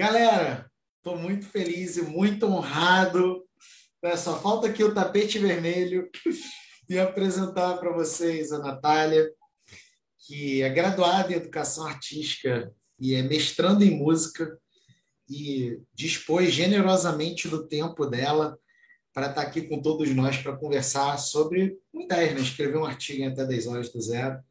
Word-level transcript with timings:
Galera, 0.00 0.66
estou 0.96 1.14
muito 1.14 1.44
feliz 1.44 1.98
e 1.98 2.02
muito 2.02 2.46
honrado. 2.46 3.44
Só 4.16 4.40
falta 4.40 4.66
aqui 4.66 4.82
o 4.82 4.94
tapete 4.94 5.38
vermelho 5.38 6.08
e 6.88 6.98
apresentar 6.98 7.76
para 7.76 7.92
vocês 7.92 8.50
a 8.50 8.58
Natália, 8.60 9.30
que 10.26 10.62
é 10.62 10.70
graduada 10.70 11.30
em 11.30 11.36
Educação 11.36 11.86
Artística 11.86 12.74
e 12.98 13.14
é 13.14 13.20
mestrando 13.20 13.84
em 13.84 13.90
Música 13.90 14.58
e 15.28 15.78
dispôs 15.92 16.50
generosamente 16.50 17.46
do 17.46 17.68
tempo 17.68 18.06
dela 18.06 18.58
para 19.12 19.26
estar 19.28 19.42
tá 19.42 19.46
aqui 19.46 19.68
com 19.68 19.82
todos 19.82 20.08
nós 20.14 20.38
para 20.38 20.56
conversar 20.56 21.18
sobre 21.18 21.78
ideias, 21.92 22.32
né? 22.36 22.40
escrever 22.40 22.78
um 22.78 22.86
artigo 22.86 23.20
em 23.20 23.26
até 23.26 23.44
10 23.44 23.66
horas 23.66 23.92
do 23.92 24.00
zero. 24.00 24.42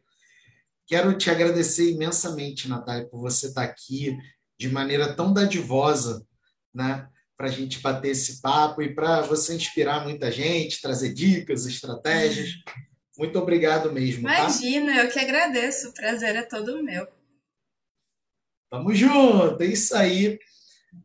Quero 0.85 1.17
te 1.17 1.31
agradecer 1.31 1.89
imensamente, 1.89 2.69
Natália, 2.69 3.07
por 3.07 3.19
você 3.19 3.47
estar 3.47 3.65
tá 3.65 3.71
aqui 3.71 4.15
de 4.59 4.67
maneira 4.67 5.13
tão 5.15 5.33
dadivosa, 5.33 6.25
né? 6.73 7.07
Para 7.37 7.47
a 7.47 7.51
gente 7.51 7.79
bater 7.79 8.09
esse 8.09 8.41
papo 8.41 8.81
e 8.81 8.93
para 8.93 9.21
você 9.21 9.55
inspirar 9.55 10.03
muita 10.03 10.29
gente, 10.29 10.81
trazer 10.81 11.13
dicas, 11.13 11.65
estratégias. 11.65 12.55
Muito 13.17 13.39
obrigado 13.39 13.91
mesmo. 13.93 14.27
Tá? 14.27 14.39
Imagina, 14.39 14.93
tá? 14.93 15.03
eu 15.03 15.09
que 15.09 15.19
agradeço. 15.19 15.89
O 15.89 15.93
prazer 15.93 16.35
é 16.35 16.41
todo 16.41 16.83
meu. 16.83 17.07
Tamo 18.69 18.93
junto, 18.93 19.63
é 19.63 19.65
isso 19.65 19.95
aí. 19.95 20.37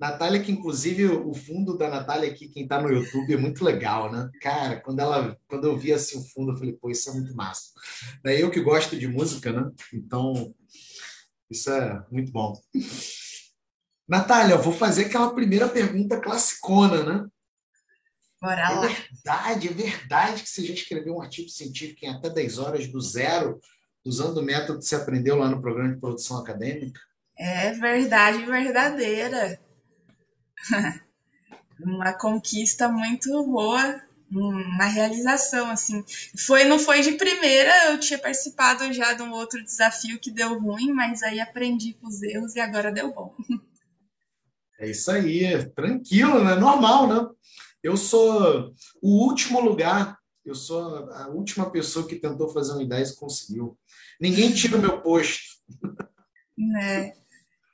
Natália, 0.01 0.43
que 0.43 0.51
inclusive 0.51 1.07
o 1.07 1.33
fundo 1.33 1.79
da 1.79 1.89
Natália 1.89 2.30
aqui, 2.30 2.49
quem 2.49 2.65
está 2.65 2.80
no 2.80 2.91
YouTube, 2.91 3.33
é 3.33 3.37
muito 3.37 3.63
legal, 3.63 4.11
né? 4.11 4.29
Cara, 4.41 4.80
quando 4.80 4.99
ela, 4.99 5.39
quando 5.47 5.66
eu 5.66 5.77
vi 5.77 5.93
assim 5.93 6.19
o 6.19 6.23
fundo, 6.23 6.52
eu 6.52 6.57
falei, 6.57 6.73
pô, 6.73 6.91
isso 6.91 7.09
é 7.11 7.13
muito 7.13 7.35
massa. 7.37 7.71
Daí 8.23 8.41
eu 8.41 8.51
que 8.51 8.61
gosto 8.61 8.97
de 8.97 9.07
música, 9.07 9.52
né? 9.52 9.71
Então, 9.93 10.55
isso 11.51 11.71
é 11.71 12.05
muito 12.11 12.33
bom. 12.33 12.61
Natália, 14.07 14.57
vou 14.57 14.73
fazer 14.73 15.07
aquela 15.07 15.35
primeira 15.35 15.69
pergunta 15.69 16.21
classicona, 16.21 17.02
né? 17.02 17.27
Bora 18.41 18.69
lá. 18.69 18.85
É 18.85 18.88
verdade, 18.88 19.69
é 19.69 19.73
verdade 19.73 20.43
que 20.43 20.49
você 20.51 20.66
já 20.66 20.74
escreveu 20.74 21.16
um 21.16 21.23
artigo 21.23 21.49
científico 21.49 22.05
em 22.05 22.11
até 22.11 22.29
10 22.29 22.59
horas 22.59 22.87
do 22.87 23.01
zero, 23.01 23.59
usando 24.05 24.38
o 24.38 24.43
método 24.43 24.80
que 24.80 24.85
você 24.85 24.96
aprendeu 24.96 25.37
lá 25.37 25.49
no 25.49 25.63
programa 25.63 25.95
de 25.95 26.01
produção 26.01 26.38
acadêmica? 26.38 27.01
É 27.37 27.73
verdade 27.73 28.45
verdadeira. 28.45 29.59
uma 31.80 32.13
conquista 32.13 32.89
muito 32.89 33.30
boa, 33.45 34.02
uma 34.30 34.85
realização 34.85 35.71
assim. 35.71 36.05
Foi 36.37 36.65
não 36.65 36.79
foi 36.79 37.01
de 37.01 37.13
primeira, 37.13 37.93
eu 37.93 37.99
tinha 37.99 38.18
participado 38.18 38.93
já 38.93 39.15
de 39.15 39.23
um 39.23 39.33
outro 39.33 39.63
desafio 39.63 40.18
que 40.18 40.30
deu 40.30 40.59
ruim, 40.59 40.93
mas 40.93 41.23
aí 41.23 41.41
aprendi 41.41 41.95
com 41.95 42.09
os 42.09 42.23
erros 42.23 42.55
e 42.55 42.61
agora 42.61 42.93
deu 42.93 43.13
bom. 43.13 43.35
É 44.85 44.90
isso 44.90 45.10
aí, 45.10 45.65
tranquilo, 45.71 46.45
né? 46.45 46.57
Normal, 46.57 47.09
né? 47.09 47.27
Eu 47.82 47.96
sou 47.96 48.74
o 49.01 49.24
último 49.27 49.60
lugar, 49.60 50.18
eu 50.45 50.54
sou 50.54 51.10
a 51.10 51.29
última 51.29 51.71
pessoa 51.71 52.07
que 52.07 52.16
tentou 52.16 52.51
fazer 52.51 52.73
um 52.74 52.87
10 52.87 53.10
e 53.10 53.16
conseguiu. 53.16 53.79
Ninguém 54.21 54.52
tira 54.52 54.77
o 54.77 54.80
meu 54.80 55.01
posto. 55.01 55.43
É. 56.80 57.12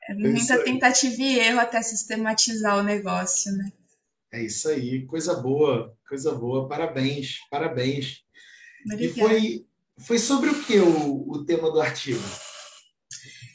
É 0.08 0.14
muita 0.14 0.54
é 0.54 0.62
tentativa 0.62 1.22
e 1.22 1.38
erro 1.38 1.60
até 1.60 1.82
sistematizar 1.82 2.78
o 2.78 2.82
negócio, 2.82 3.52
né? 3.52 3.70
É 4.32 4.42
isso 4.42 4.70
aí, 4.70 5.04
coisa 5.04 5.34
boa, 5.34 5.94
coisa 6.08 6.32
boa, 6.32 6.66
parabéns, 6.66 7.40
parabéns. 7.50 8.22
Obrigada. 8.86 9.04
E 9.04 9.12
foi, 9.12 9.66
foi 9.98 10.18
sobre 10.18 10.48
o 10.48 10.64
que 10.64 10.78
o, 10.78 11.30
o 11.30 11.44
tema 11.44 11.70
do 11.70 11.78
artigo? 11.78 12.22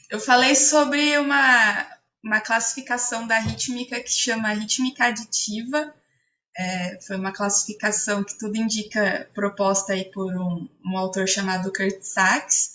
Eu 0.08 0.20
falei 0.20 0.54
sobre 0.54 1.18
uma, 1.18 1.86
uma 2.26 2.40
classificação 2.40 3.24
da 3.24 3.38
rítmica 3.38 4.00
que 4.00 4.10
chama 4.10 4.52
rítmica 4.52 5.04
aditiva. 5.04 5.94
É, 6.58 7.00
foi 7.02 7.16
uma 7.16 7.32
classificação 7.32 8.24
que 8.24 8.36
tudo 8.36 8.56
indica 8.56 9.30
proposta 9.32 9.92
aí 9.92 10.10
por 10.10 10.34
um, 10.34 10.68
um 10.84 10.98
autor 10.98 11.28
chamado 11.28 11.72
Kurt 11.72 12.02
Sachs. 12.02 12.72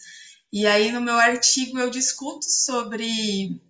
E 0.53 0.65
aí 0.65 0.91
no 0.93 1.01
meu 1.01 1.15
artigo 1.15 1.77
eu 1.77 1.89
discuto 1.89 2.45
sobre 2.45 3.61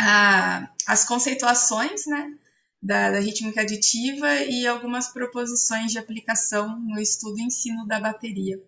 a, 0.00 0.68
as 0.84 1.04
conceituações 1.04 2.06
né, 2.06 2.36
da, 2.82 3.12
da 3.12 3.20
rítmica 3.20 3.60
aditiva 3.60 4.34
e 4.42 4.66
algumas 4.66 5.08
proposições 5.08 5.92
de 5.92 5.98
aplicação 5.98 6.80
no 6.80 6.98
estudo 6.98 7.38
e 7.38 7.44
ensino 7.44 7.86
da 7.86 8.00
bateria. 8.00 8.60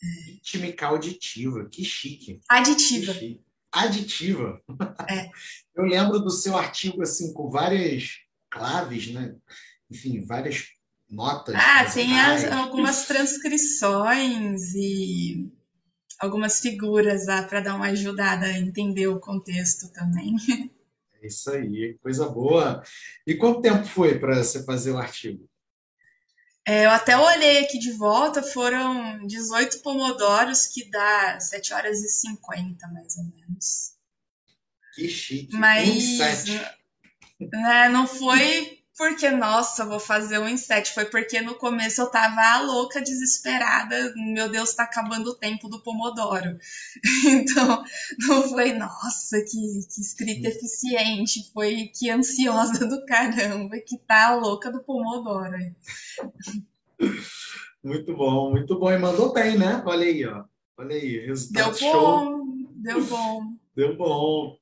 Rítmica 0.00 0.86
auditiva, 0.86 1.68
que 1.68 1.84
chique. 1.84 2.40
Aditiva. 2.48 3.12
Que 3.12 3.18
chique. 3.18 3.47
Aditiva. 3.72 4.60
É. 5.08 5.28
Eu 5.74 5.84
lembro 5.84 6.18
do 6.18 6.30
seu 6.30 6.56
artigo 6.56 7.02
assim 7.02 7.32
com 7.32 7.48
várias 7.50 8.18
claves, 8.50 9.12
né? 9.12 9.36
Enfim, 9.90 10.24
várias 10.24 10.66
notas. 11.08 11.54
Ah, 11.54 11.84
tem 11.84 12.18
as, 12.20 12.44
algumas 12.44 13.06
transcrições 13.06 14.74
e 14.74 15.50
algumas 16.18 16.60
figuras 16.60 17.26
lá 17.26 17.42
para 17.42 17.60
dar 17.60 17.76
uma 17.76 17.86
ajudada 17.86 18.46
a 18.46 18.58
entender 18.58 19.06
o 19.06 19.20
contexto 19.20 19.90
também. 19.92 20.34
É 21.20 21.26
isso 21.26 21.50
aí, 21.50 21.98
coisa 22.00 22.28
boa. 22.28 22.80
E 23.26 23.34
quanto 23.34 23.60
tempo 23.60 23.84
foi 23.84 24.20
para 24.20 24.36
você 24.36 24.64
fazer 24.64 24.92
o 24.92 24.98
artigo? 24.98 25.50
É, 26.68 26.84
eu 26.84 26.90
até 26.90 27.16
olhei 27.16 27.60
aqui 27.60 27.78
de 27.78 27.92
volta, 27.92 28.42
foram 28.42 29.26
18 29.26 29.78
pomodoros, 29.78 30.66
que 30.66 30.84
dá 30.90 31.40
7 31.40 31.72
horas 31.72 32.02
e 32.02 32.10
50, 32.10 32.86
mais 32.88 33.16
ou 33.16 33.24
menos. 33.24 33.94
Que 34.94 35.08
chique. 35.08 35.56
Mas 35.56 36.44
né, 37.40 37.88
não 37.88 38.06
foi 38.06 38.77
porque, 38.98 39.30
nossa, 39.30 39.86
vou 39.86 40.00
fazer 40.00 40.40
um 40.40 40.48
inset. 40.48 40.92
Foi 40.92 41.04
porque 41.04 41.40
no 41.40 41.54
começo 41.54 42.00
eu 42.00 42.10
tava 42.10 42.62
louca, 42.62 43.00
desesperada. 43.00 44.12
Meu 44.16 44.50
Deus, 44.50 44.74
tá 44.74 44.82
acabando 44.82 45.30
o 45.30 45.36
tempo 45.36 45.68
do 45.68 45.80
Pomodoro. 45.80 46.58
Então, 47.24 47.84
não 48.18 48.42
foi, 48.48 48.72
nossa, 48.72 49.40
que, 49.40 49.86
que 49.88 50.00
escrita 50.00 50.48
eficiente. 50.48 51.48
Foi 51.52 51.90
que 51.94 52.10
ansiosa 52.10 52.86
do 52.86 53.04
caramba, 53.06 53.78
que 53.78 53.96
tá 53.98 54.34
louca 54.34 54.70
do 54.72 54.82
Pomodoro. 54.82 55.56
Muito 57.84 58.16
bom, 58.16 58.50
muito 58.50 58.78
bom. 58.78 58.90
E 58.90 58.98
mandou 58.98 59.32
bem, 59.32 59.56
né? 59.56 59.80
Olha 59.86 60.06
aí, 60.06 60.26
ó. 60.26 60.44
Olha 60.76 60.96
aí, 60.96 61.26
resultado 61.26 61.78
deu 61.78 61.92
bom, 61.92 62.46
Deu 62.74 63.04
bom. 63.04 63.42
Deu 63.76 63.96
bom. 63.96 64.56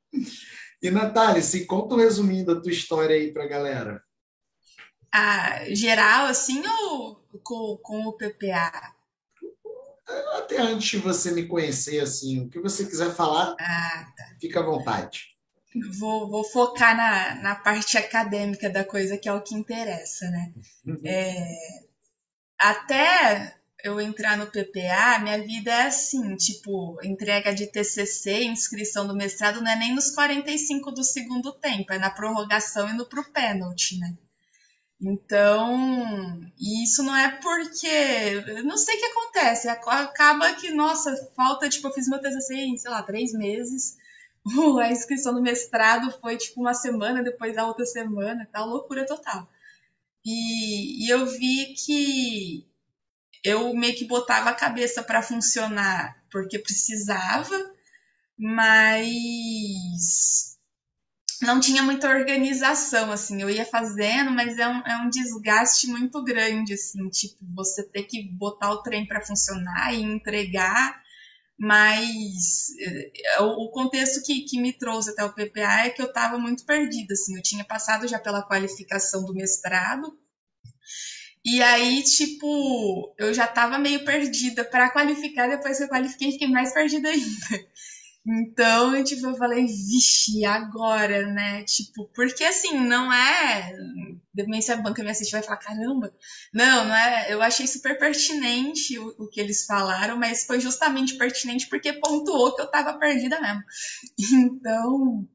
E, 0.83 0.91
Natália, 0.91 1.41
se 1.41 1.65
conta 1.65 1.95
um 1.95 1.99
resuminho 1.99 2.45
da 2.45 2.61
tua 2.61 2.71
história 2.71 3.17
aí 3.17 3.33
pra 3.33 3.47
galera 3.47 4.06
a 5.17 5.65
geral, 5.75 6.27
assim, 6.27 6.63
ou 6.67 7.17
com, 7.43 7.79
com 7.83 8.07
o 8.07 8.13
PPA? 8.13 8.93
Até 10.35 10.59
antes 10.59 10.91
de 10.91 10.99
você 10.99 11.33
me 11.33 11.47
conhecer, 11.47 12.01
assim, 12.01 12.43
o 12.43 12.51
que 12.51 12.61
você 12.61 12.85
quiser 12.85 13.15
falar, 13.15 13.57
ah, 13.59 14.13
tá. 14.15 14.25
fica 14.39 14.61
à 14.61 14.63
vontade. 14.63 15.35
Vou, 15.99 16.29
vou 16.29 16.45
focar 16.45 16.95
na, 16.95 17.35
na 17.37 17.55
parte 17.55 17.97
acadêmica 17.97 18.69
da 18.69 18.85
coisa, 18.85 19.17
que 19.17 19.29
é 19.29 19.33
o 19.33 19.43
que 19.43 19.55
interessa, 19.55 20.29
né? 20.31 20.53
Uhum. 20.87 21.01
É, 21.05 21.49
até 22.59 23.57
eu 23.83 23.99
entrar 24.01 24.37
no 24.37 24.47
PPA, 24.47 25.19
minha 25.21 25.43
vida 25.43 25.71
é 25.71 25.87
assim, 25.87 26.37
tipo, 26.37 26.99
entrega 27.03 27.55
de 27.55 27.67
TCC, 27.67 28.45
inscrição 28.45 29.07
do 29.07 29.17
mestrado, 29.17 29.63
não 29.63 29.71
é 29.71 29.77
nem 29.77 29.95
nos 29.95 30.11
45 30.11 30.93
do 30.93 31.03
segundo 31.03 31.53
tempo, 31.53 31.93
é 31.93 31.99
na 31.99 32.11
prorrogação 32.11 32.89
e 32.89 32.93
no 32.93 33.07
pro 33.07 33.25
pênalti, 33.33 33.99
né? 33.99 34.15
Então, 35.01 36.41
isso 36.59 37.03
não 37.03 37.15
é 37.17 37.31
porque. 37.41 38.41
Não 38.65 38.77
sei 38.77 38.97
o 38.97 38.99
que 38.99 39.05
acontece. 39.07 39.69
Acaba 39.69 40.53
que, 40.55 40.71
nossa, 40.71 41.15
falta. 41.37 41.69
Tipo, 41.69 41.89
eu 41.89 41.93
fiz 41.93 42.09
meu 42.09 42.21
TCC 42.21 42.55
em, 42.55 42.79
sei 42.79 42.91
lá, 42.91 43.03
três 43.03 43.33
meses. 43.33 43.97
A 44.81 44.91
inscrição 44.91 45.35
do 45.35 45.43
mestrado 45.43 46.11
foi, 46.21 46.37
tipo, 46.37 46.61
uma 46.61 46.75
semana, 46.75 47.23
depois 47.23 47.55
da 47.55 47.67
outra 47.67 47.85
semana, 47.85 48.49
tal. 48.53 48.69
Loucura 48.69 49.07
total. 49.07 49.49
E, 50.25 51.07
e 51.07 51.11
eu 51.11 51.27
vi 51.27 51.75
que 51.75 52.67
eu 53.45 53.75
meio 53.75 53.97
que 53.97 54.07
botava 54.07 54.51
a 54.51 54.55
cabeça 54.55 55.03
para 55.03 55.23
funcionar 55.23 56.17
porque 56.31 56.59
precisava, 56.59 57.55
mas 58.39 60.56
não 61.43 61.61
tinha 61.61 61.83
muita 61.83 62.09
organização, 62.09 63.13
assim, 63.13 63.43
eu 63.43 63.51
ia 63.51 63.65
fazendo, 63.65 64.31
mas 64.31 64.59
é 64.59 64.67
um, 64.67 64.87
é 64.87 64.97
um 64.99 65.11
desgaste 65.11 65.87
muito 65.87 66.23
grande, 66.23 66.75
assim, 66.75 67.09
tipo, 67.11 67.37
você 67.55 67.83
ter 67.83 68.05
que 68.05 68.23
botar 68.23 68.71
o 68.73 68.83
trem 68.83 69.07
para 69.07 69.21
funcionar 69.21 69.95
e 69.95 70.03
entregar, 70.03 71.03
mas 71.59 72.69
é, 72.81 73.41
o, 73.41 73.69
contexto 73.71 74.25
que, 74.25 74.43
que 74.43 74.61
me 74.61 74.73
trouxe 74.73 75.11
até 75.11 75.25
o 75.25 75.33
PPA 75.33 75.87
é 75.87 75.91
que 75.91 76.01
eu 76.01 76.07
estava 76.07 76.39
muito 76.39 76.65
perdida, 76.65 77.15
assim, 77.15 77.37
eu 77.37 77.43
tinha 77.43 77.65
passado 77.65 78.09
já 78.09 78.19
pela 78.19 78.43
qualificação 78.43 79.25
do 79.25 79.35
mestrado, 79.35 80.19
e 81.45 81.63
aí, 81.63 82.03
tipo, 82.03 83.15
eu 83.19 83.33
já 83.33 83.45
estava 83.45 83.79
meio 83.79 84.05
perdida 84.05 84.65
para 84.65 84.91
qualificar, 84.91 85.49
depois 85.49 85.79
que 85.79 85.85
eu 85.85 85.89
qualifiquei, 85.89 86.33
fiquei 86.33 86.49
mais 86.49 86.75
perdida 86.75 87.09
ainda. 87.09 87.67
Então, 88.29 89.05
tipo, 89.05 89.25
eu 89.25 89.37
falei, 89.37 89.67
vixe, 89.67 90.45
agora, 90.45 91.27
né? 91.33 91.63
Tipo, 91.63 92.11
porque 92.13 92.43
assim, 92.43 92.77
não 92.77 93.13
é. 93.13 93.73
Depois 94.35 94.65
se 94.65 94.73
a 94.73 94.77
banca 94.77 95.03
me 95.05 95.11
assistir 95.11 95.33
vai 95.33 95.43
falar, 95.45 95.59
caramba. 95.59 96.13
Não, 96.53 96.87
não 96.87 96.95
é. 96.95 97.33
Eu 97.33 97.41
achei 97.41 97.67
super 97.69 97.97
pertinente 97.99 98.99
o, 98.99 99.15
o, 99.19 99.29
que 99.29 99.41
eles 99.41 99.65
falaram, 99.65 100.19
mas 100.19 100.45
foi 100.45 100.59
justamente 100.61 101.17
pertinente 101.17 101.69
porque 101.69 101.93
pontuou 101.93 102.55
que 102.55 102.63
eu 102.63 102.71
tava 102.71 102.99
perdida 102.99 103.41
mesmo. 103.41 103.63
Então. 104.19 105.29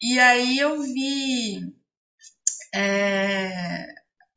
E 0.00 0.18
aí 0.20 0.58
eu 0.58 0.80
vi. 0.80 1.74
É, 2.72 3.86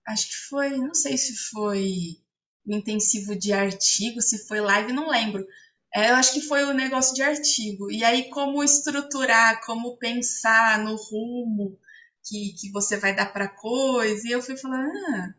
acho 0.08 0.28
que 0.28 0.36
foi, 0.50 0.78
não 0.78 0.94
sei 0.96 1.18
se 1.18 1.36
foi 1.52 2.18
o 2.66 2.76
intensivo 2.76 3.36
de 3.36 3.54
artigo, 3.54 4.22
se 4.22 4.48
foi 4.48 4.60
live, 4.62 4.94
não 4.94 5.10
lembro 5.10 5.46
eu 5.94 6.16
acho 6.16 6.34
que 6.34 6.42
foi 6.42 6.64
o 6.64 6.74
negócio 6.74 7.14
de 7.14 7.22
artigo. 7.22 7.92
E 7.92 8.04
aí, 8.04 8.30
como 8.30 8.64
estruturar, 8.64 9.62
como 9.66 9.98
pensar 9.98 10.80
no 10.80 10.96
rumo 10.96 11.78
que, 12.24 12.54
que 12.60 12.72
você 12.72 12.98
vai 12.98 13.16
dar 13.16 13.32
para 13.34 13.48
coisa. 13.48 14.28
E 14.28 14.32
eu 14.32 14.42
fui 14.42 14.56
falando, 14.58 14.90
ah, 15.10 15.34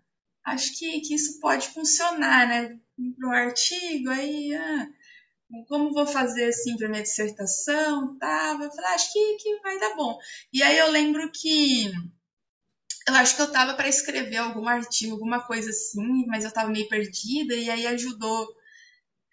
acho 0.44 0.78
que, 0.78 1.00
que 1.00 1.14
isso 1.14 1.40
pode 1.40 1.68
funcionar, 1.68 2.46
né? 2.48 2.78
Para 3.18 3.28
um 3.28 3.32
artigo, 3.32 4.10
aí, 4.10 4.54
ah, 4.54 4.88
como 5.68 5.92
vou 5.92 6.06
fazer 6.06 6.46
assim 6.48 6.76
para 6.76 6.88
minha 6.88 7.02
dissertação, 7.02 8.16
tá? 8.18 8.58
Eu 8.60 8.70
falei, 8.70 8.90
ah, 8.90 8.94
acho 8.94 9.12
que, 9.12 9.36
que 9.36 9.60
vai 9.60 9.78
dar 9.78 9.94
bom. 9.96 10.18
E 10.52 10.62
aí 10.62 10.78
eu 10.78 10.90
lembro 10.90 11.30
que 11.32 11.90
eu 13.08 13.14
acho 13.14 13.36
que 13.36 13.42
eu 13.42 13.50
tava 13.50 13.74
para 13.74 13.88
escrever 13.88 14.36
algum 14.36 14.68
artigo, 14.68 15.12
alguma 15.12 15.40
coisa 15.40 15.70
assim, 15.70 16.26
mas 16.26 16.44
eu 16.44 16.52
tava 16.52 16.70
meio 16.70 16.88
perdida 16.88 17.54
e 17.54 17.68
aí 17.68 17.86
ajudou 17.86 18.46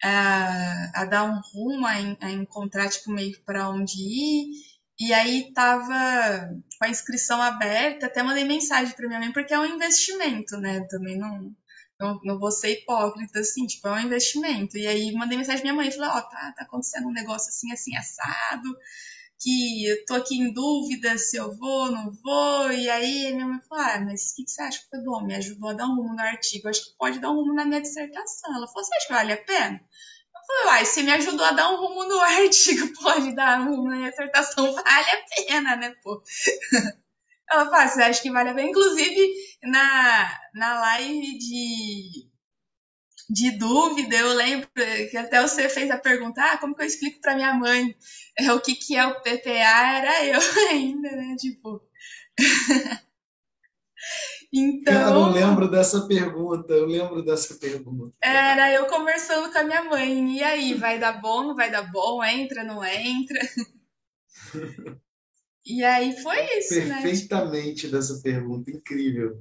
a, 0.02 1.02
a 1.02 1.04
dar 1.04 1.24
um 1.24 1.40
rumo, 1.52 1.86
a, 1.86 1.92
a 1.92 2.30
encontrar 2.30 2.88
tipo, 2.88 3.10
meio 3.10 3.38
para 3.44 3.68
onde 3.68 3.98
ir. 3.98 4.70
E 4.98 5.14
aí 5.14 5.52
tava 5.54 6.50
com 6.78 6.84
a 6.84 6.88
inscrição 6.88 7.40
aberta, 7.40 8.06
até 8.06 8.22
mandei 8.22 8.44
mensagem 8.44 8.94
para 8.94 9.08
minha 9.08 9.18
mãe, 9.20 9.32
porque 9.32 9.54
é 9.54 9.58
um 9.58 9.64
investimento, 9.64 10.58
né? 10.58 10.86
Também 10.90 11.18
não, 11.18 11.54
não, 11.98 12.20
não 12.22 12.38
vou 12.38 12.50
ser 12.50 12.72
hipócrita, 12.72 13.40
assim, 13.40 13.66
tipo, 13.66 13.88
é 13.88 13.92
um 13.92 14.00
investimento. 14.00 14.76
E 14.76 14.86
aí 14.86 15.12
mandei 15.12 15.38
mensagem 15.38 15.62
pra 15.62 15.72
minha 15.72 15.82
mãe 15.82 15.90
falei, 15.90 16.10
ó, 16.10 16.18
oh, 16.18 16.22
tá, 16.22 16.52
tá 16.56 16.64
acontecendo 16.64 17.08
um 17.08 17.12
negócio 17.12 17.48
assim, 17.48 17.72
assim, 17.72 17.96
assado, 17.96 18.76
que 19.40 19.86
eu 19.86 20.04
tô 20.04 20.14
aqui 20.14 20.36
em 20.36 20.52
dúvida 20.52 21.16
se 21.18 21.36
eu 21.36 21.56
vou, 21.56 21.90
não 21.90 22.12
vou. 22.12 22.70
E 22.72 22.88
aí 22.88 23.32
minha 23.32 23.46
mãe 23.46 23.60
falou, 23.68 23.84
ah, 23.84 24.00
mas 24.00 24.30
o 24.30 24.36
que, 24.36 24.44
que 24.44 24.50
você 24.50 24.62
acha 24.62 24.80
que 24.80 24.88
foi 24.88 25.02
bom? 25.02 25.24
Me 25.24 25.34
ajudou 25.36 25.70
a 25.70 25.72
dar 25.72 25.86
um 25.86 25.96
rumo 25.96 26.14
no 26.14 26.20
artigo, 26.20 26.68
acho 26.68 26.84
que 26.84 26.96
pode 26.98 27.18
dar 27.18 27.30
um 27.30 27.36
rumo 27.36 27.54
na 27.54 27.64
minha 27.64 27.80
dissertação. 27.80 28.54
Ela 28.54 28.66
falou, 28.66 28.84
você 28.84 28.94
acha 28.94 29.06
que 29.06 29.12
vale 29.12 29.32
a 29.32 29.44
pena? 29.44 29.80
falei, 30.50 30.66
uai, 30.66 30.84
se 30.84 31.02
me 31.02 31.12
ajudou 31.12 31.44
a 31.46 31.52
dar 31.52 31.70
um 31.70 31.76
rumo 31.76 32.04
no 32.04 32.20
artigo, 32.20 32.92
pode 33.00 33.34
dar 33.34 33.60
um 33.60 33.76
rumo 33.76 33.88
na 33.88 33.96
minha 33.96 34.10
dissertação, 34.10 34.72
vale 34.72 35.10
a 35.10 35.24
pena, 35.46 35.76
né, 35.76 35.94
pô? 36.02 36.22
Ela 37.50 37.68
fala, 37.68 37.88
você 37.88 38.02
acha 38.02 38.22
que 38.22 38.30
vale 38.30 38.50
a 38.50 38.54
pena? 38.54 38.68
Inclusive, 38.68 39.34
na, 39.64 40.38
na 40.54 40.80
live 40.80 41.38
de, 41.38 42.29
de 43.30 43.52
dúvida, 43.52 44.16
eu 44.16 44.34
lembro 44.34 44.68
que 45.10 45.16
até 45.16 45.40
você 45.40 45.68
fez 45.68 45.88
a 45.90 45.96
pergunta, 45.96 46.42
ah, 46.42 46.58
como 46.58 46.74
que 46.74 46.82
eu 46.82 46.86
explico 46.86 47.20
para 47.20 47.36
minha 47.36 47.54
mãe 47.54 47.94
é, 48.36 48.52
o 48.52 48.60
que, 48.60 48.74
que 48.74 48.96
é 48.96 49.06
o 49.06 49.20
PPA? 49.20 49.48
Era 49.48 50.26
eu 50.26 50.40
ainda, 50.70 51.10
né, 51.12 51.36
tipo... 51.38 51.80
Então, 54.52 54.94
eu 54.94 55.14
não 55.14 55.30
lembro 55.30 55.70
dessa 55.70 56.08
pergunta, 56.08 56.72
eu 56.72 56.86
lembro 56.86 57.24
dessa 57.24 57.54
pergunta. 57.54 58.12
Era 58.20 58.72
eu 58.72 58.86
conversando 58.86 59.52
com 59.52 59.58
a 59.58 59.62
minha 59.62 59.84
mãe, 59.84 60.38
e 60.38 60.42
aí, 60.42 60.74
vai 60.74 60.98
dar 60.98 61.20
bom, 61.20 61.44
não 61.44 61.54
vai 61.54 61.70
dar 61.70 61.82
bom, 61.82 62.24
entra, 62.24 62.64
não 62.64 62.84
entra? 62.84 63.38
e 65.64 65.84
aí 65.84 66.20
foi 66.20 66.58
isso, 66.58 66.80
né? 66.80 67.00
Perfeitamente 67.00 67.86
né? 67.86 67.92
dessa 67.92 68.20
pergunta, 68.20 68.72
incrível. 68.72 69.40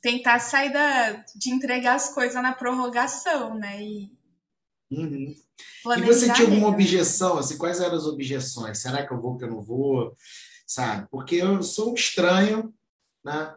Tentar 0.00 0.38
sair 0.38 0.72
da, 0.72 1.24
de 1.34 1.50
entregar 1.50 1.94
as 1.94 2.12
coisas 2.12 2.40
na 2.42 2.52
prorrogação, 2.52 3.54
né? 3.54 3.82
E, 3.82 4.12
uhum. 4.90 5.34
e 5.96 6.02
você 6.02 6.32
tinha 6.32 6.46
alguma 6.46 6.68
objeção? 6.68 7.38
Assim, 7.38 7.58
quais 7.58 7.80
eram 7.80 7.96
as 7.96 8.04
objeções? 8.04 8.78
Será 8.78 9.06
que 9.06 9.12
eu 9.12 9.20
vou, 9.20 9.36
que 9.36 9.44
eu 9.44 9.50
não 9.50 9.62
vou? 9.62 10.16
Sabe? 10.66 11.06
Porque 11.10 11.36
eu 11.36 11.62
sou 11.62 11.92
um 11.92 11.94
estranho 11.94 12.74
né? 13.24 13.56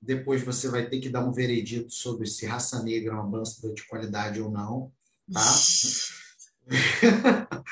Depois 0.00 0.44
você 0.44 0.68
vai 0.68 0.86
ter 0.88 1.00
que 1.00 1.08
dar 1.08 1.24
um 1.24 1.32
veredito 1.32 1.90
sobre 1.90 2.26
se 2.26 2.44
raça 2.44 2.82
negra 2.82 3.12
é 3.12 3.14
uma 3.14 3.24
banda 3.26 3.72
de 3.74 3.86
qualidade 3.86 4.40
ou 4.40 4.50
não. 4.50 4.92
Tá? 5.32 5.40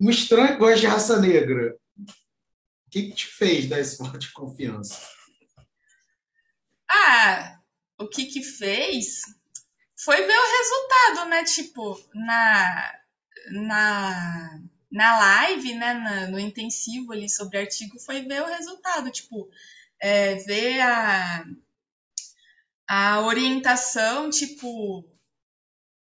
um 0.00 0.08
estranho 0.08 0.56
gosta 0.56 0.80
de 0.80 0.86
raça 0.86 1.20
negra. 1.20 1.76
O 1.98 2.90
que, 2.90 3.08
que 3.08 3.12
te 3.12 3.26
fez 3.26 3.68
dar 3.68 3.80
esse 3.80 3.98
voto 3.98 4.18
de 4.18 4.32
confiança? 4.32 4.96
Ah, 6.96 7.58
o 7.98 8.08
que 8.08 8.26
que 8.26 8.42
fez 8.42 9.22
foi 9.96 10.16
ver 10.22 10.38
o 10.38 10.58
resultado, 10.58 11.28
né? 11.28 11.44
Tipo, 11.44 12.00
na, 12.14 13.00
na, 13.50 14.60
na 14.90 15.18
live, 15.18 15.74
né? 15.74 15.94
Na, 15.94 16.26
no 16.28 16.38
intensivo 16.38 17.12
ali 17.12 17.28
sobre 17.28 17.58
artigo, 17.58 17.98
foi 17.98 18.22
ver 18.22 18.42
o 18.42 18.46
resultado. 18.46 19.10
Tipo, 19.10 19.48
é, 20.00 20.36
ver 20.36 20.80
a, 20.80 21.44
a 22.86 23.20
orientação, 23.22 24.30
tipo, 24.30 25.04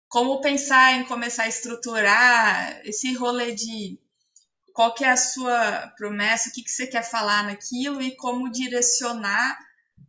como 0.08 0.40
pensar 0.42 0.94
em 0.94 1.04
começar 1.06 1.44
a 1.44 1.48
estruturar 1.48 2.80
esse 2.84 3.14
rolê 3.14 3.54
de 3.54 3.98
qual 4.74 4.92
que 4.92 5.04
é 5.04 5.10
a 5.10 5.16
sua 5.16 5.88
promessa, 5.96 6.48
o 6.48 6.52
que, 6.52 6.62
que 6.62 6.70
você 6.70 6.86
quer 6.86 7.08
falar 7.08 7.44
naquilo 7.44 8.02
e 8.02 8.16
como 8.16 8.50
direcionar 8.50 9.58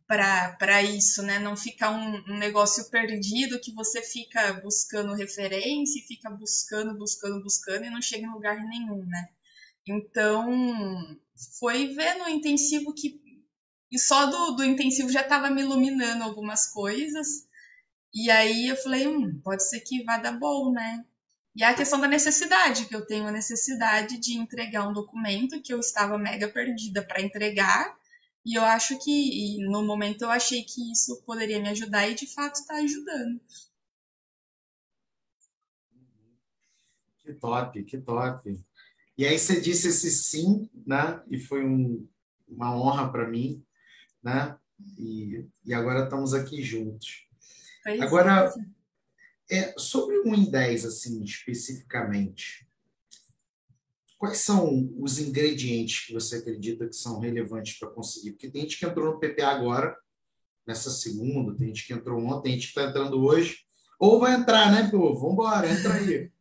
para 0.07 0.83
isso, 0.83 1.23
né? 1.23 1.39
Não 1.39 1.57
ficar 1.57 1.91
um, 1.91 2.23
um, 2.31 2.37
negócio 2.37 2.89
perdido 2.89 3.59
que 3.59 3.73
você 3.73 4.01
fica 4.01 4.53
buscando 4.61 5.15
referência 5.15 6.03
fica 6.07 6.29
buscando, 6.29 6.97
buscando, 6.97 7.41
buscando 7.41 7.85
e 7.85 7.89
não 7.89 8.01
chega 8.01 8.25
em 8.25 8.31
lugar 8.31 8.57
nenhum, 8.63 9.05
né? 9.05 9.29
Então, 9.87 11.17
foi 11.59 11.87
ver 11.93 12.15
no 12.15 12.29
intensivo 12.29 12.93
que 12.93 13.23
e 13.91 13.99
só 13.99 14.25
do, 14.25 14.51
do 14.55 14.65
intensivo 14.65 15.09
já 15.09 15.21
estava 15.21 15.49
me 15.49 15.61
iluminando 15.61 16.23
algumas 16.23 16.67
coisas. 16.67 17.47
E 18.13 18.29
aí 18.31 18.67
eu 18.67 18.75
falei, 18.75 19.07
hum, 19.07 19.39
pode 19.43 19.63
ser 19.67 19.79
que 19.81 20.03
vá 20.03 20.17
dar 20.17 20.37
bom, 20.37 20.71
né? 20.71 21.05
E 21.55 21.63
a 21.63 21.73
questão 21.73 22.01
da 22.01 22.07
necessidade, 22.07 22.85
que 22.85 22.95
eu 22.95 23.05
tenho 23.05 23.27
a 23.27 23.31
necessidade 23.31 24.17
de 24.17 24.37
entregar 24.37 24.87
um 24.87 24.93
documento 24.93 25.61
que 25.61 25.73
eu 25.73 25.79
estava 25.79 26.17
mega 26.17 26.49
perdida 26.49 27.01
para 27.01 27.21
entregar. 27.21 27.95
E 28.45 28.55
eu 28.55 28.63
acho 28.63 28.97
que, 29.03 29.57
no 29.65 29.83
momento, 29.83 30.21
eu 30.21 30.29
achei 30.29 30.63
que 30.63 30.91
isso 30.91 31.21
poderia 31.25 31.59
me 31.59 31.69
ajudar 31.69 32.07
e 32.07 32.15
de 32.15 32.31
fato 32.31 32.55
está 32.55 32.75
ajudando. 32.75 33.41
Que 37.19 37.33
top, 37.33 37.83
que 37.83 37.97
top. 37.97 38.63
E 39.17 39.25
aí 39.25 39.39
você 39.39 39.59
disse 39.59 39.87
esse 39.87 40.11
sim, 40.11 40.69
né? 40.85 41.23
E 41.27 41.39
foi 41.39 41.65
um, 41.65 42.07
uma 42.47 42.75
honra 42.77 43.11
para 43.11 43.27
mim 43.27 43.65
né? 44.25 44.57
E, 44.97 45.45
e 45.63 45.73
agora 45.73 46.05
estamos 46.05 46.33
aqui 46.33 46.63
juntos. 46.63 47.27
É 47.85 48.01
agora, 48.01 48.51
é, 49.49 49.75
sobre 49.77 50.17
o 50.17 50.29
1 50.29 50.35
em 50.35 50.49
10, 50.49 50.85
assim, 50.85 51.23
especificamente, 51.23 52.64
quais 54.17 54.39
são 54.39 54.91
os 54.97 55.19
ingredientes 55.19 56.05
que 56.05 56.13
você 56.13 56.37
acredita 56.37 56.87
que 56.87 56.95
são 56.95 57.19
relevantes 57.19 57.77
para 57.77 57.89
conseguir? 57.89 58.31
Porque 58.31 58.49
tem 58.49 58.61
gente 58.61 58.77
que 58.77 58.85
entrou 58.85 59.13
no 59.13 59.19
PPA 59.19 59.47
agora, 59.47 59.95
nessa 60.65 60.89
segunda, 60.89 61.55
tem 61.55 61.67
gente 61.67 61.85
que 61.85 61.93
entrou 61.93 62.23
ontem, 62.23 62.43
tem 62.43 62.53
gente 62.53 62.73
que 62.73 62.79
está 62.79 62.89
entrando 62.89 63.23
hoje, 63.23 63.59
ou 63.99 64.19
vai 64.19 64.33
entrar, 64.33 64.71
né, 64.71 64.89
pô? 64.89 65.13
Vamos 65.13 65.33
embora, 65.33 65.71
entra 65.71 65.93
aí. 65.93 66.31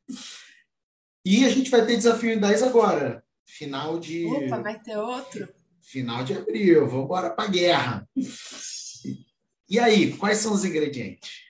E 1.24 1.44
a 1.44 1.50
gente 1.50 1.70
vai 1.70 1.84
ter 1.86 1.96
desafio 1.96 2.30
em 2.30 2.40
10 2.40 2.62
agora, 2.62 3.24
final 3.44 3.98
de. 3.98 4.26
Opa, 4.26 4.60
vai 4.60 4.78
ter 4.80 4.96
outro? 4.96 5.48
final 5.84 6.24
de 6.24 6.34
abril, 6.34 6.88
vamos 6.88 7.04
embora 7.04 7.30
para 7.30 7.44
a 7.44 7.48
guerra. 7.48 8.08
E 9.68 9.78
aí, 9.78 10.16
quais 10.16 10.38
são 10.38 10.52
os 10.52 10.64
ingredientes? 10.64 11.44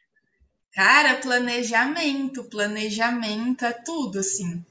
Cara, 0.73 1.17
planejamento, 1.21 2.45
planejamento 2.45 3.65
é 3.65 3.73
tudo, 3.73 4.19
assim. 4.19 4.65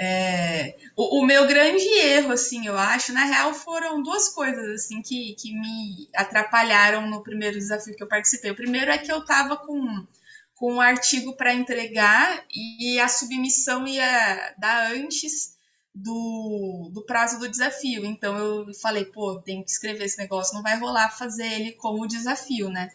É, 0.00 0.76
o, 0.94 1.18
o, 1.18 1.26
meu 1.26 1.44
grande 1.48 1.84
erro, 1.84 2.30
assim, 2.30 2.68
eu 2.68 2.78
acho, 2.78 3.12
na 3.12 3.24
real, 3.24 3.52
foram 3.52 4.00
duas 4.00 4.28
coisas, 4.28 4.68
assim, 4.68 5.02
que, 5.02 5.34
que 5.34 5.52
me 5.52 6.08
atrapalharam 6.14 7.10
no 7.10 7.20
primeiro 7.20 7.58
desafio 7.58 7.96
que 7.96 8.02
eu 8.02 8.08
participei. 8.08 8.52
O 8.52 8.56
primeiro 8.56 8.92
é 8.92 8.98
que 8.98 9.10
eu 9.10 9.24
tava 9.24 9.56
com, 9.56 10.06
com 10.54 10.74
um 10.74 10.80
artigo 10.80 11.36
para 11.36 11.52
entregar 11.52 12.44
e 12.54 13.00
a 13.00 13.08
submissão 13.08 13.88
ia 13.88 14.54
dar 14.56 14.92
antes 14.92 15.58
do, 15.92 16.90
do 16.92 17.04
prazo 17.04 17.40
do 17.40 17.48
desafio. 17.48 18.04
Então 18.04 18.36
eu 18.38 18.74
falei, 18.74 19.04
pô, 19.04 19.40
tem 19.40 19.64
que 19.64 19.70
escrever 19.70 20.04
esse 20.04 20.18
negócio, 20.18 20.54
não 20.54 20.62
vai 20.62 20.78
rolar 20.78 21.10
fazer 21.10 21.46
ele 21.46 21.72
como 21.72 22.06
desafio, 22.06 22.70
né? 22.70 22.88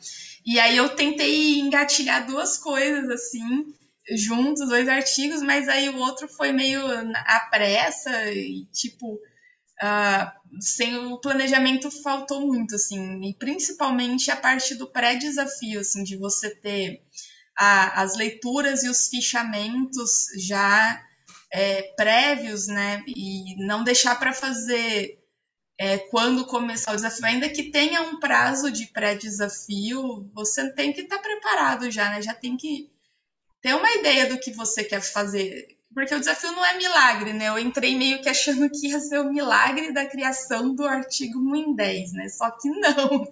E 0.46 0.60
aí 0.60 0.78
eu 0.78 0.96
tentei 0.96 1.60
engatilhar 1.60 2.26
duas 2.26 2.58
coisas 2.58 3.10
assim, 3.10 3.74
juntos, 4.10 4.68
dois 4.68 4.88
artigos, 4.88 5.42
mas 5.42 5.68
aí 5.68 5.90
o 5.90 5.98
outro 5.98 6.28
foi 6.28 6.52
meio 6.52 6.82
à 7.16 7.40
pressa 7.50 8.32
e, 8.32 8.66
tipo, 8.72 9.14
uh, 9.14 10.62
sem 10.62 10.98
o 10.98 11.20
planejamento 11.20 11.90
faltou 11.90 12.46
muito, 12.48 12.76
assim, 12.76 13.22
e 13.24 13.34
principalmente 13.36 14.30
a 14.30 14.36
parte 14.36 14.76
do 14.76 14.88
pré-desafio, 14.88 15.80
assim, 15.80 16.04
de 16.04 16.18
você 16.18 16.54
ter 16.56 17.02
a, 17.56 18.02
as 18.02 18.16
leituras 18.16 18.84
e 18.84 18.90
os 18.90 19.08
fichamentos 19.08 20.28
já 20.38 21.02
é, 21.52 21.84
prévios, 21.96 22.68
né, 22.68 23.04
e 23.08 23.56
não 23.66 23.84
deixar 23.84 24.20
para 24.20 24.34
fazer 24.34 25.20
é, 25.78 25.98
quando 25.98 26.46
começar 26.46 26.92
o 26.92 26.96
desafio, 26.96 27.26
ainda 27.26 27.50
que 27.50 27.72
tenha 27.72 28.02
um 28.02 28.20
prazo 28.20 28.72
de 28.72 28.88
pré-desafio, 28.88 30.30
você 30.34 30.72
tem 30.74 30.94
que 30.94 31.02
estar 31.02 31.18
tá 31.18 31.24
preparado 31.24 31.90
já, 31.90 32.10
né, 32.10 32.22
já 32.22 32.34
tem 32.34 32.58
que 32.58 32.93
ter 33.64 33.74
uma 33.74 33.90
ideia 33.94 34.28
do 34.28 34.38
que 34.38 34.52
você 34.52 34.84
quer 34.84 35.02
fazer. 35.02 35.78
Porque 35.94 36.14
o 36.14 36.20
desafio 36.20 36.52
não 36.52 36.66
é 36.66 36.78
milagre, 36.78 37.34
né? 37.34 37.48
Eu 37.48 37.58
entrei 37.58 37.96
meio 37.96 38.22
que 38.22 38.28
achando 38.28 38.70
que 38.70 38.88
ia 38.88 39.00
ser 39.00 39.20
o 39.20 39.32
milagre 39.32 39.94
da 39.94 40.06
criação 40.06 40.76
do 40.76 40.86
artigo 40.86 41.40
1 41.40 41.56
em 41.56 41.76
10, 41.76 42.14
né? 42.14 42.30
Só 42.30 42.52
que 42.52 42.70
não. 42.70 43.28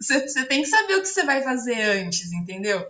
Você, 0.00 0.26
você 0.26 0.46
tem 0.46 0.62
que 0.62 0.68
saber 0.68 0.94
o 0.94 1.02
que 1.02 1.08
você 1.08 1.24
vai 1.24 1.42
fazer 1.42 1.78
antes, 1.78 2.32
entendeu? 2.32 2.88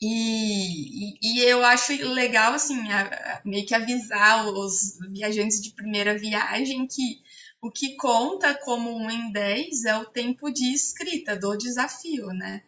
E, 0.00 1.10
e, 1.10 1.18
e, 1.22 1.40
eu 1.40 1.62
acho 1.62 1.92
legal, 2.06 2.54
assim, 2.54 2.90
a, 2.90 3.02
a, 3.02 3.42
meio 3.44 3.66
que 3.66 3.74
avisar 3.74 4.48
os 4.48 4.98
viajantes 5.10 5.60
de 5.60 5.72
primeira 5.72 6.16
viagem 6.16 6.86
que 6.86 7.20
o 7.60 7.70
que 7.70 7.96
conta 7.96 8.54
como 8.54 8.96
um 8.96 9.10
em 9.10 9.30
10 9.30 9.84
é 9.84 9.98
o 9.98 10.06
tempo 10.06 10.50
de 10.50 10.72
escrita 10.72 11.36
do 11.36 11.54
desafio, 11.54 12.28
né? 12.28 12.62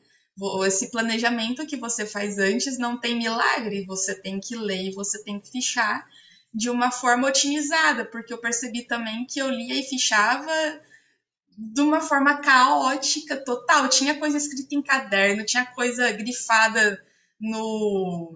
Esse 0.67 0.91
planejamento 0.91 1.67
que 1.67 1.77
você 1.77 2.07
faz 2.07 2.39
antes 2.39 2.79
não 2.79 2.99
tem 2.99 3.17
milagre, 3.17 3.85
você 3.87 4.15
tem 4.15 4.39
que 4.39 4.57
ler 4.57 4.93
você 4.95 5.23
tem 5.23 5.41
que 5.41 5.51
fichar 5.51 6.07
de 6.53 6.71
uma 6.71 6.91
forma 6.91 7.29
otimizada, 7.29 8.05
porque 8.05 8.33
eu 8.33 8.39
percebi 8.39 8.83
também 8.83 9.27
que 9.27 9.39
eu 9.39 9.51
lia 9.51 9.75
e 9.75 9.83
fichava 9.83 10.53
de 11.57 11.81
uma 11.81 12.01
forma 12.01 12.41
caótica 12.41 13.37
total. 13.37 13.89
Tinha 13.89 14.15
coisa 14.15 14.37
escrita 14.37 14.75
em 14.75 14.83
caderno, 14.83 15.45
tinha 15.45 15.67
coisa 15.67 16.11
grifada 16.13 17.05
no, 17.41 18.35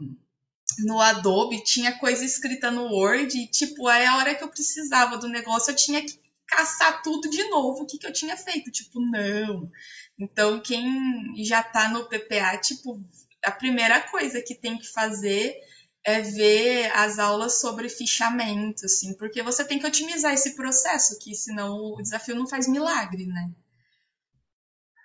no 0.81 1.01
Adobe, 1.01 1.65
tinha 1.65 1.99
coisa 1.99 2.25
escrita 2.25 2.71
no 2.71 2.85
Word, 2.85 3.37
e 3.39 3.47
tipo, 3.47 3.87
aí 3.89 4.05
a 4.05 4.17
hora 4.17 4.35
que 4.35 4.45
eu 4.45 4.49
precisava 4.49 5.17
do 5.17 5.29
negócio, 5.29 5.71
eu 5.71 5.77
tinha 5.77 6.03
que 6.03 6.19
caçar 6.53 7.03
tudo 7.03 7.31
de 7.31 7.49
novo, 7.49 7.83
o 7.83 7.87
que, 7.87 7.99
que 7.99 8.07
eu 8.07 8.13
tinha 8.13 8.37
feito. 8.37 8.71
Tipo, 8.71 9.01
não, 9.01 9.71
então, 10.19 10.61
quem 10.61 11.35
já 11.45 11.61
está 11.61 11.89
no 11.89 12.09
PPA, 12.09 12.57
tipo, 12.59 13.03
a 13.43 13.51
primeira 13.51 14.01
coisa 14.09 14.43
que 14.43 14.55
tem 14.55 14.79
que 14.79 14.87
fazer 14.87 15.57
é 16.05 16.21
ver 16.21 16.91
as 16.93 17.19
aulas 17.19 17.61
sobre 17.61 17.89
fichamento, 17.89 18.85
assim, 18.85 19.15
porque 19.15 19.43
você 19.43 19.65
tem 19.65 19.79
que 19.79 19.87
otimizar 19.87 20.33
esse 20.33 20.55
processo, 20.55 21.19
que 21.19 21.35
senão 21.35 21.95
o 21.95 22.03
desafio 22.03 22.35
não 22.35 22.47
faz 22.47 22.69
milagre, 22.69 23.27
né? 23.27 23.53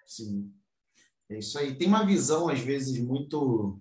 Sim. 0.06 0.54
É 1.30 1.40
isso 1.40 1.58
aí. 1.60 1.78
Tem 1.78 1.88
uma 1.88 2.06
visão, 2.06 2.50
às 2.50 2.60
vezes, 2.60 3.00
muito. 3.00 3.80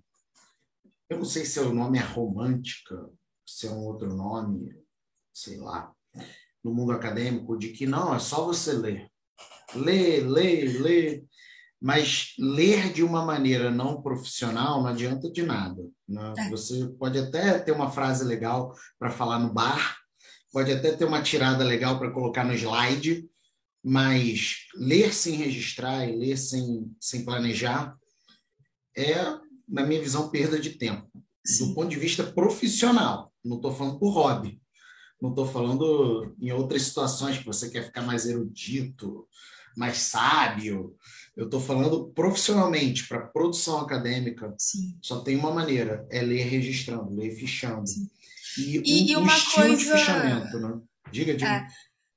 Eu 1.09 1.17
não 1.17 1.25
sei 1.25 1.45
se 1.45 1.59
o 1.59 1.73
nome 1.73 1.97
é 1.97 2.01
romântica, 2.01 3.09
se 3.45 3.67
é 3.67 3.71
um 3.71 3.85
outro 3.85 4.13
nome, 4.13 4.75
sei 5.33 5.57
lá, 5.57 5.95
no 6.67 6.75
mundo 6.75 6.91
acadêmico, 6.91 7.57
de 7.57 7.69
que 7.69 7.85
não, 7.85 8.13
é 8.13 8.19
só 8.19 8.45
você 8.45 8.73
ler 8.73 9.09
ler, 9.75 10.27
ler, 10.27 10.81
ler, 10.81 11.25
mas 11.81 12.33
ler 12.39 12.91
de 12.93 13.03
uma 13.03 13.25
maneira 13.25 13.69
não 13.69 14.01
profissional 14.01 14.81
não 14.81 14.87
adianta 14.87 15.29
de 15.29 15.43
nada. 15.43 15.83
Né? 16.07 16.33
É. 16.37 16.49
Você 16.49 16.87
pode 16.99 17.19
até 17.19 17.59
ter 17.59 17.71
uma 17.71 17.91
frase 17.91 18.23
legal 18.23 18.73
para 18.97 19.11
falar 19.11 19.39
no 19.39 19.53
bar, 19.53 19.97
pode 20.51 20.71
até 20.71 20.91
ter 20.91 21.05
uma 21.05 21.21
tirada 21.21 21.63
legal 21.63 21.99
para 21.99 22.11
colocar 22.11 22.43
no 22.43 22.53
slide, 22.53 23.27
mas 23.83 24.67
ler 24.75 25.13
sem 25.13 25.35
registrar 25.35 26.07
e 26.07 26.15
ler 26.15 26.37
sem, 26.37 26.91
sem 26.99 27.23
planejar 27.23 27.95
é, 28.95 29.15
na 29.67 29.85
minha 29.85 30.01
visão, 30.01 30.29
perda 30.29 30.59
de 30.59 30.71
tempo. 30.71 31.07
Sim. 31.45 31.67
Do 31.67 31.75
ponto 31.75 31.89
de 31.89 31.99
vista 31.99 32.23
profissional, 32.23 33.31
não 33.43 33.57
estou 33.57 33.73
falando 33.73 33.99
por 33.99 34.09
hobby. 34.09 34.59
Não 35.21 35.31
estou 35.31 35.47
falando 35.47 36.35
em 36.39 36.51
outras 36.51 36.83
situações 36.83 37.37
que 37.37 37.45
você 37.45 37.69
quer 37.69 37.85
ficar 37.85 38.01
mais 38.01 38.25
erudito, 38.27 39.27
mais 39.75 39.97
sábio. 39.97 40.95
Eu 41.35 41.45
estou 41.45 41.59
falando 41.59 42.11
profissionalmente, 42.15 43.07
para 43.07 43.19
produção 43.19 43.79
acadêmica, 43.79 44.53
Sim. 44.57 44.97
só 45.01 45.19
tem 45.21 45.35
uma 45.35 45.51
maneira, 45.51 46.07
é 46.09 46.21
ler 46.21 46.43
registrando, 46.43 47.15
ler 47.15 47.31
fichando. 47.31 47.87
Sim. 47.87 48.09
E, 48.57 48.77
e, 48.77 48.79
um, 48.79 49.09
e 49.09 49.15
uma 49.17 49.33
um 49.33 49.37
estilo 49.37 49.67
coisa... 49.67 49.77
de 49.77 49.99
fichamento, 49.99 50.59
né? 50.59 50.81
Diga, 51.11 51.33
diga. 51.35 51.47
É. 51.47 51.67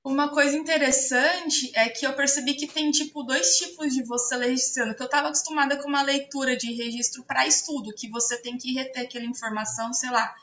Uma 0.03 0.31
coisa 0.31 0.57
interessante 0.57 1.71
é 1.75 1.91
que 1.91 2.07
eu 2.07 2.15
percebi 2.15 2.55
que 2.55 2.67
tem 2.67 2.91
tipo 2.91 3.23
dois 3.23 3.59
tipos 3.59 3.93
de 3.93 4.03
você 4.05 4.35
ler 4.35 4.49
registrando. 4.49 4.95
Que 4.95 5.03
eu 5.03 5.07
estava 5.07 5.29
acostumada 5.29 5.77
com 5.77 5.89
uma 5.89 6.01
leitura 6.01 6.57
de 6.57 6.73
registro 6.73 7.23
para 7.25 7.47
estudo, 7.47 7.95
que 7.95 8.09
você 8.09 8.39
tem 8.39 8.57
que 8.57 8.73
reter 8.73 9.03
aquela 9.03 9.27
informação, 9.27 9.93
sei 9.93 10.11
lá, 10.11 10.35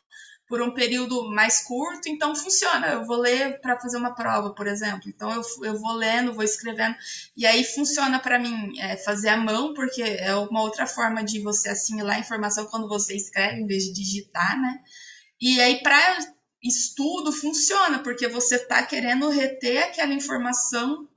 por 0.48 0.62
um 0.62 0.72
período 0.72 1.30
mais 1.30 1.62
curto, 1.62 2.08
então 2.08 2.36
funciona. 2.36 2.88
Eu 2.88 3.06
vou 3.06 3.18
ler 3.18 3.60
para 3.60 3.80
fazer 3.80 3.98
uma 3.98 4.16
prova, 4.16 4.54
por 4.54 4.66
exemplo. 4.66 5.04
Então 5.08 5.30
eu, 5.32 5.42
eu 5.66 5.78
vou 5.78 5.94
lendo, 5.94 6.34
vou 6.34 6.44
escrevendo, 6.44 6.96
e 7.36 7.46
aí 7.46 7.64
funciona 7.64 8.18
para 8.20 8.40
mim 8.40 8.80
é, 8.80 8.96
fazer 8.96 9.30
à 9.30 9.38
mão, 9.38 9.74
porque 9.74 10.02
é 10.02 10.34
uma 10.36 10.62
outra 10.62 10.88
forma 10.88 11.24
de 11.24 11.42
você 11.42 11.70
assimilar 11.70 12.16
a 12.16 12.20
informação 12.20 12.66
quando 12.66 12.88
você 12.88 13.16
escreve, 13.16 13.62
em 13.62 13.68
vez 13.68 13.84
de 13.84 13.94
digitar, 13.94 14.60
né? 14.60 14.80
E 15.40 15.60
aí 15.60 15.84
para 15.84 16.18
estudo 16.64 17.32
funciona, 17.32 18.00
porque 18.00 18.28
você 18.28 18.56
está 18.56 18.84
querendo 18.84 19.30
reter 19.30 19.84
aquela 19.84 20.14
informação 20.14 21.08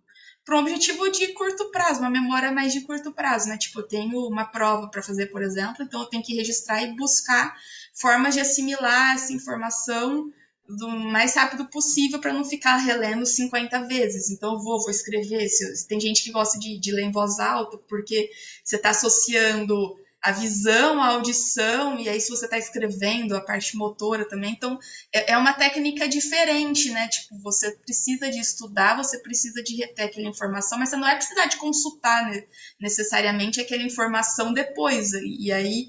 para 0.50 0.58
um 0.58 0.62
objetivo 0.62 1.08
de 1.12 1.28
curto 1.28 1.70
prazo, 1.70 2.00
uma 2.00 2.10
memória 2.10 2.50
mais 2.50 2.72
de 2.72 2.80
curto 2.80 3.12
prazo, 3.12 3.48
né? 3.48 3.56
Tipo, 3.56 3.78
eu 3.78 3.82
tenho 3.84 4.26
uma 4.26 4.44
prova 4.44 4.88
para 4.88 5.00
fazer, 5.00 5.26
por 5.26 5.44
exemplo, 5.44 5.84
então 5.84 6.00
eu 6.00 6.06
tenho 6.06 6.24
que 6.24 6.34
registrar 6.34 6.82
e 6.82 6.92
buscar 6.96 7.56
formas 7.94 8.34
de 8.34 8.40
assimilar 8.40 9.14
essa 9.14 9.32
informação 9.32 10.28
do 10.68 10.88
mais 10.88 11.36
rápido 11.36 11.66
possível 11.66 12.18
para 12.18 12.32
não 12.32 12.44
ficar 12.44 12.78
relendo 12.78 13.24
50 13.24 13.86
vezes. 13.86 14.28
Então, 14.28 14.54
eu 14.54 14.58
vou, 14.58 14.80
vou 14.80 14.90
escrever. 14.90 15.48
Se, 15.48 15.86
tem 15.86 16.00
gente 16.00 16.24
que 16.24 16.32
gosta 16.32 16.58
de, 16.58 16.80
de 16.80 16.90
ler 16.90 17.04
em 17.04 17.12
voz 17.12 17.38
alta, 17.38 17.78
porque 17.88 18.28
você 18.64 18.74
está 18.74 18.90
associando 18.90 20.00
a 20.22 20.32
visão, 20.32 21.02
a 21.02 21.08
audição, 21.08 21.98
e 21.98 22.08
aí 22.08 22.20
se 22.20 22.28
você 22.28 22.44
está 22.44 22.58
escrevendo, 22.58 23.34
a 23.34 23.40
parte 23.40 23.76
motora 23.76 24.28
também. 24.28 24.52
Então, 24.52 24.78
é, 25.12 25.32
é, 25.32 25.36
uma 25.36 25.52
técnica 25.52 26.06
diferente, 26.06 26.90
né? 26.90 27.08
Tipo, 27.08 27.38
você 27.38 27.72
precisa 27.72 28.30
de 28.30 28.38
estudar, 28.38 28.96
você 28.96 29.18
precisa 29.18 29.62
de 29.62 29.76
reter 29.76 30.06
aquela 30.06 30.28
informação, 30.28 30.78
mas 30.78 30.90
você 30.90 30.96
não 30.96 31.04
vai 31.04 31.16
precisar 31.16 31.46
de 31.46 31.56
consultar 31.56 32.30
né, 32.30 32.44
necessariamente 32.80 33.60
aquela 33.60 33.82
informação 33.82 34.52
depois. 34.52 35.12
E 35.12 35.50
aí 35.50 35.88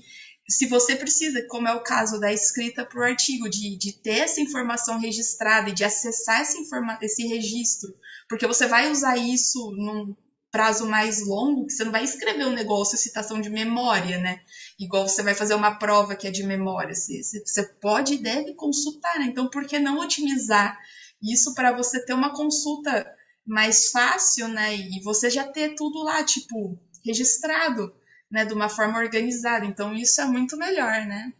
se 0.52 0.68
você 0.68 0.96
precisa, 0.96 1.46
como 1.48 1.68
é 1.68 1.74
o 1.74 1.84
caso 1.84 2.20
da 2.20 2.32
escrita 2.32 2.86
para 2.86 3.00
o 3.00 3.04
artigo, 3.04 3.50
de, 3.50 3.78
de 3.78 3.94
ter 3.94 4.20
essa 4.20 4.42
informação 4.42 5.00
registrada 5.00 5.70
e 5.70 5.74
de 5.74 5.84
acessar 5.84 6.42
essa 6.42 6.58
informa 6.58 7.00
esse 7.02 7.26
registro, 7.26 7.94
porque 8.28 8.46
você 8.46 8.68
vai 8.68 8.92
usar 8.92 9.18
isso 9.18 9.72
num 9.72 10.16
prazo 10.52 10.86
mais 10.86 11.26
longo, 11.26 11.66
que 11.66 11.74
você 11.74 11.86
não 11.86 11.92
vai 11.92 12.04
escrever 12.04 12.46
um 12.46 12.54
negócio 12.54 12.98
citação 12.98 13.40
de 13.40 13.50
memória, 13.50 14.18
né? 14.18 14.42
Igual 14.78 15.08
você 15.08 15.24
vai 15.24 15.34
fazer 15.34 15.56
uma 15.56 15.80
prova 15.80 16.16
que 16.16 16.28
é 16.28 16.32
de 16.32 16.44
memória. 16.44 16.94
Você, 16.94 17.22
você 17.24 17.64
pode 17.82 18.16
e 18.16 18.22
deve 18.22 18.54
consultar, 18.54 19.18
né? 19.18 19.26
Então, 19.26 19.50
por 19.50 19.66
que 19.66 19.80
não 19.80 20.00
otimizar 20.00 20.78
isso 21.24 21.54
para 21.54 21.72
você 21.72 22.04
ter 22.06 22.14
uma 22.14 22.34
consulta 22.36 23.08
mais 23.46 23.92
fácil, 23.92 24.50
né? 24.50 24.76
E 24.76 25.02
você 25.04 25.30
já 25.30 25.46
ter 25.46 25.76
tudo 25.76 26.04
lá, 26.04 26.24
tipo, 26.24 26.78
registrado 27.06 27.94
né, 28.30 28.46
de 28.46 28.54
uma 28.54 28.70
forma 28.70 29.00
organizada. 29.00 29.66
Então, 29.66 29.94
isso 29.94 30.22
é 30.22 30.26
muito 30.26 30.58
melhor, 30.58 31.06
né? 31.06 31.34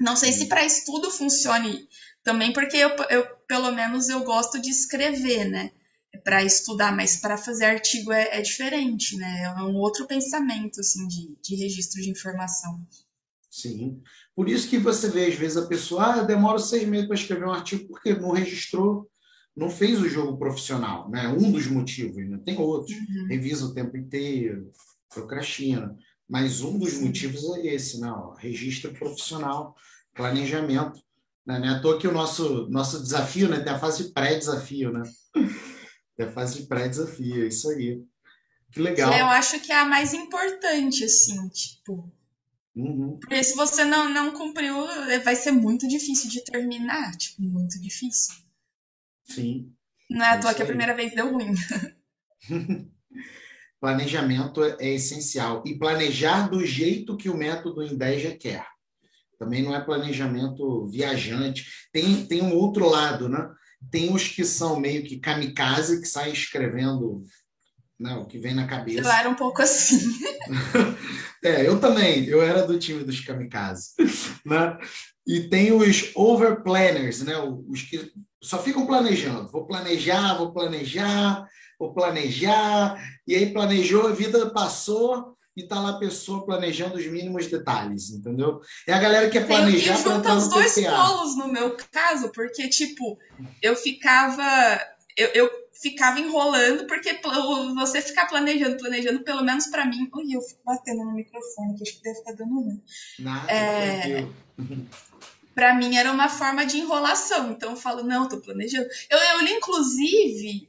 Não 0.00 0.14
sei 0.14 0.32
se 0.32 0.46
para 0.46 0.64
estudo 0.64 1.10
funcione 1.10 1.88
também, 2.22 2.52
porque 2.52 2.76
eu, 2.76 2.90
eu, 3.10 3.26
pelo 3.48 3.72
menos, 3.72 4.08
eu 4.08 4.22
gosto 4.22 4.60
de 4.60 4.70
escrever, 4.70 5.44
né? 5.46 5.72
Para 6.24 6.42
estudar, 6.42 6.94
mas 6.96 7.16
para 7.16 7.36
fazer 7.36 7.66
artigo 7.66 8.12
é, 8.12 8.38
é, 8.38 8.40
diferente, 8.40 9.16
né? 9.16 9.42
É 9.42 9.62
um 9.62 9.76
outro 9.76 10.06
pensamento, 10.06 10.80
assim, 10.80 11.06
de, 11.06 11.36
de 11.42 11.54
registro 11.56 12.00
de 12.00 12.10
informação. 12.10 12.86
Sim. 13.50 14.00
Por 14.34 14.48
isso 14.48 14.68
que 14.68 14.78
você 14.78 15.10
vê, 15.10 15.26
às 15.26 15.34
vezes, 15.34 15.56
a 15.56 15.66
pessoa, 15.66 16.14
ah, 16.14 16.22
demora 16.22 16.58
seis 16.58 16.86
meses 16.88 17.06
para 17.06 17.16
escrever 17.16 17.46
um 17.46 17.52
artigo 17.52 17.88
porque 17.88 18.14
não 18.14 18.30
registrou, 18.30 19.08
não 19.56 19.68
fez 19.68 20.00
o 20.00 20.08
jogo 20.08 20.38
profissional, 20.38 21.10
né? 21.10 21.28
Um 21.28 21.50
dos 21.50 21.66
motivos, 21.66 22.28
né? 22.28 22.38
Tem 22.44 22.56
outros. 22.56 22.96
Uhum. 22.96 23.26
Revisa 23.28 23.66
o 23.66 23.74
tempo 23.74 23.96
inteiro, 23.96 24.70
procrastina. 25.12 25.96
Mas 26.28 26.60
um 26.60 26.78
dos 26.78 27.00
motivos 27.00 27.42
é 27.56 27.74
esse, 27.74 28.00
né? 28.00 28.12
registro 28.38 28.92
profissional, 28.92 29.74
planejamento. 30.14 31.00
Né? 31.46 31.58
Não 31.58 31.66
é 31.66 31.70
à 31.70 31.80
toa 31.80 31.98
que 31.98 32.06
o 32.06 32.12
nosso, 32.12 32.68
nosso 32.68 33.02
desafio 33.02 33.48
né? 33.48 33.60
tem 33.60 33.72
a 33.72 33.78
fase 33.78 34.12
pré-desafio, 34.12 34.92
né? 34.92 35.02
Tem 36.18 36.26
a 36.26 36.32
fase 36.32 36.60
de 36.60 36.66
pré-desafio, 36.66 37.44
é 37.44 37.46
isso 37.46 37.70
aí. 37.70 38.02
Que 38.72 38.80
legal. 38.80 39.16
Eu 39.16 39.26
acho 39.26 39.60
que 39.60 39.70
é 39.70 39.76
a 39.78 39.84
mais 39.84 40.12
importante, 40.12 41.04
assim, 41.04 41.48
tipo. 41.48 42.12
Uhum. 42.74 43.16
Porque 43.20 43.42
se 43.44 43.54
você 43.54 43.84
não, 43.84 44.08
não 44.08 44.32
cumpriu, 44.32 44.74
vai 45.22 45.36
ser 45.36 45.52
muito 45.52 45.86
difícil 45.86 46.28
de 46.28 46.42
terminar. 46.42 47.16
Tipo, 47.16 47.42
muito 47.42 47.80
difícil. 47.80 48.34
Sim. 49.22 49.72
Não 50.10 50.26
é 50.26 50.30
à 50.30 50.34
É 50.34 50.38
toa 50.38 50.50
isso 50.50 50.56
que 50.56 50.62
a 50.64 50.66
primeira 50.66 50.94
vez 50.94 51.14
deu 51.14 51.30
ruim. 51.32 51.54
Planejamento 53.80 54.64
é 54.64 54.94
essencial. 54.94 55.62
E 55.64 55.78
planejar 55.78 56.48
do 56.48 56.66
jeito 56.66 57.16
que 57.16 57.30
o 57.30 57.36
método 57.36 57.84
Indeja 57.84 58.36
quer. 58.36 58.66
Também 59.38 59.62
não 59.62 59.72
é 59.72 59.80
planejamento 59.80 60.88
viajante. 60.88 61.64
Tem, 61.92 62.26
tem 62.26 62.42
um 62.42 62.56
outro 62.56 62.88
lado, 62.88 63.28
né? 63.28 63.48
Tem 63.90 64.12
os 64.12 64.26
que 64.28 64.44
são 64.44 64.78
meio 64.78 65.04
que 65.04 65.18
kamikaze, 65.18 66.00
que 66.00 66.08
saem 66.08 66.32
escrevendo 66.32 67.22
né, 67.98 68.14
o 68.14 68.26
que 68.26 68.38
vem 68.38 68.54
na 68.54 68.62
Eu 68.62 68.68
cabeça. 68.68 69.12
era 69.12 69.28
um 69.28 69.34
pouco 69.34 69.62
assim. 69.62 69.98
É, 71.44 71.64
eu 71.66 71.78
também. 71.80 72.24
Eu 72.24 72.42
era 72.42 72.66
do 72.66 72.78
time 72.78 73.04
dos 73.04 73.20
kamikaze. 73.20 73.90
Né? 74.44 74.76
E 75.26 75.48
tem 75.48 75.72
os 75.72 76.10
overplanners, 76.16 77.22
né? 77.22 77.34
Os 77.68 77.82
que 77.82 78.10
só 78.42 78.60
ficam 78.62 78.86
planejando. 78.86 79.48
Vou 79.50 79.66
planejar, 79.66 80.34
vou 80.38 80.52
planejar, 80.52 81.46
vou 81.78 81.92
planejar. 81.92 83.00
E 83.26 83.34
aí 83.36 83.52
planejou, 83.52 84.08
a 84.08 84.12
vida 84.12 84.50
passou 84.50 85.36
e 85.58 85.66
tá 85.66 85.80
lá 85.80 85.90
a 85.90 85.98
pessoa 85.98 86.44
planejando 86.46 86.96
os 86.96 87.06
mínimos 87.06 87.48
detalhes, 87.48 88.10
entendeu? 88.10 88.60
É 88.86 88.92
a 88.92 88.98
galera 88.98 89.28
que 89.28 89.40
que 89.40 89.46
planejar 89.46 89.94
para 89.94 90.02
junta 90.02 90.18
entrar 90.18 90.36
os 90.36 90.48
dois 90.48 90.74
polos 90.74 91.36
no 91.36 91.48
meu 91.48 91.76
caso, 91.90 92.30
porque, 92.30 92.68
tipo, 92.68 93.18
eu 93.60 93.74
ficava. 93.74 94.80
Eu, 95.16 95.28
eu 95.34 95.50
ficava 95.72 96.20
enrolando, 96.20 96.86
porque 96.86 97.20
você 97.74 98.00
ficar 98.00 98.26
planejando, 98.26 98.76
planejando, 98.76 99.24
pelo 99.24 99.42
menos 99.42 99.66
pra 99.66 99.84
mim. 99.84 100.08
Ui, 100.14 100.32
eu 100.32 100.40
fico 100.40 100.60
batendo 100.64 101.04
no 101.04 101.14
microfone, 101.14 101.76
que 101.76 101.82
acho 101.82 101.96
que 101.96 102.02
deve 102.02 102.18
estar 102.18 102.32
dando 102.32 102.54
ruim. 102.54 102.82
Nada, 103.18 103.50
É. 103.50 104.26
Pra 105.54 105.74
mim 105.74 105.96
era 105.96 106.12
uma 106.12 106.28
forma 106.28 106.64
de 106.64 106.78
enrolação. 106.78 107.50
Então 107.50 107.70
eu 107.70 107.76
falo, 107.76 108.04
não, 108.04 108.28
tô 108.28 108.38
planejando. 108.38 108.86
Eu, 109.10 109.18
eu 109.18 109.40
li, 109.44 109.52
inclusive. 109.54 110.68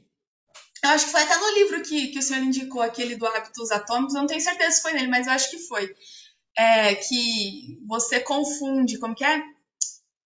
Eu 0.82 0.90
acho 0.90 1.06
que 1.06 1.12
foi 1.12 1.22
até 1.22 1.36
no 1.36 1.54
livro 1.54 1.82
que, 1.82 2.08
que 2.08 2.18
o 2.18 2.22
senhor 2.22 2.42
indicou, 2.42 2.80
aquele 2.80 3.16
do 3.16 3.26
Hábitos 3.26 3.70
Atômicos. 3.70 4.14
Eu 4.14 4.20
não 4.20 4.26
tenho 4.26 4.40
certeza 4.40 4.72
se 4.72 4.82
foi 4.82 4.92
nele, 4.92 5.08
mas 5.08 5.26
eu 5.26 5.32
acho 5.32 5.50
que 5.50 5.58
foi. 5.58 5.94
É, 6.56 6.94
que 6.94 7.78
você 7.86 8.20
confunde, 8.20 8.98
como 8.98 9.14
que 9.14 9.24
é? 9.24 9.42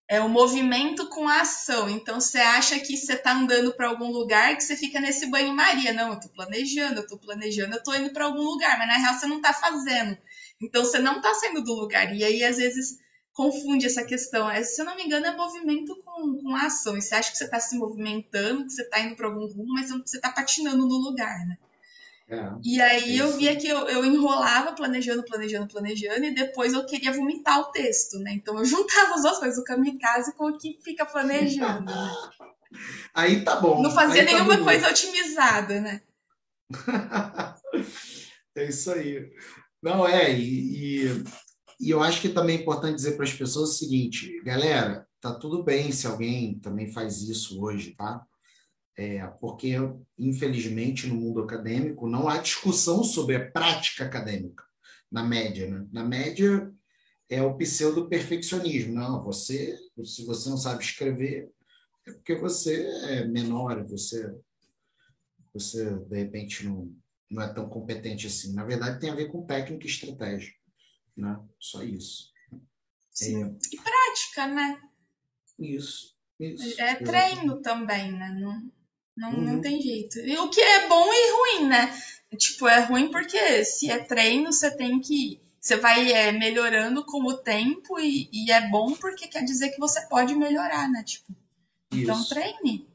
É 0.07 0.21
o 0.21 0.29
movimento 0.29 1.09
com 1.09 1.29
a 1.29 1.41
ação. 1.41 1.89
Então 1.91 2.21
você 2.21 2.39
acha 2.39 2.79
que 2.79 2.97
você 2.97 3.17
tá 3.17 3.33
andando 3.33 3.75
para 3.75 3.89
algum 3.89 4.11
lugar 4.11 4.57
que 4.57 4.63
você 4.63 4.77
fica 4.77 5.01
nesse 5.01 5.27
banho-maria. 5.27 5.93
Não, 5.93 6.13
eu 6.13 6.21
tô 6.21 6.29
planejando, 6.29 7.01
eu 7.01 7.07
tô 7.07 7.19
planejando, 7.19 7.75
eu 7.75 7.83
tô 7.83 7.93
indo 7.95 8.13
para 8.13 8.27
algum 8.27 8.43
lugar, 8.43 8.79
mas 8.79 8.87
na 8.87 8.99
real 8.99 9.15
você 9.15 9.27
não 9.27 9.41
tá 9.41 9.53
fazendo. 9.53 10.17
Então 10.61 10.85
você 10.85 10.99
não 10.99 11.21
tá 11.21 11.35
saindo 11.35 11.63
do 11.63 11.75
lugar. 11.75 12.15
E 12.15 12.23
aí, 12.23 12.45
às 12.45 12.59
vezes, 12.59 12.99
confunde 13.35 13.85
essa 13.85 14.05
questão. 14.05 14.49
É, 14.49 14.63
se 14.63 14.81
eu 14.81 14.87
não 14.87 14.97
me 14.97 15.03
engano, 15.03 15.27
é 15.27 15.37
movimento 15.37 16.01
com, 16.05 16.39
com 16.39 16.57
ação. 16.57 16.97
E 16.97 17.03
você 17.03 17.15
acha 17.15 17.33
que 17.33 17.37
você 17.37 17.49
tá 17.49 17.61
se 17.61 17.77
movimentando, 17.77 18.65
que 18.65 18.73
você 18.73 18.85
tá 18.85 19.01
indo 19.01 19.17
para 19.17 19.27
algum 19.27 19.47
rumo, 19.47 19.75
mas 19.75 19.91
você 19.91 20.21
tá 20.21 20.31
patinando 20.31 20.87
no 20.87 20.97
lugar, 20.97 21.45
né? 21.47 21.59
É. 22.27 22.53
E 22.65 22.81
aí 22.81 23.19
eu 23.19 23.29
Isso. 23.29 23.37
via 23.37 23.55
que 23.55 23.69
eu, 23.69 23.87
eu 23.87 24.03
enrolava 24.05 24.73
planejando, 24.73 25.23
planejando, 25.25 25.69
planejando, 25.69 26.25
e 26.25 26.35
depois 26.35 26.73
eu 26.73 26.87
queria 26.87 27.13
vomitar 27.13 27.61
o 27.61 27.71
texto, 27.71 28.19
né? 28.19 28.33
Então 28.33 28.57
eu 28.57 28.65
juntava 28.65 29.15
as 29.15 29.23
duas 29.23 29.39
coisas, 29.39 29.59
o 29.59 29.65
kamikaze 29.65 30.35
com 30.35 30.47
o 30.47 30.57
que 30.57 30.79
fica 30.83 31.05
planejando. 31.05 31.85
né? 31.85 32.11
Aí 33.13 33.45
tá 33.45 33.57
bom. 33.57 33.83
Não 33.83 33.91
fazia 33.91 34.25
tá 34.25 34.33
nenhuma 34.33 34.59
coisa 34.63 34.89
otimizada, 34.89 35.81
né? 35.81 36.01
É 38.57 38.69
isso 38.69 38.93
aí. 38.93 39.33
Não, 39.83 40.07
é, 40.07 40.33
e, 40.33 41.09
e, 41.09 41.25
e 41.81 41.91
eu 41.91 42.03
acho 42.03 42.21
que 42.21 42.29
também 42.29 42.59
é 42.59 42.61
importante 42.61 42.97
dizer 42.97 43.17
para 43.17 43.25
as 43.25 43.33
pessoas 43.33 43.71
o 43.71 43.73
seguinte, 43.75 44.41
galera, 44.43 45.07
tá 45.21 45.35
tudo 45.35 45.63
bem 45.63 45.91
se 45.91 46.07
alguém 46.07 46.59
também 46.59 46.93
faz 46.93 47.23
isso 47.23 47.63
hoje, 47.63 47.93
tá? 47.93 48.25
É, 48.97 49.27
porque, 49.41 49.75
infelizmente, 50.19 51.07
no 51.09 51.17
mundo 51.17 51.41
acadêmico 51.41 52.07
não 52.07 52.29
há 52.29 52.39
discussão 52.39 53.03
sobre 53.03 53.37
a 53.37 53.51
prática 53.51 54.05
acadêmica, 54.05 54.63
na 55.11 55.25
média, 55.25 55.69
né? 55.69 55.87
Na 55.91 56.05
média 56.05 56.73
é 57.29 57.43
o 57.43 57.57
pseudo-perfeccionismo. 57.57 58.95
Não, 58.95 59.25
você, 59.25 59.77
se 60.05 60.25
você 60.25 60.49
não 60.49 60.57
sabe 60.57 60.85
escrever, 60.85 61.51
é 62.07 62.13
porque 62.13 62.37
você 62.37 62.87
é 63.09 63.25
menor, 63.25 63.85
você, 63.85 64.33
você 65.53 65.97
de 65.97 66.17
repente, 66.17 66.65
não, 66.67 66.95
não 67.31 67.43
é 67.43 67.53
tão 67.53 67.69
competente 67.69 68.27
assim. 68.27 68.53
Na 68.53 68.65
verdade, 68.65 69.01
tem 69.01 69.11
a 69.11 69.15
ver 69.15 69.27
com 69.27 69.47
técnica 69.47 69.87
e 69.87 69.91
estratégia, 69.91 70.53
né? 71.17 71.39
Só 71.59 71.83
isso. 71.83 72.33
Sim. 73.11 73.59
E 73.73 73.77
prática, 73.77 74.47
né? 74.47 74.81
Isso. 75.59 76.15
isso 76.39 76.81
É 76.81 76.93
exatamente. 76.97 77.05
treino 77.05 77.63
também, 77.63 78.13
né? 78.13 78.29
Não, 78.41 78.71
não, 79.17 79.33
não 79.33 79.55
Uhum. 79.55 79.61
tem 79.61 79.81
jeito. 79.81 80.19
E 80.19 80.37
o 80.39 80.51
que 80.51 80.61
é 80.61 80.89
bom 80.89 81.07
e 81.13 81.33
ruim, 81.33 81.69
né? 81.69 81.93
Tipo, 82.37 82.67
é 82.69 82.81
ruim 82.81 83.11
porque 83.11 83.65
se 83.65 83.91
é 83.91 83.99
treino, 84.05 84.53
você 84.53 84.77
tem 84.77 85.01
que. 85.01 85.41
Você 85.61 85.77
vai 85.77 86.13
é, 86.13 86.33
melhorando 86.33 87.05
com 87.07 87.23
o 87.25 87.39
tempo 87.39 87.99
e, 87.99 88.29
e 88.33 88.51
é 88.51 88.69
bom 88.69 88.95
porque 88.95 89.29
quer 89.29 89.45
dizer 89.45 89.71
que 89.71 89.79
você 89.81 90.01
pode 90.09 90.35
melhorar, 90.35 90.91
né? 90.91 91.03
Tipo, 91.05 91.35
então 91.93 92.23
treine. 92.25 92.87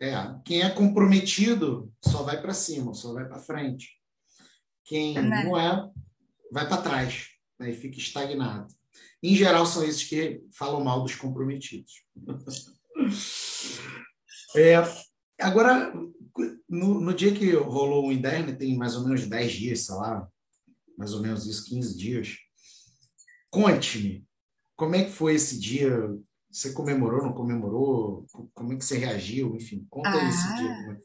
É, 0.00 0.12
quem 0.44 0.60
é 0.62 0.70
comprometido 0.70 1.90
só 2.04 2.22
vai 2.22 2.40
para 2.40 2.52
cima, 2.52 2.92
só 2.94 3.14
vai 3.14 3.26
para 3.26 3.38
frente. 3.38 3.95
Quem 4.86 5.14
Né? 5.14 5.44
não 5.44 5.58
é, 5.58 5.90
vai 6.52 6.66
para 6.68 6.80
trás, 6.82 7.28
aí 7.58 7.74
fica 7.74 7.98
estagnado. 7.98 8.72
Em 9.22 9.34
geral, 9.34 9.66
são 9.66 9.84
esses 9.84 10.04
que 10.04 10.40
falam 10.56 10.82
mal 10.82 11.02
dos 11.02 11.14
comprometidos. 11.14 12.04
É, 14.56 14.76
agora, 15.38 15.92
no, 16.66 16.98
no 17.00 17.12
dia 17.12 17.34
que 17.34 17.50
rolou 17.52 18.06
o 18.06 18.12
Inderno, 18.12 18.56
tem 18.56 18.74
mais 18.74 18.96
ou 18.96 19.04
menos 19.04 19.26
10 19.26 19.52
dias, 19.52 19.80
sei 19.80 19.94
lá, 19.96 20.26
mais 20.96 21.12
ou 21.12 21.20
menos 21.20 21.46
isso, 21.46 21.66
15 21.66 21.94
dias. 21.94 22.38
Conte-me, 23.50 24.26
como 24.74 24.94
é 24.94 25.04
que 25.04 25.10
foi 25.10 25.34
esse 25.34 25.58
dia? 25.60 25.90
Você 26.50 26.72
comemorou, 26.72 27.22
não 27.22 27.34
comemorou? 27.34 28.24
Como 28.54 28.72
é 28.72 28.76
que 28.76 28.84
você 28.84 28.96
reagiu? 28.96 29.54
Enfim, 29.54 29.86
conta 29.90 30.08
aí 30.10 30.28
esse 30.28 30.46
Ah. 30.46 30.54
dia. 30.54 30.98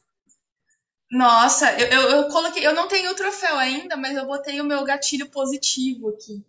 Nossa, 1.11 1.77
eu, 1.77 1.87
eu, 1.87 2.09
eu 2.09 2.27
coloquei. 2.29 2.65
Eu 2.65 2.73
não 2.73 2.87
tenho 2.87 3.11
o 3.11 3.15
troféu 3.15 3.57
ainda, 3.57 3.97
mas 3.97 4.15
eu 4.15 4.25
botei 4.25 4.61
o 4.61 4.65
meu 4.65 4.83
gatilho 4.85 5.29
positivo 5.29 6.09
aqui. 6.09 6.43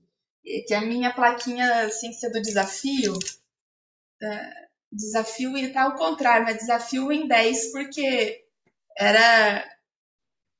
Que 0.44 0.74
é 0.74 0.76
a 0.76 0.82
minha 0.82 1.12
plaquinha 1.12 1.90
sem 1.90 2.12
ser 2.12 2.30
do 2.30 2.40
desafio. 2.40 3.18
É, 4.22 4.66
desafio 4.92 5.56
e 5.58 5.72
tá 5.72 5.82
ao 5.82 5.96
contrário, 5.96 6.44
mas 6.44 6.58
desafio 6.58 7.10
em 7.10 7.26
10, 7.26 7.72
porque 7.72 8.44
era 8.96 9.68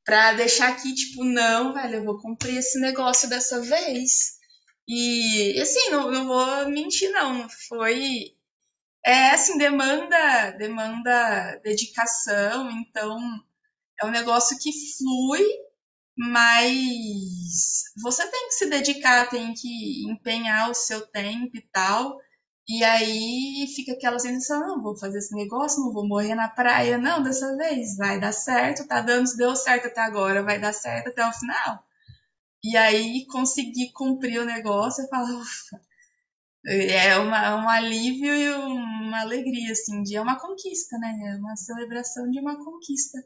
pra 0.05 0.33
deixar 0.33 0.71
aqui, 0.71 0.93
tipo, 0.95 1.25
não, 1.25 1.73
velho, 1.73 1.97
eu 1.97 2.05
vou 2.05 2.21
cumprir 2.21 2.59
esse 2.59 2.81
negócio 2.81 3.29
dessa 3.29 3.61
vez. 3.61 4.39
E 4.89 5.61
assim, 5.61 5.91
não, 5.91 6.11
não 6.11 6.27
vou 6.27 6.69
mentir, 6.69 7.11
não. 7.13 7.49
Foi. 7.69 8.35
É 9.05 9.31
assim, 9.31 9.59
demanda, 9.59 10.51
demanda 10.53 11.61
dedicação, 11.63 12.71
então 12.71 13.19
é 14.03 14.07
um 14.07 14.11
negócio 14.11 14.59
que 14.59 14.71
flui, 14.97 15.45
mas 16.17 17.85
você 18.03 18.27
tem 18.29 18.49
que 18.49 18.55
se 18.55 18.67
dedicar, 18.67 19.29
tem 19.29 19.55
que 19.55 20.11
empenhar 20.11 20.71
o 20.71 20.75
seu 20.75 21.07
tempo 21.07 21.57
e 21.57 21.63
tal. 21.73 22.19
E 22.69 22.85
aí 22.85 23.67
fica 23.75 23.93
aquela 23.93 24.19
sensação, 24.19 24.61
não, 24.67 24.83
vou 24.83 24.97
fazer 24.97 25.19
esse 25.19 25.35
negócio, 25.35 25.83
não 25.83 25.93
vou 25.93 26.07
morrer 26.07 26.35
na 26.35 26.49
praia, 26.49 26.97
não, 26.97 27.23
dessa 27.23 27.57
vez 27.57 27.97
vai 27.97 28.21
dar 28.21 28.33
certo, 28.33 28.87
tá 28.87 29.01
dando, 29.01 29.37
deu 29.37 29.57
certo 29.57 29.89
até 29.89 30.01
agora, 30.01 30.43
vai 30.45 30.61
dar 30.61 30.73
certo 30.73 31.09
até 31.09 31.27
o 31.27 31.33
final. 31.33 31.85
E 32.65 32.77
aí 32.77 33.27
conseguir 33.27 33.93
cumprir 33.93 34.41
o 34.41 34.45
negócio, 34.45 35.05
eu 35.05 35.09
falo, 35.09 35.41
ufa, 35.41 35.81
é 36.65 37.19
uma, 37.19 37.57
um 37.57 37.69
alívio 37.69 38.35
e 38.35 38.51
uma 38.51 39.21
alegria, 39.21 39.73
assim, 39.73 40.03
de, 40.03 40.17
é 40.17 40.21
uma 40.21 40.39
conquista, 40.39 40.97
né? 40.99 41.35
É 41.35 41.37
uma 41.37 41.57
celebração 41.57 42.31
de 42.31 42.39
uma 42.39 42.57
conquista. 42.65 43.19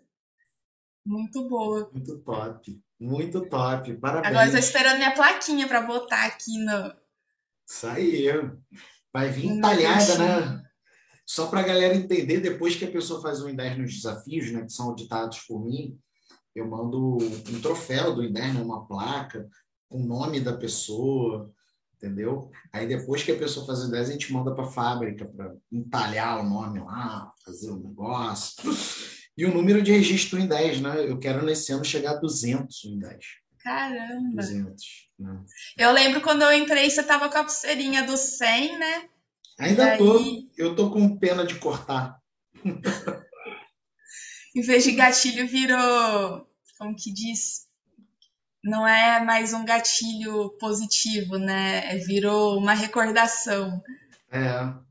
Muito 1.07 1.49
boa. 1.49 1.89
Muito 1.93 2.19
top. 2.19 2.81
Muito 2.99 3.41
top. 3.49 3.95
Parabéns. 3.95 4.27
Agora 4.35 4.51
tô 4.51 4.57
esperando 4.59 4.97
minha 4.99 5.15
plaquinha 5.15 5.69
pra 5.69 5.83
botar 5.83 6.25
aqui 6.27 6.59
no. 6.59 6.93
Isso 7.69 7.87
aí. 7.87 8.27
Vai 9.13 9.31
vir 9.31 9.55
No 9.55 9.61
talhada, 9.61 10.05
cantinho. 10.07 10.19
né? 10.19 10.63
Só 11.25 11.47
para 11.47 11.61
a 11.61 11.65
galera 11.65 11.95
entender, 11.95 12.41
depois 12.41 12.77
que 12.77 12.85
a 12.85 12.91
pessoa 12.91 13.21
faz 13.21 13.41
o 13.41 13.49
Inderno 13.49 13.83
nos 13.83 13.95
desafios, 13.95 14.53
né, 14.53 14.63
que 14.63 14.73
são 14.73 14.91
auditados 14.91 15.41
por 15.41 15.65
mim, 15.65 15.99
eu 16.55 16.69
mando 16.69 17.17
um 17.19 17.61
troféu 17.61 18.15
do 18.15 18.23
Inderno, 18.23 18.63
uma 18.65 18.87
placa, 18.87 19.49
com 19.89 20.01
o 20.03 20.07
nome 20.07 20.39
da 20.41 20.57
pessoa, 20.57 21.51
entendeu? 21.97 22.51
Aí 22.73 22.87
depois 22.87 23.25
que 23.25 23.33
a 23.33 23.37
pessoa 23.39 23.67
faz 23.67 23.81
o 23.81 23.91
10, 23.91 24.09
a 24.09 24.13
gente 24.13 24.33
manda 24.33 24.55
para 24.55 24.65
a 24.65 24.71
fábrica 24.71 25.25
para 25.25 25.53
entalhar 25.73 26.39
o 26.41 26.49
nome 26.49 26.79
lá, 26.79 27.33
fazer 27.45 27.71
o 27.71 27.77
negócio. 27.77 28.63
E 29.37 29.45
o 29.45 29.53
número 29.53 29.83
de 29.83 29.93
registro 29.93 30.39
em 30.39 30.47
10, 30.47 30.81
né? 30.81 31.11
Eu 31.11 31.19
quero 31.19 31.45
nesse 31.45 31.73
ano 31.73 31.85
chegar 31.85 32.13
a 32.13 32.21
200 32.21 32.85
em 32.87 32.99
10. 32.99 33.25
Caramba. 33.63 34.37
200. 34.37 34.85
Né? 35.19 35.45
Eu 35.77 35.93
lembro 35.93 36.21
quando 36.21 36.43
eu 36.43 36.53
entrei, 36.53 36.89
você 36.89 37.03
tava 37.03 37.29
com 37.29 37.37
a 37.37 37.45
pulseirinha 37.45 38.05
do 38.05 38.17
100, 38.17 38.79
né? 38.79 39.09
Ainda 39.59 39.87
Daí... 39.87 39.99
tô. 39.99 40.49
Eu 40.57 40.75
tô 40.75 40.91
com 40.91 41.19
pena 41.19 41.45
de 41.45 41.57
cortar. 41.57 42.19
em 44.55 44.63
vez 44.63 44.85
de 44.85 44.93
gatilho, 44.93 45.47
virou. 45.47 46.49
Como 46.79 46.95
que 46.95 47.13
diz? 47.13 47.67
Não 48.65 48.87
é 48.87 49.23
mais 49.23 49.53
um 49.53 49.65
gatilho 49.65 50.51
positivo, 50.59 51.39
né? 51.39 51.97
Virou 52.07 52.59
uma 52.59 52.73
recordação. 52.73 53.83
É. 54.31 54.86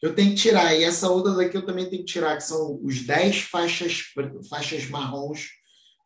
Eu 0.00 0.14
tenho 0.14 0.30
que 0.30 0.36
tirar, 0.36 0.74
e 0.74 0.84
essa 0.84 1.10
outra 1.10 1.34
daqui 1.34 1.56
eu 1.56 1.66
também 1.66 1.88
tenho 1.88 2.04
que 2.04 2.12
tirar, 2.12 2.36
que 2.36 2.44
são 2.44 2.78
os 2.82 3.04
10 3.04 3.42
faixas, 3.42 4.12
faixas 4.48 4.88
marrons 4.88 5.48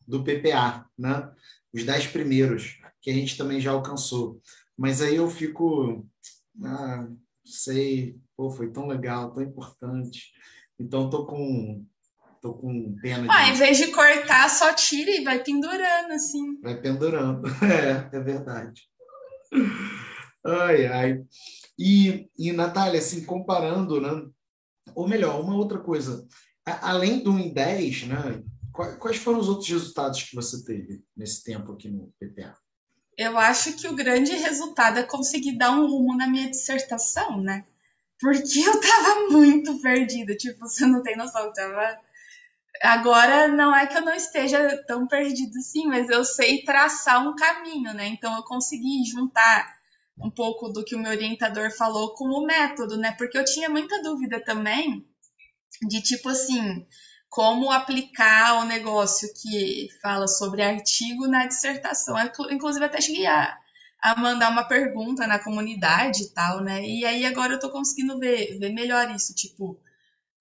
do 0.06 0.24
PPA, 0.24 0.86
né? 0.98 1.30
Os 1.72 1.84
10 1.84 2.08
primeiros, 2.08 2.78
que 3.00 3.10
a 3.10 3.14
gente 3.14 3.36
também 3.36 3.60
já 3.60 3.70
alcançou. 3.70 4.40
Mas 4.76 5.02
aí 5.02 5.16
eu 5.16 5.28
fico. 5.28 6.06
Ah, 6.64 7.06
sei, 7.44 8.16
pô, 8.36 8.50
foi 8.50 8.70
tão 8.70 8.86
legal, 8.86 9.32
tão 9.32 9.42
importante. 9.42 10.32
Então 10.78 11.10
tô 11.10 11.26
com 11.26 11.84
tô 12.40 12.54
com 12.54 12.96
pena 13.00 13.28
ah, 13.30 13.44
de... 13.44 13.50
em 13.52 13.54
vez 13.54 13.78
de 13.78 13.92
cortar, 13.92 14.50
só 14.50 14.74
tira 14.74 15.12
e 15.12 15.22
vai 15.22 15.42
pendurando 15.44 16.12
assim. 16.12 16.60
Vai 16.60 16.80
pendurando. 16.80 17.42
É, 17.62 18.16
é 18.16 18.20
verdade. 18.20 18.82
Ai, 20.44 20.86
ai. 20.86 21.24
E, 21.78 22.28
e 22.36 22.52
Natália, 22.52 22.98
assim, 22.98 23.24
comparando, 23.24 24.00
né? 24.00 24.28
Ou 24.94 25.08
melhor, 25.08 25.40
uma 25.40 25.54
outra 25.56 25.78
coisa. 25.78 26.26
Além 26.64 27.22
do 27.22 27.38
em 27.38 27.52
10, 27.52 28.08
né? 28.08 28.42
Quais 28.72 29.18
foram 29.18 29.38
os 29.38 29.48
outros 29.48 29.68
resultados 29.68 30.22
que 30.22 30.34
você 30.34 30.64
teve 30.64 31.04
nesse 31.16 31.44
tempo 31.44 31.72
aqui 31.72 31.88
no 31.88 32.12
PPA? 32.18 32.56
Eu 33.18 33.36
acho 33.36 33.74
que 33.74 33.86
o 33.86 33.94
grande 33.94 34.32
resultado 34.32 34.98
é 34.98 35.02
conseguir 35.02 35.58
dar 35.58 35.72
um 35.72 35.86
rumo 35.86 36.16
na 36.16 36.26
minha 36.26 36.50
dissertação, 36.50 37.40
né? 37.40 37.64
Porque 38.18 38.60
eu 38.60 38.80
tava 38.80 39.28
muito 39.30 39.78
perdida, 39.80 40.34
tipo, 40.34 40.60
você 40.60 40.86
não 40.86 41.02
tem 41.02 41.16
noção, 41.16 41.44
eu 41.44 41.52
tava. 41.52 41.98
Agora 42.82 43.48
não 43.48 43.74
é 43.76 43.86
que 43.86 43.96
eu 43.96 44.02
não 44.02 44.14
esteja 44.14 44.82
tão 44.86 45.06
perdida 45.06 45.58
assim, 45.58 45.86
mas 45.86 46.08
eu 46.08 46.24
sei 46.24 46.64
traçar 46.64 47.28
um 47.28 47.36
caminho, 47.36 47.92
né? 47.92 48.06
Então 48.06 48.34
eu 48.34 48.42
consegui 48.44 49.04
juntar 49.04 49.81
um 50.18 50.30
pouco 50.30 50.68
do 50.68 50.84
que 50.84 50.94
o 50.94 50.98
meu 50.98 51.10
orientador 51.10 51.70
falou 51.70 52.14
com 52.14 52.24
o 52.26 52.46
método, 52.46 52.96
né? 52.96 53.12
Porque 53.12 53.36
eu 53.36 53.44
tinha 53.44 53.68
muita 53.68 54.02
dúvida 54.02 54.42
também 54.44 55.06
de 55.88 56.00
tipo 56.02 56.28
assim, 56.28 56.86
como 57.28 57.70
aplicar 57.70 58.60
o 58.60 58.64
negócio 58.64 59.28
que 59.34 59.88
fala 60.02 60.28
sobre 60.28 60.62
artigo 60.62 61.26
na 61.26 61.46
dissertação. 61.46 62.14
Inclusive, 62.50 62.84
até 62.84 63.00
cheguei 63.00 63.26
a, 63.26 63.56
a 64.00 64.20
mandar 64.20 64.50
uma 64.50 64.64
pergunta 64.64 65.26
na 65.26 65.38
comunidade 65.38 66.24
e 66.24 66.28
tal, 66.28 66.60
né? 66.62 66.84
E 66.84 67.04
aí 67.04 67.24
agora 67.24 67.54
eu 67.54 67.58
tô 67.58 67.70
conseguindo 67.70 68.18
ver, 68.18 68.58
ver 68.58 68.72
melhor 68.72 69.10
isso, 69.10 69.34
tipo, 69.34 69.80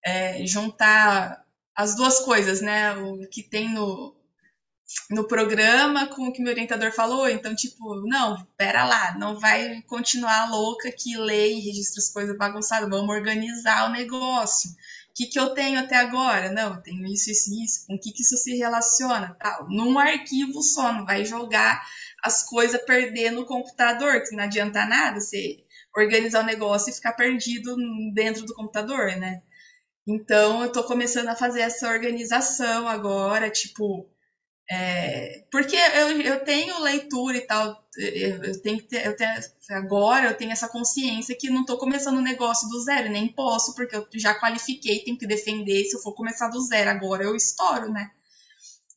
é, 0.04 0.46
juntar 0.46 1.46
as 1.76 1.96
duas 1.96 2.20
coisas, 2.20 2.62
né? 2.62 2.94
O 2.98 3.28
que 3.30 3.42
tem 3.42 3.70
no, 3.70 4.16
no 5.10 5.28
programa 5.28 6.08
com 6.08 6.28
o 6.28 6.34
que 6.34 6.42
meu 6.42 6.52
orientador 6.52 6.92
falou. 6.92 7.30
Então, 7.30 7.56
tipo, 7.56 7.96
não, 8.08 8.46
pera 8.58 8.84
lá, 8.86 9.18
não 9.18 9.40
vai 9.40 9.82
continuar 9.84 10.50
louca 10.50 10.92
que 10.92 11.18
lê 11.18 11.54
e 11.54 11.60
registra 11.60 12.00
as 12.00 12.12
coisas 12.12 12.38
bagunçadas, 12.38 12.90
vamos 12.90 13.14
organizar 13.14 13.90
o 13.90 13.94
negócio 13.94 14.72
o 15.12 15.14
que, 15.14 15.26
que 15.26 15.38
eu 15.38 15.54
tenho 15.54 15.78
até 15.78 15.98
agora? 15.98 16.50
Não, 16.52 16.76
eu 16.76 16.82
tenho 16.82 17.06
isso, 17.06 17.30
isso 17.30 17.52
isso. 17.62 17.86
Com 17.86 17.96
o 17.96 18.00
que, 18.00 18.14
que 18.14 18.22
isso 18.22 18.38
se 18.38 18.56
relaciona? 18.56 19.36
Tal. 19.38 19.68
Num 19.70 20.00
arquivo 20.00 20.62
só, 20.64 20.94
não 20.94 21.06
vai 21.06 21.26
jogar 21.26 21.86
as 22.24 22.44
coisas 22.44 22.82
perder 22.86 23.32
no 23.32 23.46
computador, 23.46 24.24
que 24.24 24.34
não 24.34 24.46
adianta 24.46 24.86
nada 24.86 25.20
você 25.20 25.58
organizar 25.96 26.42
o 26.42 26.46
negócio 26.46 26.90
e 26.90 26.94
ficar 26.94 27.12
perdido 27.12 27.76
dentro 28.14 28.46
do 28.46 28.54
computador, 28.54 29.18
né? 29.18 29.42
Então, 30.08 30.62
eu 30.62 30.68
estou 30.68 30.84
começando 30.86 31.28
a 31.28 31.36
fazer 31.36 31.62
essa 31.62 31.90
organização 31.90 32.88
agora, 32.88 33.50
tipo, 33.50 34.10
é, 34.74 35.44
porque 35.52 35.76
eu, 35.76 36.22
eu 36.22 36.46
tenho 36.46 36.80
leitura 36.80 37.36
e 37.36 37.42
tal, 37.42 37.86
eu, 37.98 38.42
eu 38.42 38.62
tenho 38.62 38.78
que 38.78 38.86
ter, 38.86 39.06
eu 39.06 39.18
tenho, 39.18 39.34
agora 39.72 40.28
eu 40.28 40.38
tenho 40.38 40.54
essa 40.54 40.70
consciência 40.70 41.36
que 41.36 41.50
não 41.50 41.62
estou 41.62 41.78
começando 41.78 42.20
um 42.20 42.22
negócio 42.22 42.70
do 42.70 42.82
zero, 42.82 43.10
nem 43.10 43.28
posso, 43.28 43.76
porque 43.76 43.98
eu 43.98 44.08
já 44.16 44.34
qualifiquei, 44.34 45.04
tenho 45.04 45.18
que 45.18 45.28
defender, 45.28 45.84
se 45.84 45.98
eu 45.98 46.00
for 46.00 46.14
começar 46.14 46.48
do 46.48 46.62
zero 46.62 46.90
agora 46.90 47.26
eu 47.26 47.36
estouro, 47.36 47.92
né? 47.92 48.12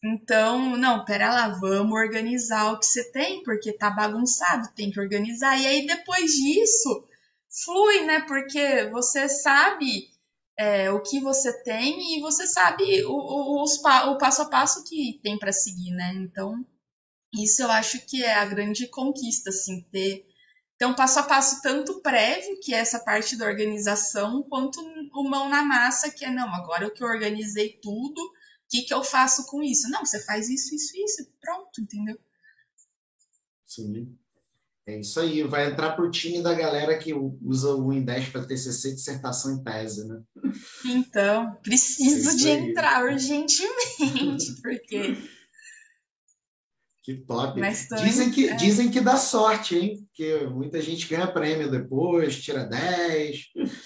Então, 0.04 0.76
não, 0.76 1.04
pera 1.04 1.28
lá, 1.34 1.48
vamos 1.48 1.98
organizar 1.98 2.70
o 2.72 2.78
que 2.78 2.86
você 2.86 3.10
tem, 3.10 3.42
porque 3.42 3.72
tá 3.72 3.90
bagunçado, 3.90 4.68
tem 4.76 4.92
que 4.92 5.00
organizar. 5.00 5.60
E 5.60 5.66
aí 5.66 5.86
depois 5.88 6.30
disso, 6.34 7.04
flui, 7.64 8.04
né? 8.04 8.20
Porque 8.20 8.88
você 8.92 9.28
sabe 9.28 10.13
é, 10.56 10.90
o 10.90 11.00
que 11.02 11.20
você 11.20 11.52
tem 11.62 12.16
e 12.16 12.20
você 12.20 12.46
sabe 12.46 13.04
o, 13.04 13.12
o, 13.12 13.64
o 13.64 14.18
passo 14.18 14.42
a 14.42 14.48
passo 14.48 14.84
que 14.84 15.18
tem 15.22 15.38
para 15.38 15.52
seguir, 15.52 15.90
né? 15.90 16.12
Então, 16.14 16.64
isso 17.34 17.62
eu 17.62 17.70
acho 17.70 18.06
que 18.06 18.22
é 18.22 18.34
a 18.34 18.44
grande 18.44 18.86
conquista, 18.86 19.50
assim, 19.50 19.82
ter, 19.90 20.26
ter 20.78 20.86
um 20.86 20.94
passo 20.94 21.18
a 21.18 21.22
passo 21.24 21.60
tanto 21.60 22.00
prévio, 22.00 22.60
que 22.60 22.72
é 22.72 22.78
essa 22.78 23.00
parte 23.00 23.36
da 23.36 23.46
organização, 23.46 24.42
quanto 24.44 24.80
o 25.12 25.28
mão 25.28 25.48
na 25.48 25.64
massa, 25.64 26.10
que 26.10 26.24
é, 26.24 26.30
não, 26.30 26.54
agora 26.54 26.90
que 26.90 27.02
eu 27.02 27.08
organizei 27.08 27.78
tudo, 27.82 28.20
o 28.20 28.32
que, 28.70 28.82
que 28.82 28.94
eu 28.94 29.02
faço 29.02 29.46
com 29.46 29.62
isso? 29.62 29.90
Não, 29.90 30.04
você 30.04 30.20
faz 30.24 30.48
isso, 30.48 30.74
isso, 30.74 30.96
isso, 30.96 31.32
pronto, 31.40 31.80
entendeu? 31.80 32.18
Sim. 33.66 34.16
É 34.86 35.00
isso 35.00 35.18
aí, 35.18 35.42
vai 35.42 35.70
entrar 35.70 35.92
para 35.92 36.04
o 36.04 36.10
time 36.10 36.42
da 36.42 36.52
galera 36.52 36.98
que 36.98 37.14
usa 37.14 37.70
o 37.70 37.88
Win10 37.88 38.30
para 38.30 38.44
TCC, 38.44 38.94
dissertação 38.94 39.54
em 39.54 39.62
tese, 39.62 40.06
né? 40.06 40.20
Então, 40.84 41.56
preciso 41.62 42.30
é 42.30 42.34
de 42.34 42.48
aí. 42.50 42.68
entrar 42.68 43.04
urgentemente, 43.04 44.54
porque... 44.62 45.16
Que 47.02 47.16
top. 47.16 47.60
Dizem 48.02 48.30
que, 48.30 48.48
é. 48.48 48.56
dizem 48.56 48.90
que 48.90 49.00
dá 49.00 49.16
sorte, 49.16 49.76
hein? 49.76 50.08
Que 50.14 50.46
muita 50.46 50.80
gente 50.80 51.06
ganha 51.06 51.26
prêmio 51.26 51.70
depois, 51.70 52.40
tira 52.42 52.64
10, 52.64 53.38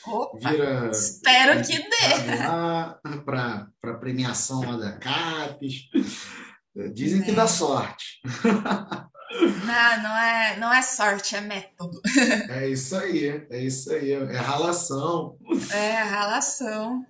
Opa, 0.07 0.51
vira... 0.51 0.91
Espero 0.91 1.61
que 1.65 1.79
dê! 1.79 3.21
Para 3.25 3.99
premiação 4.01 4.61
lá 4.61 4.77
da 4.77 4.93
CAPES. 4.99 5.89
Dizem 6.95 7.23
é. 7.23 7.25
que 7.25 7.33
dá 7.33 7.47
sorte. 7.49 8.21
Não, 9.31 10.03
não 10.03 10.19
é, 10.19 10.57
não 10.59 10.73
é 10.73 10.83
sorte, 10.83 11.37
é 11.37 11.41
método. 11.41 12.01
É 12.51 12.69
isso 12.69 12.97
aí, 12.97 13.47
é 13.51 13.63
isso 13.63 13.93
aí, 13.93 14.13
é 14.13 14.37
ralação. 14.37 15.37
É, 15.73 15.93
ralação. 16.03 17.05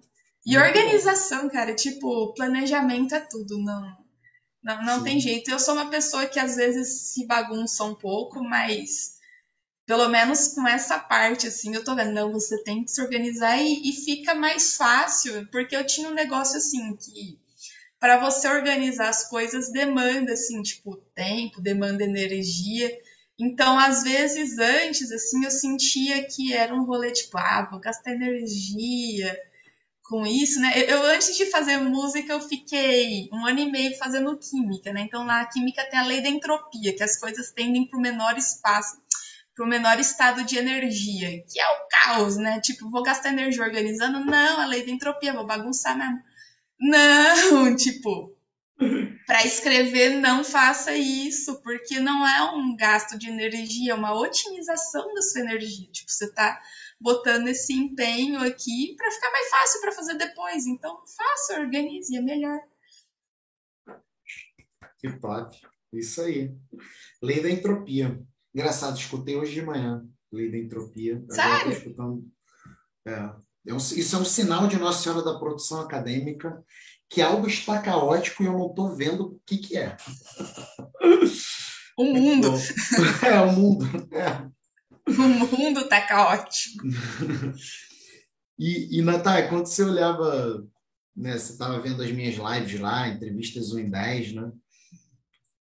E 0.44 0.56
Muito 0.56 0.66
organização, 0.66 1.42
bom. 1.42 1.50
cara, 1.50 1.74
tipo, 1.74 2.34
planejamento 2.34 3.14
é 3.14 3.20
tudo, 3.20 3.58
não, 3.62 3.96
não, 4.62 4.82
não 4.82 5.04
tem 5.04 5.20
jeito. 5.20 5.50
Eu 5.50 5.58
sou 5.58 5.74
uma 5.74 5.90
pessoa 5.90 6.26
que 6.26 6.40
às 6.40 6.56
vezes 6.56 7.12
se 7.12 7.26
bagunça 7.26 7.84
um 7.84 7.94
pouco, 7.94 8.42
mas 8.42 9.18
pelo 9.86 10.08
menos 10.08 10.48
com 10.48 10.68
essa 10.68 10.98
parte, 10.98 11.46
assim, 11.46 11.74
eu 11.74 11.82
tô 11.82 11.94
vendo, 11.94 12.12
não, 12.12 12.30
você 12.30 12.62
tem 12.62 12.84
que 12.84 12.90
se 12.90 13.00
organizar 13.00 13.56
e, 13.56 13.88
e 13.88 13.92
fica 13.92 14.34
mais 14.34 14.76
fácil, 14.76 15.48
porque 15.50 15.74
eu 15.74 15.86
tinha 15.86 16.08
um 16.10 16.14
negócio 16.14 16.58
assim 16.58 16.94
que 16.96 17.38
para 18.00 18.18
você 18.18 18.48
organizar 18.48 19.08
as 19.08 19.28
coisas 19.28 19.72
demanda 19.72 20.32
assim, 20.32 20.62
tipo, 20.62 20.96
tempo, 21.14 21.60
demanda 21.60 22.04
energia. 22.04 22.96
Então, 23.38 23.78
às 23.78 24.02
vezes 24.02 24.58
antes 24.58 25.12
assim, 25.12 25.44
eu 25.44 25.50
sentia 25.50 26.24
que 26.24 26.52
era 26.52 26.74
um 26.74 26.84
rolê 26.84 27.12
tipo, 27.12 27.38
ah, 27.38 27.68
vou 27.70 27.80
gastar 27.80 28.12
energia 28.12 29.36
com 30.08 30.26
isso, 30.26 30.58
né? 30.60 30.72
Eu 30.88 31.02
antes 31.02 31.36
de 31.36 31.46
fazer 31.46 31.76
música, 31.76 32.32
eu 32.32 32.40
fiquei 32.40 33.28
um 33.32 33.46
ano 33.46 33.60
e 33.60 33.70
meio 33.70 33.96
fazendo 33.98 34.36
química, 34.38 34.92
né? 34.92 35.02
Então, 35.02 35.24
lá 35.26 35.42
a 35.42 35.46
química 35.46 35.84
tem 35.88 35.98
a 35.98 36.04
lei 36.04 36.22
da 36.22 36.30
entropia, 36.30 36.96
que 36.96 37.02
as 37.02 37.18
coisas 37.18 37.50
tendem 37.50 37.86
para 37.86 37.98
o 37.98 38.02
menor 38.02 38.36
espaço, 38.38 38.96
para 39.54 39.64
o 39.64 39.68
menor 39.68 40.00
estado 40.00 40.44
de 40.44 40.56
energia, 40.56 41.44
que 41.44 41.60
é 41.60 41.66
o 41.66 41.88
caos, 41.90 42.36
né? 42.36 42.58
Tipo, 42.60 42.88
vou 42.90 43.02
gastar 43.02 43.30
energia 43.30 43.62
organizando? 43.62 44.24
Não, 44.24 44.60
a 44.60 44.66
lei 44.66 44.84
da 44.84 44.90
entropia, 44.90 45.34
vou 45.34 45.46
bagunçar 45.46 45.96
mesmo. 45.96 46.22
Não, 46.80 47.74
tipo, 47.76 48.36
para 49.26 49.44
escrever 49.44 50.20
não 50.20 50.44
faça 50.44 50.96
isso, 50.96 51.60
porque 51.62 51.98
não 51.98 52.26
é 52.26 52.52
um 52.52 52.76
gasto 52.76 53.18
de 53.18 53.28
energia, 53.28 53.92
é 53.92 53.94
uma 53.94 54.18
otimização 54.18 55.12
da 55.14 55.22
sua 55.22 55.40
energia. 55.40 55.90
Tipo, 55.90 56.10
você 56.10 56.26
está 56.26 56.60
botando 57.00 57.48
esse 57.48 57.72
empenho 57.72 58.40
aqui 58.40 58.94
para 58.96 59.10
ficar 59.10 59.30
mais 59.30 59.50
fácil 59.50 59.80
para 59.80 59.92
fazer 59.92 60.14
depois. 60.14 60.66
Então, 60.66 61.02
faça, 61.16 61.60
organize, 61.60 62.16
é 62.16 62.20
melhor. 62.20 62.60
Que 64.98 65.12
top. 65.18 65.56
Isso 65.92 66.20
aí. 66.22 66.54
Lei 67.22 67.40
da 67.40 67.50
entropia. 67.50 68.20
Engraçado, 68.54 68.96
escutei 68.98 69.36
hoje 69.36 69.54
de 69.54 69.62
manhã. 69.62 70.06
Lei 70.32 70.50
da 70.50 70.58
entropia. 70.58 71.24
Sério? 71.30 71.72
escutando. 71.72 72.30
É. 73.06 73.47
É 73.68 73.76
isso 73.76 74.16
é 74.16 74.18
um 74.18 74.24
sinal 74.24 74.66
de 74.66 74.78
Nossa 74.78 75.02
Senhora 75.02 75.22
da 75.22 75.38
produção 75.38 75.80
acadêmica 75.80 76.64
que 77.08 77.20
algo 77.20 77.46
está 77.46 77.80
caótico 77.80 78.42
e 78.42 78.46
eu 78.46 78.52
não 78.52 78.68
estou 78.68 78.94
vendo 78.94 79.24
o 79.24 79.40
que, 79.46 79.58
que 79.58 79.76
é. 79.76 79.96
O 81.98 82.04
mundo. 82.04 82.52
É, 83.26 83.40
o 83.40 83.52
mundo. 83.52 83.84
É. 84.12 84.48
O 85.10 85.56
mundo 85.58 85.80
está 85.80 86.00
caótico. 86.00 86.84
E, 88.60 88.98
e 88.98 89.02
Natália, 89.02 89.48
quando 89.48 89.66
você 89.66 89.84
olhava, 89.84 90.66
né, 91.16 91.38
você 91.38 91.52
estava 91.52 91.80
vendo 91.80 92.02
as 92.02 92.10
minhas 92.10 92.34
lives 92.34 92.80
lá, 92.80 93.06
entrevistas 93.06 93.72
1 93.72 93.78
em 93.78 93.88
10, 93.88 94.32
né? 94.32 94.50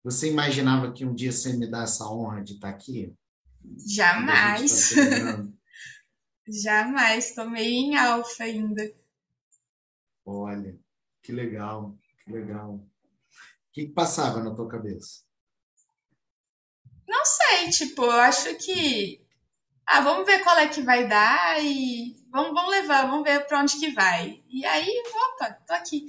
Você 0.04 0.30
imaginava 0.30 0.92
que 0.92 1.04
um 1.04 1.12
dia 1.12 1.32
você 1.32 1.54
me 1.54 1.68
dá 1.68 1.82
essa 1.82 2.08
honra 2.08 2.44
de 2.44 2.52
estar 2.52 2.68
aqui? 2.68 3.12
Jamais. 3.84 4.94
Tá 4.94 5.44
Jamais. 6.46 7.28
Estou 7.28 7.48
meio 7.48 7.68
em 7.68 7.96
alfa 7.96 8.44
ainda. 8.44 8.90
Olha, 10.24 10.78
que 11.22 11.32
legal, 11.32 11.96
que 12.24 12.32
legal. 12.32 12.74
O 12.74 12.88
que, 13.72 13.86
que 13.86 13.92
passava 13.92 14.42
na 14.42 14.54
tua 14.54 14.68
cabeça? 14.68 15.22
Não 17.06 17.24
sei, 17.24 17.70
tipo, 17.70 18.04
eu 18.04 18.10
acho 18.12 18.56
que. 18.56 19.22
Ah, 19.86 20.00
vamos 20.00 20.26
ver 20.26 20.42
qual 20.42 20.56
é 20.56 20.68
que 20.68 20.80
vai 20.80 21.06
dar 21.06 21.62
e 21.62 22.16
vamos, 22.30 22.54
vamos 22.54 22.70
levar, 22.70 23.06
vamos 23.06 23.24
ver 23.24 23.46
para 23.46 23.60
onde 23.60 23.78
que 23.78 23.90
vai. 23.90 24.42
E 24.48 24.64
aí, 24.64 25.02
opa, 25.34 25.52
tô 25.66 25.74
aqui. 25.74 26.06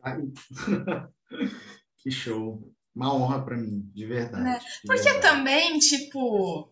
que 1.98 2.10
show. 2.10 2.70
Uma 2.94 3.14
honra 3.14 3.44
para 3.44 3.56
mim, 3.56 3.88
de 3.94 4.06
verdade. 4.06 4.42
Né? 4.42 4.58
De 4.58 4.86
Porque 4.86 5.02
verdade. 5.02 5.22
também, 5.22 5.78
tipo, 5.78 6.68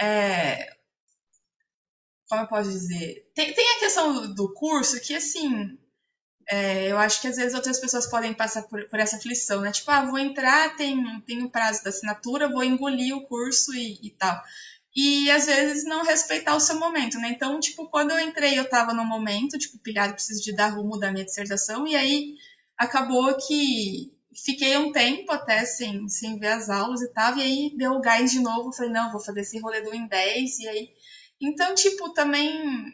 é... 0.00 0.75
como 2.28 2.42
eu 2.42 2.48
posso 2.48 2.70
dizer? 2.70 3.30
Tem, 3.34 3.52
tem 3.52 3.76
a 3.76 3.78
questão 3.78 4.34
do 4.34 4.52
curso 4.52 5.00
que, 5.00 5.14
assim, 5.14 5.78
é, 6.48 6.92
eu 6.92 6.98
acho 6.98 7.20
que 7.20 7.28
às 7.28 7.36
vezes 7.36 7.54
outras 7.54 7.80
pessoas 7.80 8.06
podem 8.06 8.32
passar 8.32 8.62
por, 8.62 8.88
por, 8.88 9.00
essa 9.00 9.16
aflição, 9.16 9.60
né? 9.62 9.72
Tipo, 9.72 9.90
ah, 9.90 10.04
vou 10.04 10.18
entrar, 10.18 10.76
tem, 10.76 11.20
tem 11.22 11.42
o 11.42 11.50
prazo 11.50 11.82
da 11.82 11.90
assinatura, 11.90 12.48
vou 12.48 12.62
engolir 12.62 13.16
o 13.16 13.26
curso 13.26 13.74
e, 13.74 13.98
e, 14.02 14.10
tal. 14.10 14.40
E 14.94 15.30
às 15.30 15.46
vezes 15.46 15.84
não 15.84 16.04
respeitar 16.04 16.54
o 16.54 16.60
seu 16.60 16.78
momento, 16.78 17.18
né? 17.18 17.30
Então, 17.30 17.58
tipo, 17.60 17.88
quando 17.88 18.12
eu 18.12 18.20
entrei, 18.20 18.58
eu 18.58 18.68
tava 18.68 18.94
no 18.94 19.04
momento, 19.04 19.58
tipo, 19.58 19.78
pilhado, 19.78 20.14
preciso 20.14 20.42
de 20.42 20.54
dar 20.54 20.68
rumo 20.68 20.98
da 20.98 21.12
minha 21.12 21.24
dissertação, 21.24 21.86
e 21.86 21.96
aí 21.96 22.34
acabou 22.78 23.36
que 23.36 24.12
fiquei 24.44 24.76
um 24.76 24.92
tempo 24.92 25.32
até 25.32 25.64
sem, 25.64 26.08
sem 26.08 26.38
ver 26.38 26.48
as 26.48 26.70
aulas 26.70 27.02
e 27.02 27.08
tal, 27.12 27.36
e 27.36 27.42
aí 27.42 27.74
deu 27.76 27.92
o 27.92 28.00
gás 28.00 28.30
de 28.30 28.40
novo, 28.40 28.72
falei, 28.72 28.92
não, 28.92 29.10
vou 29.10 29.20
fazer 29.20 29.40
esse 29.40 29.58
rolê 29.58 29.80
do 29.80 29.92
em 29.94 30.06
10, 30.06 30.58
e 30.60 30.68
aí. 30.68 30.88
Então, 31.40 31.74
tipo, 31.74 32.12
também 32.12 32.92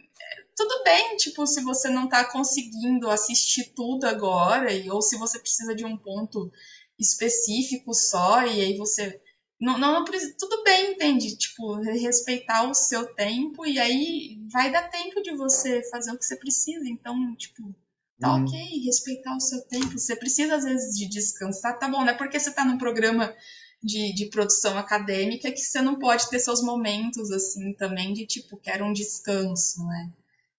tudo 0.54 0.82
bem, 0.84 1.16
tipo, 1.16 1.46
se 1.46 1.62
você 1.62 1.88
não 1.88 2.08
tá 2.08 2.24
conseguindo 2.24 3.08
assistir 3.10 3.72
tudo 3.74 4.04
agora, 4.04 4.72
e, 4.72 4.90
ou 4.90 5.00
se 5.00 5.16
você 5.16 5.38
precisa 5.38 5.74
de 5.74 5.84
um 5.84 5.96
ponto 5.96 6.52
específico 6.98 7.94
só, 7.94 8.42
e 8.46 8.60
aí 8.60 8.76
você. 8.76 9.20
Não, 9.60 9.78
não, 9.78 9.92
não 9.92 10.04
precisa. 10.04 10.34
Tudo 10.38 10.62
bem, 10.64 10.92
entende? 10.92 11.36
Tipo, 11.36 11.76
respeitar 11.76 12.68
o 12.68 12.74
seu 12.74 13.14
tempo, 13.14 13.64
e 13.64 13.78
aí 13.78 14.38
vai 14.50 14.70
dar 14.70 14.88
tempo 14.88 15.22
de 15.22 15.34
você 15.34 15.82
fazer 15.90 16.12
o 16.12 16.18
que 16.18 16.24
você 16.24 16.36
precisa. 16.36 16.88
Então, 16.88 17.34
tipo, 17.36 17.74
tá 18.20 18.34
hum. 18.34 18.44
ok, 18.44 18.84
respeitar 18.84 19.36
o 19.36 19.40
seu 19.40 19.60
tempo. 19.62 19.98
Você 19.98 20.16
precisa, 20.16 20.56
às 20.56 20.64
vezes, 20.64 20.96
de 20.96 21.08
descansar, 21.08 21.78
tá 21.78 21.88
bom, 21.88 22.00
não 22.00 22.10
é 22.10 22.14
porque 22.14 22.38
você 22.38 22.52
tá 22.52 22.64
num 22.64 22.78
programa. 22.78 23.34
De, 23.82 24.14
de, 24.14 24.26
produção 24.26 24.78
acadêmica 24.78 25.50
que 25.50 25.60
você 25.60 25.82
não 25.82 25.98
pode 25.98 26.30
ter 26.30 26.38
seus 26.38 26.62
momentos 26.62 27.32
assim 27.32 27.72
também 27.72 28.12
de 28.12 28.24
tipo 28.24 28.56
quero 28.56 28.84
um 28.84 28.92
descanso, 28.92 29.84
né? 29.84 30.12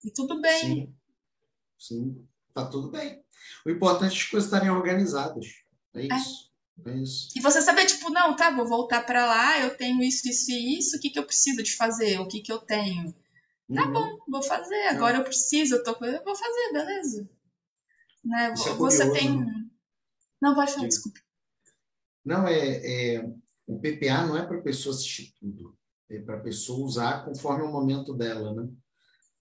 E 0.03 0.11
tudo 0.11 0.41
bem. 0.41 0.59
Sim, 0.59 0.93
sim, 1.79 2.27
tá 2.53 2.65
tudo 2.65 2.89
bem. 2.89 3.23
O 3.65 3.69
importante 3.69 4.13
é 4.13 4.17
as 4.17 4.23
coisas 4.25 4.47
estarem 4.47 4.69
organizadas. 4.69 5.45
É, 5.93 6.01
é. 6.01 6.17
isso. 6.17 6.51
É. 6.85 6.91
é 6.91 6.97
isso. 6.97 7.29
E 7.35 7.39
você 7.39 7.61
saber, 7.61 7.85
tipo, 7.85 8.09
não, 8.09 8.35
tá, 8.35 8.51
vou 8.51 8.67
voltar 8.67 9.05
para 9.05 9.25
lá, 9.25 9.59
eu 9.61 9.77
tenho 9.77 10.01
isso, 10.03 10.27
isso 10.27 10.51
e 10.51 10.77
isso, 10.77 10.97
o 10.97 10.99
que, 10.99 11.09
que 11.09 11.19
eu 11.19 11.25
preciso 11.25 11.63
de 11.63 11.75
fazer? 11.75 12.19
O 12.19 12.27
que, 12.27 12.41
que 12.41 12.51
eu 12.51 12.59
tenho? 12.59 13.13
Tá 13.73 13.85
uhum. 13.85 13.93
bom, 13.93 14.17
vou 14.27 14.43
fazer. 14.43 14.87
Agora 14.87 15.17
é. 15.17 15.19
eu 15.19 15.23
preciso, 15.23 15.75
eu 15.75 15.83
tô 15.83 15.95
com. 15.95 16.05
Eu 16.05 16.23
vou 16.23 16.35
fazer, 16.35 16.73
beleza. 16.73 17.29
Né? 18.23 18.45
É 18.45 18.55
você 18.55 18.69
curioso, 18.75 19.13
tem. 19.13 19.39
Né? 19.39 19.65
Não, 20.41 20.55
vai 20.55 20.67
falar, 20.67 20.87
desculpa. 20.87 21.19
Não, 22.25 22.47
é, 22.47 23.15
é, 23.15 23.25
o 23.67 23.79
PPA 23.79 24.25
não 24.25 24.37
é 24.37 24.45
para 24.45 24.57
a 24.57 24.61
pessoa 24.61 24.95
assistir 24.95 25.33
tudo. 25.39 25.77
É 26.09 26.19
para 26.19 26.37
a 26.37 26.41
pessoa 26.41 26.85
usar 26.85 27.25
conforme 27.25 27.63
o 27.63 27.71
momento 27.71 28.13
dela, 28.13 28.53
né? 28.53 28.69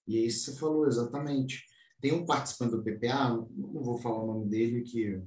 E 0.07 0.17
é 0.17 0.21
isso 0.21 0.45
que 0.45 0.51
você 0.51 0.59
falou, 0.59 0.87
exatamente. 0.87 1.65
Tem 2.01 2.11
um 2.11 2.25
participante 2.25 2.75
do 2.75 2.83
PPA, 2.83 3.29
não 3.29 3.83
vou 3.83 3.97
falar 3.97 4.23
o 4.23 4.27
nome 4.27 4.49
dele, 4.49 4.81
que, 4.81 5.21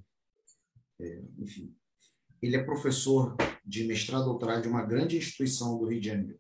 é, 1.01 1.23
enfim, 1.39 1.75
ele 2.43 2.57
é 2.57 2.63
professor 2.63 3.37
de 3.65 3.85
mestrado 3.85 4.25
doutorado 4.25 4.63
de 4.63 4.69
uma 4.69 4.85
grande 4.85 5.17
instituição 5.17 5.79
do 5.79 5.87
Rio 5.87 6.01
de 6.01 6.09
Janeiro. 6.09 6.39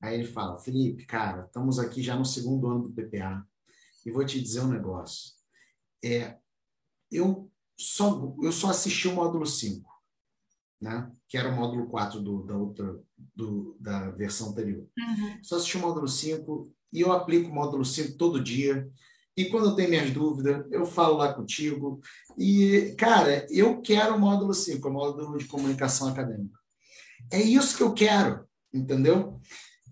Aí 0.00 0.14
ele 0.14 0.24
fala, 0.24 0.58
Felipe, 0.58 1.04
cara, 1.06 1.44
estamos 1.44 1.78
aqui 1.78 2.02
já 2.02 2.16
no 2.16 2.24
segundo 2.24 2.68
ano 2.68 2.88
do 2.88 2.92
PPA 2.92 3.46
e 4.04 4.10
vou 4.10 4.24
te 4.24 4.40
dizer 4.40 4.60
um 4.60 4.70
negócio. 4.70 5.32
É, 6.04 6.38
eu, 7.10 7.51
só, 7.82 8.34
eu 8.40 8.52
só 8.52 8.70
assisti 8.70 9.08
o 9.08 9.14
módulo 9.14 9.44
5, 9.44 9.90
né? 10.80 11.10
que 11.28 11.36
era 11.36 11.48
o 11.48 11.56
módulo 11.56 11.88
4 11.88 12.20
do, 12.20 12.44
da, 12.44 12.56
outra, 12.56 12.96
do, 13.34 13.76
da 13.80 14.10
versão 14.12 14.50
anterior. 14.50 14.86
Uhum. 14.96 15.38
Só 15.42 15.56
assisti 15.56 15.76
o 15.76 15.80
módulo 15.80 16.06
5 16.06 16.72
e 16.92 17.00
eu 17.00 17.10
aplico 17.10 17.50
o 17.50 17.54
módulo 17.54 17.84
5 17.84 18.16
todo 18.16 18.42
dia. 18.42 18.88
E 19.36 19.46
quando 19.46 19.70
eu 19.70 19.74
tenho 19.74 19.88
minhas 19.88 20.10
dúvidas, 20.10 20.64
eu 20.70 20.86
falo 20.86 21.16
lá 21.16 21.32
contigo. 21.32 22.00
E, 22.38 22.94
cara, 22.98 23.46
eu 23.50 23.80
quero 23.80 24.14
o 24.14 24.20
módulo 24.20 24.54
5, 24.54 24.86
o 24.86 24.92
módulo 24.92 25.38
de 25.38 25.46
comunicação 25.46 26.08
acadêmica. 26.08 26.58
É 27.30 27.40
isso 27.40 27.76
que 27.76 27.82
eu 27.82 27.94
quero, 27.94 28.46
entendeu? 28.72 29.40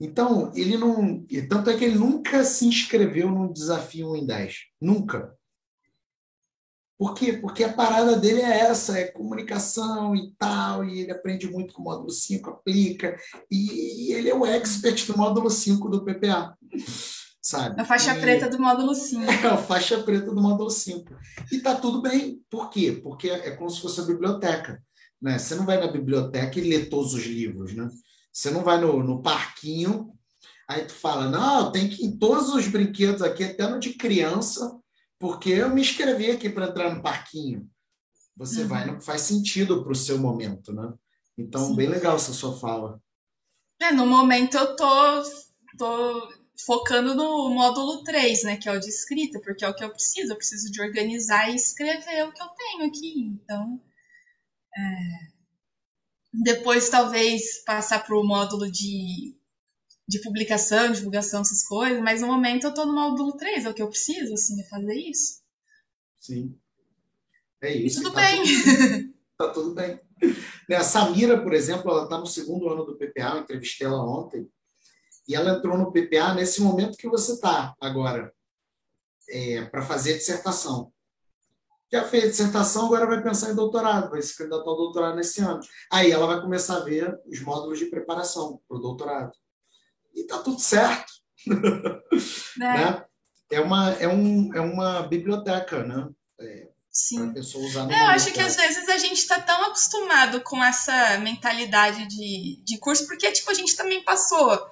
Então, 0.01 0.53
ele 0.55 0.77
não. 0.77 1.27
Tanto 1.49 1.71
é 1.71 1.77
que 1.77 1.85
ele 1.85 1.99
nunca 1.99 2.45
se 2.45 2.67
inscreveu 2.67 3.31
no 3.31 3.53
desafio 3.53 4.13
1 4.13 4.17
em 4.17 4.27
10. 4.27 4.57
Nunca. 4.81 5.35
Por 7.01 7.15
quê? 7.15 7.33
Porque 7.33 7.65
a 7.65 7.73
parada 7.73 8.15
dele 8.15 8.43
é 8.43 8.59
essa, 8.59 8.99
é 8.99 9.07
comunicação 9.07 10.15
e 10.15 10.35
tal, 10.39 10.85
e 10.85 11.01
ele 11.01 11.11
aprende 11.11 11.51
muito 11.51 11.73
com 11.73 11.81
o 11.81 11.85
módulo 11.87 12.11
5, 12.11 12.51
aplica, 12.51 13.19
e 13.51 14.13
ele 14.13 14.29
é 14.29 14.35
o 14.35 14.45
expert 14.45 15.07
do 15.07 15.17
módulo 15.17 15.49
5 15.49 15.89
do 15.89 16.05
PPA. 16.05 16.55
Sabe? 17.41 17.81
A 17.81 17.87
faixa 17.87 18.15
e... 18.15 18.21
preta 18.21 18.51
do 18.51 18.61
módulo 18.61 18.95
5. 18.95 19.23
É, 19.23 19.47
a 19.49 19.57
faixa 19.57 20.03
preta 20.03 20.27
do 20.27 20.43
módulo 20.43 20.69
5. 20.69 21.11
E 21.51 21.61
tá 21.61 21.75
tudo 21.75 22.03
bem. 22.03 22.39
Por 22.51 22.69
quê? 22.69 23.01
Porque 23.03 23.31
é 23.31 23.53
como 23.53 23.71
se 23.71 23.81
fosse 23.81 24.03
a 24.03 24.05
biblioteca. 24.05 24.83
Né? 25.23 25.39
Você 25.39 25.55
não 25.55 25.65
vai 25.65 25.81
na 25.81 25.91
biblioteca 25.91 26.59
e 26.59 26.69
lê 26.69 26.85
todos 26.85 27.15
os 27.15 27.25
livros, 27.25 27.75
né? 27.75 27.89
Você 28.31 28.51
não 28.51 28.63
vai 28.63 28.79
no, 28.79 29.03
no 29.03 29.23
parquinho, 29.23 30.13
aí 30.69 30.85
tu 30.85 30.93
fala, 30.93 31.31
não, 31.31 31.73
tem 31.73 31.89
que 31.89 32.05
ir 32.05 32.09
em 32.09 32.19
todos 32.19 32.51
os 32.51 32.69
brinquedos 32.69 33.23
aqui, 33.23 33.43
até 33.43 33.67
no 33.67 33.81
de 33.81 33.95
criança, 33.95 34.79
porque 35.21 35.51
eu 35.51 35.69
me 35.69 35.83
inscrevi 35.83 36.31
aqui 36.31 36.49
para 36.49 36.69
entrar 36.69 36.93
no 36.93 37.03
parquinho. 37.03 37.71
Você 38.35 38.63
uhum. 38.63 38.69
vai, 38.69 38.87
não 38.87 39.01
faz 39.03 39.21
sentido 39.21 39.83
para 39.83 39.93
o 39.93 39.95
seu 39.95 40.19
momento, 40.19 40.73
né? 40.73 40.95
Então, 41.37 41.67
Sim. 41.67 41.77
bem 41.77 41.89
legal 41.89 42.17
essa 42.17 42.33
sua 42.33 42.59
fala. 42.59 43.01
É, 43.79 43.93
no 43.93 44.07
momento 44.07 44.57
eu 44.57 44.75
tô, 44.75 45.23
tô 45.77 46.33
focando 46.65 47.15
no 47.15 47.51
módulo 47.51 48.03
3, 48.03 48.45
né, 48.45 48.57
que 48.57 48.69
é 48.69 48.73
o 48.73 48.81
de 48.81 48.89
escrita, 48.89 49.39
porque 49.41 49.63
é 49.63 49.69
o 49.69 49.75
que 49.75 49.85
eu 49.85 49.91
preciso, 49.91 50.33
eu 50.33 50.37
preciso 50.37 50.71
de 50.73 50.81
organizar 50.81 51.51
e 51.51 51.55
escrever 51.55 52.25
o 52.27 52.33
que 52.33 52.43
eu 52.43 52.49
tenho 52.49 52.87
aqui. 52.87 53.21
Então, 53.21 53.79
é... 54.75 54.83
depois 56.33 56.89
talvez 56.89 57.63
passar 57.65 58.05
para 58.05 58.19
o 58.19 58.27
módulo 58.27 58.71
de 58.71 59.39
de 60.11 60.21
publicação, 60.21 60.91
divulgação, 60.91 61.41
essas 61.43 61.63
coisas, 61.63 62.03
mas 62.03 62.21
no 62.21 62.27
momento 62.27 62.65
eu 62.65 62.71
estou 62.71 62.85
no 62.85 62.93
módulo 62.93 63.37
3, 63.37 63.65
é 63.65 63.71
o 63.71 63.75
que 63.75 63.81
eu 63.81 63.89
preciso, 63.89 64.35
assim, 64.35 64.61
é 64.61 64.65
fazer 64.65 64.95
isso. 64.95 65.41
Sim. 66.19 66.59
É 67.63 67.73
isso. 67.73 68.01
E 68.01 68.03
tudo 68.03 68.15
tá 68.15 68.21
bem. 68.21 68.43
Tudo, 68.43 69.15
tá 69.39 69.49
tudo 69.51 69.73
bem. 69.73 70.01
Né, 70.69 70.75
a 70.75 70.83
Samira, 70.83 71.41
por 71.41 71.55
exemplo, 71.55 71.89
ela 71.93 72.05
está 72.05 72.19
no 72.19 72.27
segundo 72.27 72.69
ano 72.69 72.85
do 72.85 72.97
PPA, 72.97 73.37
eu 73.37 73.43
entrevistei 73.43 73.87
ela 73.87 74.03
ontem, 74.03 74.51
e 75.29 75.35
ela 75.37 75.57
entrou 75.57 75.79
no 75.79 75.93
PPA 75.93 76.35
nesse 76.35 76.61
momento 76.61 76.99
que 76.99 77.09
você 77.09 77.35
está 77.35 77.77
agora, 77.81 78.35
é, 79.29 79.65
para 79.67 79.83
fazer 79.83 80.15
a 80.15 80.19
dissertação. 80.19 80.93
Já 81.93 82.05
fez 82.05 82.25
a 82.25 82.29
dissertação, 82.31 82.87
agora 82.87 83.07
vai 83.07 83.23
pensar 83.23 83.53
em 83.53 83.55
doutorado, 83.55 84.11
vai 84.11 84.21
se 84.21 84.37
candidatar 84.37 84.69
ao 84.69 84.77
doutorado 84.77 85.15
nesse 85.15 85.41
ano. 85.41 85.61
Aí 85.89 86.11
ela 86.11 86.27
vai 86.27 86.41
começar 86.41 86.79
a 86.79 86.85
ver 86.85 87.17
os 87.27 87.41
módulos 87.41 87.79
de 87.79 87.87
preparação 87.87 88.61
para 88.67 88.77
o 88.77 88.81
doutorado 88.81 89.33
e 90.15 90.25
tá 90.25 90.39
tudo 90.39 90.61
certo. 90.61 91.13
É, 91.49 92.63
né? 92.63 93.05
é, 93.51 93.61
uma, 93.61 93.91
é, 93.93 94.07
um, 94.07 94.55
é 94.55 94.61
uma 94.61 95.03
biblioteca, 95.03 95.83
né? 95.83 96.09
É, 96.39 96.69
Sim. 96.91 97.33
pessoa 97.33 97.65
usar 97.67 97.91
Eu 97.91 98.07
acho 98.09 98.33
que 98.33 98.41
às 98.41 98.57
vezes 98.57 98.89
a 98.89 98.99
gente 98.99 99.19
está 99.19 99.41
tão 99.41 99.65
acostumado 99.65 100.41
com 100.41 100.63
essa 100.63 101.19
mentalidade 101.19 102.07
de, 102.07 102.61
de 102.65 102.79
curso, 102.79 103.07
porque 103.07 103.31
tipo, 103.33 103.51
a 103.51 103.55
gente 103.55 103.77
também 103.77 104.03
passou 104.03 104.71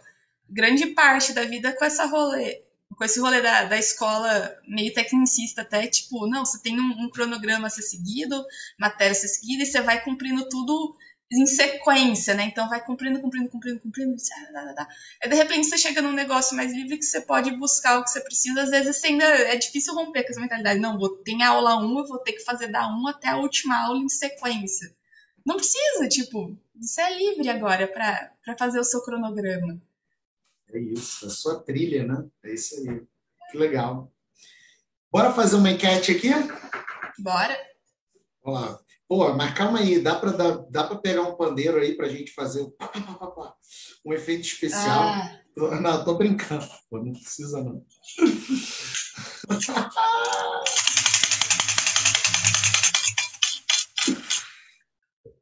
grande 0.48 0.86
parte 0.86 1.32
da 1.32 1.44
vida 1.44 1.72
com 1.74 1.84
essa 1.84 2.06
rolê, 2.06 2.62
com 2.96 3.04
esse 3.04 3.20
rolê 3.20 3.40
da, 3.40 3.64
da 3.64 3.78
escola 3.78 4.56
meio 4.66 4.92
tecnicista 4.92 5.62
até, 5.62 5.86
tipo, 5.86 6.26
não, 6.26 6.44
você 6.44 6.60
tem 6.60 6.78
um, 6.80 7.04
um 7.04 7.10
cronograma 7.10 7.68
a 7.68 7.70
ser 7.70 7.82
seguido, 7.82 8.44
matéria 8.78 9.12
a 9.12 9.14
ser 9.14 9.28
seguida, 9.28 9.62
e 9.62 9.66
você 9.66 9.80
vai 9.80 10.02
cumprindo 10.02 10.48
tudo 10.48 10.96
em 11.30 11.46
sequência, 11.46 12.34
né? 12.34 12.44
Então 12.44 12.68
vai 12.68 12.82
cumprindo, 12.84 13.20
cumprindo, 13.20 13.50
cumprindo, 13.50 13.80
cumprindo. 13.80 14.16
Aí 15.22 15.28
de 15.28 15.34
repente 15.34 15.66
você 15.66 15.76
chega 15.76 16.00
num 16.00 16.12
negócio 16.12 16.56
mais 16.56 16.72
livre 16.72 16.96
que 16.96 17.04
você 17.04 17.20
pode 17.20 17.50
buscar 17.56 17.98
o 17.98 18.04
que 18.04 18.10
você 18.10 18.20
precisa. 18.20 18.62
Às 18.62 18.70
vezes 18.70 18.96
você 18.96 19.08
ainda 19.08 19.24
é 19.24 19.56
difícil 19.56 19.94
romper 19.94 20.24
com 20.24 20.30
essa 20.30 20.40
mentalidade. 20.40 20.80
Não, 20.80 20.98
vou 20.98 21.16
ter 21.16 21.40
aula 21.42 21.76
1, 21.76 21.98
eu 21.98 22.06
vou 22.06 22.18
ter 22.18 22.32
que 22.32 22.44
fazer 22.44 22.68
da 22.68 22.88
1 22.88 23.08
até 23.08 23.28
a 23.28 23.36
última 23.36 23.76
aula 23.76 23.98
em 23.98 24.08
sequência. 24.08 24.94
Não 25.44 25.56
precisa, 25.56 26.08
tipo, 26.08 26.56
você 26.74 27.00
é 27.00 27.16
livre 27.16 27.48
agora 27.48 27.86
para 27.86 28.56
fazer 28.58 28.80
o 28.80 28.84
seu 28.84 29.02
cronograma. 29.02 29.80
É 30.70 30.78
isso, 30.78 31.26
a 31.26 31.30
sua 31.30 31.60
trilha, 31.60 32.06
né? 32.06 32.24
É 32.44 32.52
isso 32.52 32.74
aí. 32.76 33.02
Que 33.50 33.56
legal. 33.56 34.12
Bora 35.10 35.32
fazer 35.32 35.56
uma 35.56 35.70
enquete 35.70 36.12
aqui? 36.12 36.28
Bora. 37.18 37.56
Vamos 38.42 38.60
lá. 38.60 38.80
Pô, 39.08 39.32
mas 39.32 39.54
calma 39.54 39.78
aí, 39.78 40.00
dá 40.00 40.16
para 40.16 40.32
dá, 40.32 40.50
dá 40.68 40.84
pra 40.84 40.98
pegar 40.98 41.22
um 41.22 41.34
pandeiro 41.34 41.78
aí 41.78 41.96
para 41.96 42.04
a 42.04 42.10
gente 42.10 42.30
fazer 42.30 42.60
um 44.04 44.12
efeito 44.12 44.42
especial? 44.42 45.02
Ah. 45.02 45.40
Não, 45.56 46.04
tô 46.04 46.12
brincando. 46.14 46.68
Pô, 46.90 47.02
não 47.02 47.14
precisa, 47.14 47.64
não. 47.64 47.82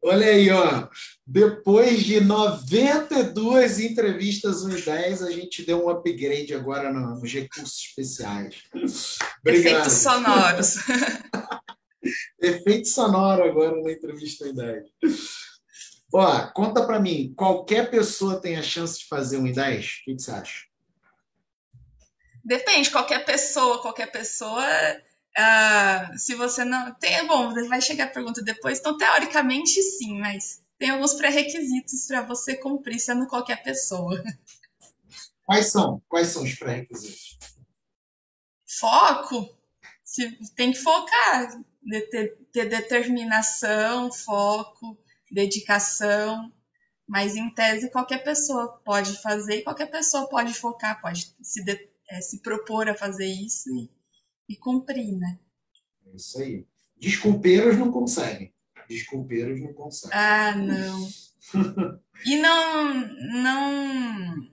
Olha 0.00 0.28
aí, 0.28 0.48
ó. 0.50 0.86
Depois 1.26 2.04
de 2.04 2.20
92 2.20 3.80
entrevistas 3.80 4.62
1 4.62 4.78
e 4.78 4.82
10, 4.82 5.24
a 5.24 5.32
gente 5.32 5.66
deu 5.66 5.84
um 5.84 5.90
upgrade 5.90 6.54
agora 6.54 6.92
nos 6.92 7.20
recursos 7.32 7.80
especiais. 7.80 8.62
Obrigado. 9.40 9.80
Efeitos 9.80 9.94
sonoros. 9.94 10.76
Efeito 12.40 12.88
sonoro 12.88 13.44
agora 13.44 13.80
na 13.82 13.92
entrevista 13.92 14.44
1 14.44 14.48
e 14.48 14.52
10. 14.54 14.84
Ó, 16.12 16.46
conta 16.52 16.86
para 16.86 17.00
mim, 17.00 17.34
qualquer 17.36 17.90
pessoa 17.90 18.40
tem 18.40 18.56
a 18.56 18.62
chance 18.62 19.00
de 19.00 19.06
fazer 19.06 19.38
um 19.38 19.46
e 19.46 19.52
10? 19.52 19.84
O 19.84 20.04
que, 20.04 20.14
que 20.14 20.22
você 20.22 20.30
acha? 20.30 20.66
Depende, 22.44 22.90
qualquer 22.90 23.24
pessoa, 23.24 23.82
qualquer 23.82 24.10
pessoa 24.10 24.64
Uh, 25.36 26.18
se 26.18 26.34
você 26.34 26.64
não. 26.64 26.94
Tem, 26.94 27.26
bom, 27.26 27.52
vai 27.68 27.82
chegar 27.82 28.04
a 28.04 28.10
pergunta 28.10 28.42
depois. 28.42 28.78
Então, 28.78 28.96
teoricamente, 28.96 29.82
sim, 29.82 30.18
mas 30.18 30.62
tem 30.78 30.88
alguns 30.90 31.12
pré-requisitos 31.12 32.06
para 32.06 32.22
você 32.22 32.56
cumprir, 32.56 32.98
sendo 32.98 33.26
qualquer 33.26 33.62
pessoa. 33.62 34.22
Quais 35.44 35.66
são? 35.66 36.02
Quais 36.08 36.28
são 36.28 36.42
os 36.42 36.54
pré-requisitos? 36.54 37.38
Foco. 38.66 39.55
Tem 40.54 40.72
que 40.72 40.78
focar. 40.78 41.60
Ter, 42.10 42.36
ter 42.52 42.68
determinação, 42.68 44.12
foco, 44.12 44.98
dedicação. 45.30 46.52
Mas, 47.08 47.36
em 47.36 47.48
tese, 47.50 47.90
qualquer 47.90 48.24
pessoa 48.24 48.80
pode 48.84 49.20
fazer, 49.22 49.62
qualquer 49.62 49.86
pessoa 49.86 50.28
pode 50.28 50.52
focar, 50.54 51.00
pode 51.00 51.32
se, 51.40 51.64
de, 51.64 51.88
é, 52.10 52.20
se 52.20 52.42
propor 52.42 52.88
a 52.88 52.96
fazer 52.96 53.26
isso 53.26 53.70
e 53.70 53.88
e 54.48 54.56
cumprir, 54.56 55.12
né? 55.16 55.38
É 56.06 56.16
isso 56.16 56.40
aí. 56.40 56.66
Desculpeiros 56.96 57.76
não 57.76 57.90
conseguem. 57.90 58.52
Desculpeiros 58.88 59.60
não 59.60 59.72
conseguem. 59.72 60.16
Ah, 60.16 60.54
não. 60.54 61.08
e 62.24 62.36
não, 62.36 62.94
não 63.42 64.48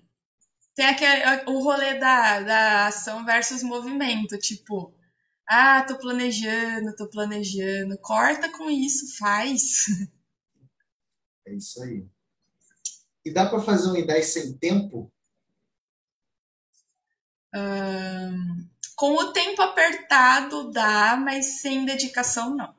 tem 0.75 0.85
aquele, 0.85 1.51
o 1.51 1.59
rolê 1.63 1.95
da, 1.99 2.41
da 2.41 2.87
ação 2.87 3.23
versus 3.23 3.63
movimento, 3.63 4.37
tipo, 4.37 4.93
ah, 5.47 5.83
tô 5.83 5.97
planejando, 5.97 6.95
tô 6.95 7.09
planejando, 7.09 7.97
corta 7.99 8.49
com 8.49 8.69
isso, 8.69 9.17
faz. 9.17 9.85
É 11.45 11.53
isso 11.53 11.83
aí. 11.83 12.07
E 13.25 13.31
dá 13.31 13.49
para 13.49 13.61
fazer 13.61 13.89
um 13.89 13.97
ideia 13.97 14.23
sem 14.23 14.57
tempo? 14.57 15.11
Um, 17.53 18.67
com 18.95 19.13
o 19.15 19.33
tempo 19.33 19.61
apertado 19.61 20.71
dá, 20.71 21.17
mas 21.17 21.61
sem 21.61 21.85
dedicação 21.85 22.55
não. 22.55 22.73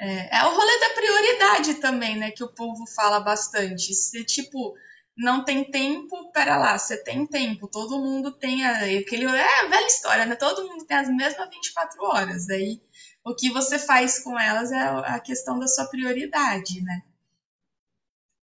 É, 0.00 0.38
é 0.38 0.44
o 0.44 0.54
rolê 0.54 0.80
da 0.80 0.94
prioridade 0.94 1.74
também, 1.74 2.16
né? 2.18 2.30
Que 2.30 2.42
o 2.42 2.52
povo 2.52 2.84
fala 2.86 3.20
bastante. 3.20 3.94
Se, 3.94 4.24
tipo, 4.24 4.74
não 5.16 5.44
tem 5.44 5.70
tempo, 5.70 6.32
pera 6.32 6.56
lá, 6.56 6.78
você 6.78 6.96
tem 6.96 7.26
tempo, 7.26 7.68
todo 7.68 7.98
mundo 7.98 8.32
tem 8.32 8.64
a, 8.64 8.98
aquele. 8.98 9.26
É 9.26 9.60
a 9.60 9.68
velha 9.68 9.86
história, 9.86 10.26
né? 10.26 10.36
Todo 10.36 10.66
mundo 10.66 10.84
tem 10.86 10.96
as 10.96 11.08
mesmas 11.08 11.50
24 11.50 12.02
horas. 12.04 12.48
Aí 12.48 12.80
o 13.24 13.34
que 13.34 13.50
você 13.50 13.78
faz 13.78 14.20
com 14.20 14.38
elas 14.38 14.72
é 14.72 14.78
a 14.80 15.20
questão 15.20 15.58
da 15.58 15.68
sua 15.68 15.86
prioridade, 15.86 16.80
né? 16.82 17.02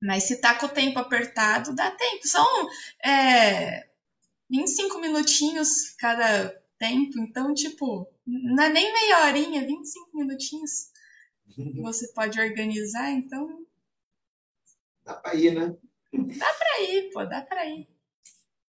Mas 0.01 0.25
se 0.25 0.40
tá 0.40 0.55
com 0.55 0.66
o 0.66 0.71
tempo 0.71 0.99
apertado, 0.99 1.75
dá 1.75 1.90
tempo. 1.90 2.27
São 2.27 2.47
é, 3.05 3.88
25 4.51 4.99
minutinhos 5.01 5.90
cada 5.99 6.51
tempo, 6.79 7.18
então, 7.18 7.53
tipo, 7.53 8.09
não 8.25 8.62
é 8.62 8.68
nem 8.68 8.92
meia 8.92 9.27
horinha, 9.27 9.66
25 9.66 10.16
minutinhos 10.16 10.90
você 11.83 12.12
pode 12.12 12.40
organizar, 12.40 13.11
então. 13.11 13.66
Dá 15.05 15.14
pra 15.14 15.35
ir, 15.35 15.55
né? 15.55 15.77
Dá 16.12 16.53
pra 16.55 16.83
ir, 16.83 17.11
pô, 17.12 17.25
dá 17.25 17.40
pra 17.42 17.66
ir. 17.66 17.88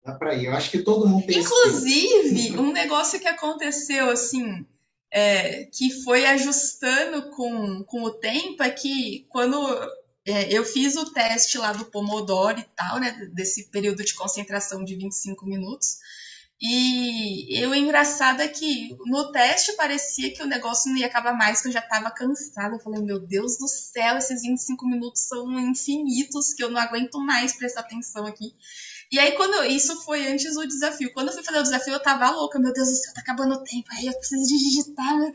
Dá 0.04 0.14
pra 0.14 0.36
ir. 0.36 0.46
Eu 0.46 0.54
acho 0.54 0.72
que 0.72 0.80
todo 0.80 1.08
mundo 1.08 1.26
tem 1.26 1.40
Inclusive, 1.40 2.58
um 2.58 2.72
negócio 2.72 3.20
que 3.20 3.28
aconteceu, 3.28 4.10
assim, 4.10 4.66
é, 5.12 5.66
que 5.66 6.04
foi 6.04 6.26
ajustando 6.26 7.30
com, 7.32 7.84
com 7.84 8.04
o 8.04 8.12
tempo, 8.12 8.64
é 8.64 8.70
que 8.70 9.26
quando 9.30 9.56
é, 10.26 10.52
eu 10.52 10.66
fiz 10.66 10.96
o 10.96 11.12
teste 11.14 11.58
lá 11.58 11.72
do 11.72 11.86
Pomodoro 11.86 12.60
e 12.60 12.66
tal, 12.76 13.00
né? 13.00 13.12
Desse 13.34 13.70
período 13.70 14.04
de 14.04 14.14
concentração 14.14 14.84
de 14.84 14.96
25 14.96 15.46
minutos. 15.46 15.98
E 16.60 17.64
o 17.68 17.76
engraçado 17.76 18.42
é 18.42 18.48
que 18.48 18.98
no 19.06 19.32
teste 19.32 19.76
parecia 19.76 20.34
que 20.34 20.42
o 20.42 20.48
negócio 20.48 20.90
não 20.90 20.98
ia 20.98 21.06
acabar 21.06 21.34
mais, 21.34 21.62
que 21.62 21.68
eu 21.68 21.72
já 21.72 21.80
estava 21.80 22.10
cansada. 22.10 22.76
Eu 22.76 22.80
falei, 22.80 23.02
meu 23.02 23.20
Deus 23.20 23.58
do 23.58 23.68
céu, 23.68 24.18
esses 24.18 24.42
25 24.42 24.88
minutos 24.88 25.28
são 25.28 25.60
infinitos, 25.60 26.54
que 26.54 26.64
eu 26.64 26.72
não 26.72 26.82
aguento 26.82 27.20
mais 27.20 27.56
prestar 27.56 27.82
atenção 27.82 28.26
aqui. 28.26 28.56
E 29.12 29.20
aí, 29.20 29.34
quando 29.34 29.64
isso 29.66 30.04
foi 30.04 30.28
antes 30.28 30.56
do 30.56 30.68
desafio. 30.68 31.14
Quando 31.14 31.28
eu 31.28 31.34
fui 31.34 31.44
fazer 31.44 31.60
o 31.60 31.64
desafio, 31.64 31.94
eu 31.94 32.02
tava 32.02 32.30
louca, 32.32 32.60
meu 32.60 32.74
Deus 32.74 32.90
do 32.90 32.96
céu, 32.96 33.14
tá 33.14 33.22
acabando 33.22 33.54
o 33.54 33.64
tempo, 33.64 33.88
aí 33.92 34.08
eu 34.08 34.14
preciso 34.14 34.44
digitar. 34.44 35.18
Né? 35.18 35.32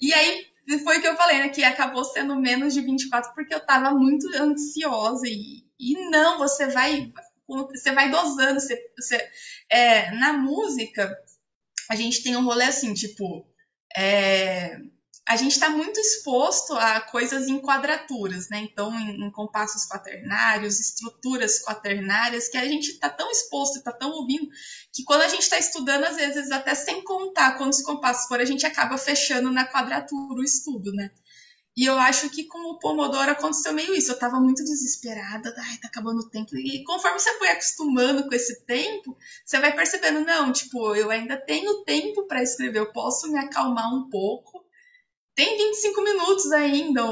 E 0.00 0.14
aí 0.14 0.46
foi 0.78 0.98
o 0.98 1.00
que 1.00 1.08
eu 1.08 1.16
falei, 1.16 1.38
né? 1.38 1.48
Que 1.48 1.64
acabou 1.64 2.04
sendo 2.04 2.36
menos 2.36 2.72
de 2.72 2.80
24 2.80 3.34
porque 3.34 3.54
eu 3.54 3.60
tava 3.60 3.90
muito 3.90 4.26
ansiosa. 4.36 5.26
E, 5.26 5.64
e 5.78 6.10
não, 6.10 6.38
você 6.38 6.66
vai. 6.68 7.12
Você 7.46 7.92
vai 7.92 8.10
dosando. 8.10 8.60
Você, 8.60 8.80
você, 8.96 9.28
é, 9.70 10.10
na 10.12 10.32
música, 10.32 11.16
a 11.88 11.94
gente 11.94 12.22
tem 12.22 12.36
um 12.36 12.44
rolê 12.44 12.64
assim, 12.64 12.92
tipo. 12.92 13.46
É, 13.96 14.76
a 15.26 15.36
gente 15.36 15.52
está 15.52 15.68
muito 15.68 16.00
exposto 16.00 16.72
a 16.74 17.00
coisas 17.00 17.46
em 17.46 17.60
quadraturas, 17.60 18.48
né? 18.48 18.58
Então, 18.58 18.92
em, 18.98 19.26
em 19.26 19.30
compassos 19.30 19.86
quaternários, 19.86 20.80
estruturas 20.80 21.62
quaternárias, 21.62 22.48
que 22.48 22.58
a 22.58 22.66
gente 22.66 22.88
está 22.90 23.08
tão 23.08 23.30
exposto, 23.30 23.78
está 23.78 23.92
tão 23.92 24.10
ouvindo, 24.10 24.48
que 24.92 25.04
quando 25.04 25.22
a 25.22 25.28
gente 25.28 25.42
está 25.42 25.56
estudando, 25.56 26.02
às 26.04 26.16
vezes, 26.16 26.50
até 26.50 26.74
sem 26.74 27.04
contar 27.04 27.56
quantos 27.56 27.80
compassos 27.82 28.26
for, 28.26 28.40
a 28.40 28.44
gente 28.44 28.66
acaba 28.66 28.98
fechando 28.98 29.52
na 29.52 29.64
quadratura 29.64 30.40
o 30.40 30.44
estudo, 30.44 30.92
né? 30.92 31.12
E 31.80 31.86
eu 31.86 31.98
acho 31.98 32.28
que 32.30 32.44
com 32.44 32.58
o 32.70 32.78
Pomodoro 32.78 33.30
aconteceu 33.30 33.72
meio 33.72 33.94
isso. 33.94 34.10
Eu 34.10 34.14
estava 34.14 34.38
muito 34.38 34.62
desesperada, 34.62 35.54
ai, 35.56 35.78
tá 35.78 35.88
acabando 35.88 36.20
o 36.20 36.28
tempo. 36.28 36.56
E 36.56 36.84
conforme 36.84 37.18
você 37.18 37.38
foi 37.38 37.48
acostumando 37.48 38.28
com 38.28 38.34
esse 38.34 38.66
tempo, 38.66 39.16
você 39.44 39.58
vai 39.58 39.74
percebendo, 39.74 40.20
não, 40.20 40.52
tipo, 40.52 40.94
eu 40.94 41.10
ainda 41.10 41.36
tenho 41.36 41.82
tempo 41.84 42.26
para 42.26 42.42
escrever, 42.42 42.80
eu 42.80 42.92
posso 42.92 43.30
me 43.32 43.38
acalmar 43.38 43.94
um 43.94 44.10
pouco 44.10 44.60
tem 45.40 45.56
25 45.56 46.02
minutos 46.02 46.52
ainda. 46.52 47.02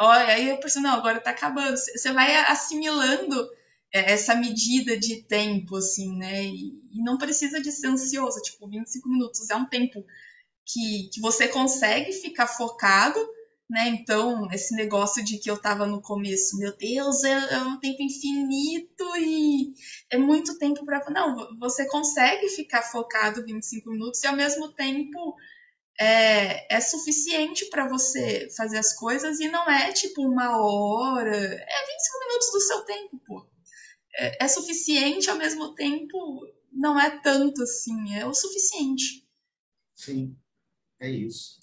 Olha, 0.00 0.26
aí 0.26 0.48
eu 0.48 0.58
penso, 0.58 0.80
não, 0.80 0.94
agora 0.94 1.20
tá 1.20 1.30
acabando. 1.30 1.76
Você 1.76 2.12
vai 2.12 2.34
assimilando 2.34 3.48
é, 3.92 4.12
essa 4.12 4.34
medida 4.34 4.98
de 4.98 5.22
tempo, 5.22 5.76
assim, 5.76 6.16
né? 6.16 6.44
E, 6.44 6.82
e, 6.90 7.02
não 7.02 7.16
precisa 7.16 7.60
de 7.60 7.70
ser 7.70 7.86
ansioso. 7.86 8.42
Tipo, 8.42 8.68
25 8.68 9.08
minutos 9.08 9.48
é 9.50 9.54
um 9.54 9.66
tempo 9.66 10.04
que, 10.64 11.10
que 11.12 11.20
você 11.20 11.46
consegue 11.46 12.12
ficar 12.12 12.48
focado, 12.48 13.18
né? 13.68 13.88
Então, 13.88 14.50
esse 14.50 14.74
negócio 14.74 15.22
de 15.22 15.38
que 15.38 15.50
eu 15.50 15.60
tava 15.60 15.86
no 15.86 16.00
começo, 16.00 16.56
meu 16.58 16.74
Deus, 16.76 17.22
é, 17.22 17.54
é 17.54 17.58
um 17.58 17.78
tempo 17.78 18.02
infinito 18.02 19.04
e 19.18 19.74
é 20.10 20.16
muito 20.16 20.56
tempo 20.58 20.84
para. 20.84 21.10
Não, 21.10 21.58
você 21.58 21.86
consegue 21.86 22.48
ficar 22.48 22.82
focado 22.82 23.44
25 23.44 23.90
minutos 23.90 24.22
e 24.22 24.26
ao 24.26 24.36
mesmo 24.36 24.72
tempo 24.72 25.36
é, 26.00 26.76
é 26.76 26.80
suficiente 26.80 27.66
para 27.66 27.88
você 27.88 28.48
fazer 28.56 28.78
as 28.78 28.94
coisas 28.94 29.38
e 29.40 29.48
não 29.48 29.68
é 29.68 29.92
tipo 29.92 30.22
uma 30.22 30.56
hora, 30.56 31.36
é 31.36 31.86
25 31.86 32.18
minutos 32.26 32.52
do 32.52 32.60
seu 32.60 32.80
tempo, 32.84 33.20
pô. 33.26 33.46
É, 34.16 34.44
é 34.44 34.48
suficiente 34.48 35.28
ao 35.28 35.36
mesmo 35.36 35.74
tempo 35.74 36.46
não 36.72 36.98
é 36.98 37.20
tanto 37.20 37.62
assim, 37.62 38.14
é 38.14 38.24
o 38.24 38.32
suficiente. 38.32 39.26
Sim, 39.94 40.36
é 41.00 41.10
isso. 41.10 41.58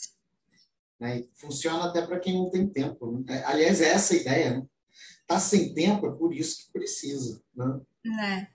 Né? 1.00 1.26
Funciona 1.34 1.86
até 1.86 2.06
para 2.06 2.20
quem 2.20 2.34
não 2.34 2.50
tem 2.50 2.68
tempo. 2.68 3.12
Né? 3.12 3.38
É, 3.38 3.44
aliás, 3.46 3.82
é 3.82 3.90
essa 3.90 4.14
a 4.14 4.18
ideia. 4.18 4.58
Né? 4.58 4.66
Tá 5.28 5.40
sem 5.40 5.74
tempo, 5.74 6.08
é 6.08 6.12
por 6.12 6.34
isso 6.34 6.66
que 6.66 6.72
precisa. 6.72 7.42
Né? 7.56 7.82
né? 8.06 8.48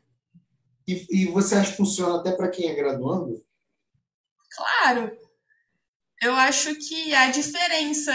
E, 0.86 1.06
e 1.10 1.26
você 1.26 1.54
acha 1.54 1.70
que 1.70 1.76
funciona 1.76 2.18
até 2.18 2.32
para 2.32 2.48
quem 2.48 2.68
é 2.68 2.74
graduando? 2.74 3.44
Claro. 4.50 5.16
Eu 6.22 6.34
acho 6.34 6.74
que 6.76 7.14
a 7.14 7.30
diferença 7.30 8.12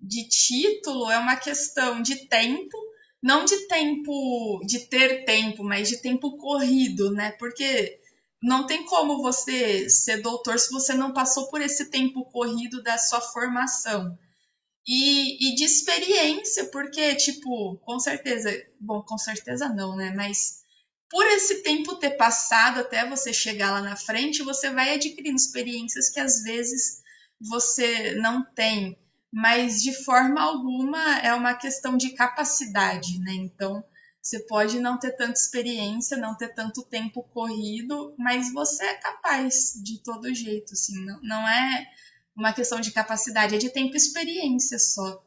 de 0.00 0.28
título 0.28 1.10
é 1.10 1.18
uma 1.18 1.36
questão 1.36 2.00
de 2.00 2.28
tempo, 2.28 2.76
não 3.20 3.44
de 3.44 3.66
tempo, 3.66 4.60
de 4.64 4.80
ter 4.80 5.24
tempo, 5.24 5.64
mas 5.64 5.88
de 5.88 6.00
tempo 6.00 6.36
corrido, 6.36 7.10
né? 7.12 7.32
Porque 7.32 7.97
não 8.42 8.66
tem 8.66 8.84
como 8.84 9.20
você 9.20 9.88
ser 9.90 10.22
doutor 10.22 10.58
se 10.58 10.70
você 10.70 10.94
não 10.94 11.12
passou 11.12 11.48
por 11.48 11.60
esse 11.60 11.90
tempo 11.90 12.24
corrido 12.30 12.82
da 12.82 12.96
sua 12.98 13.20
formação. 13.20 14.16
E, 14.86 15.50
e 15.52 15.54
de 15.54 15.64
experiência, 15.64 16.70
porque, 16.70 17.14
tipo, 17.16 17.76
com 17.78 17.98
certeza, 17.98 18.50
bom, 18.80 19.02
com 19.02 19.18
certeza 19.18 19.68
não, 19.68 19.94
né? 19.96 20.12
Mas 20.16 20.62
por 21.10 21.26
esse 21.26 21.62
tempo 21.62 21.96
ter 21.96 22.16
passado 22.16 22.80
até 22.80 23.06
você 23.06 23.32
chegar 23.32 23.72
lá 23.72 23.82
na 23.82 23.96
frente, 23.96 24.42
você 24.42 24.70
vai 24.70 24.94
adquirindo 24.94 25.36
experiências 25.36 26.08
que 26.08 26.20
às 26.20 26.42
vezes 26.42 27.02
você 27.40 28.14
não 28.14 28.42
tem 28.54 28.96
mas 29.32 29.82
de 29.82 29.92
forma 30.04 30.40
alguma 30.40 31.18
é 31.18 31.32
uma 31.34 31.54
questão 31.54 31.96
de 31.96 32.14
capacidade, 32.14 33.18
né? 33.20 33.32
Então, 33.34 33.84
você 34.28 34.40
pode 34.40 34.78
não 34.78 34.98
ter 34.98 35.12
tanta 35.12 35.40
experiência, 35.40 36.14
não 36.18 36.36
ter 36.36 36.54
tanto 36.54 36.84
tempo 36.84 37.22
corrido, 37.22 38.14
mas 38.18 38.52
você 38.52 38.84
é 38.84 38.94
capaz 38.94 39.72
de 39.82 40.02
todo 40.02 40.34
jeito, 40.34 40.74
assim, 40.74 41.02
não, 41.02 41.18
não 41.22 41.48
é 41.48 41.90
uma 42.36 42.52
questão 42.52 42.78
de 42.78 42.92
capacidade, 42.92 43.54
é 43.54 43.58
de 43.58 43.70
tempo 43.70 43.94
e 43.94 43.96
experiência 43.96 44.78
só. 44.78 45.24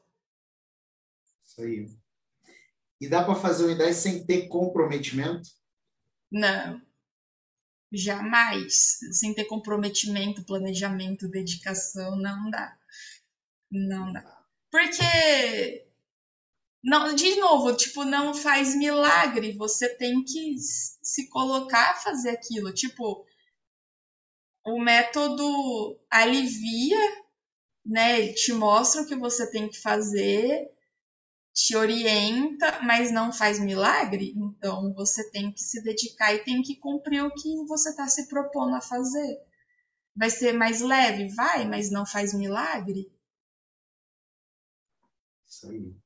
Isso 1.43 1.62
aí. 1.64 1.89
E 2.99 3.10
dá 3.10 3.24
para 3.24 3.34
fazer 3.34 3.64
uma 3.64 3.74
ideia 3.74 3.91
sem 3.91 4.24
ter 4.24 4.47
comprometimento? 4.47 5.49
Não. 6.32 6.80
Jamais. 7.91 8.99
Sem 9.14 9.34
ter 9.34 9.45
comprometimento, 9.45 10.45
planejamento, 10.45 11.28
dedicação, 11.28 12.16
não 12.16 12.52
dá. 12.52 12.78
Não 13.72 14.14
dá. 14.14 14.45
Porque 14.70 15.88
não, 16.84 17.13
de 17.13 17.36
novo, 17.36 17.75
tipo, 17.75 18.03
não 18.03 18.34
faz 18.34 18.75
milagre, 18.75 19.55
você 19.57 19.95
tem 19.97 20.23
que 20.23 20.55
se 20.57 21.29
colocar 21.29 21.91
a 21.91 21.95
fazer 21.95 22.32
aquilo. 22.32 22.73
Tipo, 22.73 23.25
o 24.65 24.79
método 24.82 25.99
alivia, 26.09 26.97
né? 27.86 28.34
Te 28.34 28.53
mostra 28.53 29.01
o 29.03 29.07
que 29.07 29.15
você 29.15 29.49
tem 29.51 29.69
que 29.69 29.79
fazer, 29.79 30.71
te 31.53 31.75
orienta, 31.75 32.82
mas 32.82 33.11
não 33.11 33.32
faz 33.32 33.59
milagre. 33.59 34.34
Então 34.36 34.93
você 34.93 35.29
tem 35.32 35.51
que 35.51 35.61
se 35.61 35.84
dedicar 35.84 36.34
e 36.34 36.43
tem 36.43 36.61
que 36.63 36.77
cumprir 36.77 37.23
o 37.23 37.34
que 37.34 37.63
você 37.67 37.89
está 37.89 38.07
se 38.07 38.27
propondo 38.27 38.75
a 38.75 38.82
fazer. 38.82 39.39
Vai 40.15 40.29
ser 40.29 40.53
mais 40.53 40.82
leve? 40.82 41.29
Vai, 41.36 41.67
mas 41.67 41.91
não 41.91 42.05
faz 42.05 42.34
milagre. 42.34 43.11
Isso 45.47 45.67
aí. 45.69 46.01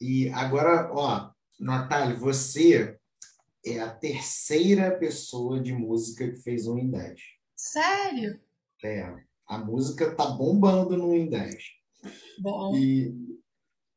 E 0.00 0.28
agora, 0.30 0.90
ó, 0.92 1.30
Natália, 1.58 2.16
você 2.16 2.98
é 3.64 3.80
a 3.80 3.90
terceira 3.90 4.96
pessoa 4.96 5.60
de 5.60 5.72
música 5.72 6.30
que 6.30 6.36
fez 6.36 6.66
um 6.66 6.78
em 6.78 6.90
10. 6.90 7.20
Sério? 7.56 8.40
É. 8.84 9.14
A 9.46 9.58
música 9.58 10.14
tá 10.14 10.26
bombando 10.30 10.96
no 10.96 11.14
em 11.14 11.28
10. 11.28 11.54
Bom. 12.38 12.76
E 12.76 13.14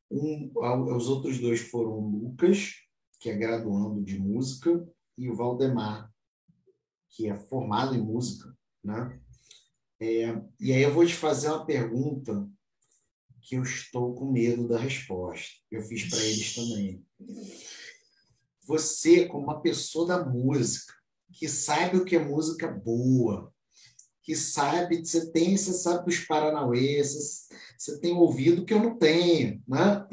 um, 0.10 0.52
os 0.96 1.08
outros 1.08 1.40
dois 1.40 1.60
foram 1.60 1.92
o 1.92 2.10
Lucas, 2.10 2.76
que 3.20 3.30
é 3.30 3.36
graduando 3.36 4.02
de 4.02 4.18
música, 4.18 4.88
e 5.18 5.30
o 5.30 5.36
Valdemar, 5.36 6.12
que 7.10 7.28
é 7.28 7.36
formado 7.36 7.94
em 7.94 8.02
música, 8.02 8.56
né? 8.84 9.20
É, 10.00 10.42
e 10.60 10.72
aí 10.72 10.82
eu 10.82 10.94
vou 10.94 11.06
te 11.06 11.14
fazer 11.14 11.50
uma 11.50 11.66
pergunta 11.66 12.50
que 13.50 13.56
eu 13.56 13.64
estou 13.64 14.14
com 14.14 14.32
medo 14.32 14.68
da 14.68 14.78
resposta. 14.78 15.56
Eu 15.72 15.82
fiz 15.82 16.08
para 16.08 16.24
eles 16.24 16.54
também. 16.54 17.04
Você, 18.68 19.26
como 19.26 19.46
uma 19.46 19.60
pessoa 19.60 20.06
da 20.06 20.24
música, 20.24 20.94
que 21.34 21.50
sabe 21.50 21.98
o 21.98 22.06
que 22.06 22.16
é 22.16 22.20
música 22.24 22.68
boa, 22.68 23.52
que 24.22 24.36
sabe, 24.36 25.04
você 25.04 25.32
tem, 25.32 25.58
você 25.58 25.74
sabe 25.74 26.06
dos 26.06 26.20
Paranauê, 26.20 27.04
você, 27.04 27.56
você 27.76 28.00
tem 28.00 28.14
ouvido 28.14 28.64
que 28.64 28.74
eu 28.76 28.84
não 28.84 29.00
tenho, 29.00 29.64
né? 29.68 30.08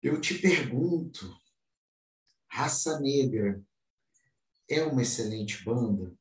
Eu 0.00 0.20
te 0.20 0.38
pergunto, 0.38 1.36
Raça 2.48 3.00
Negra 3.00 3.60
é 4.68 4.84
uma 4.84 5.02
excelente 5.02 5.64
banda? 5.64 6.16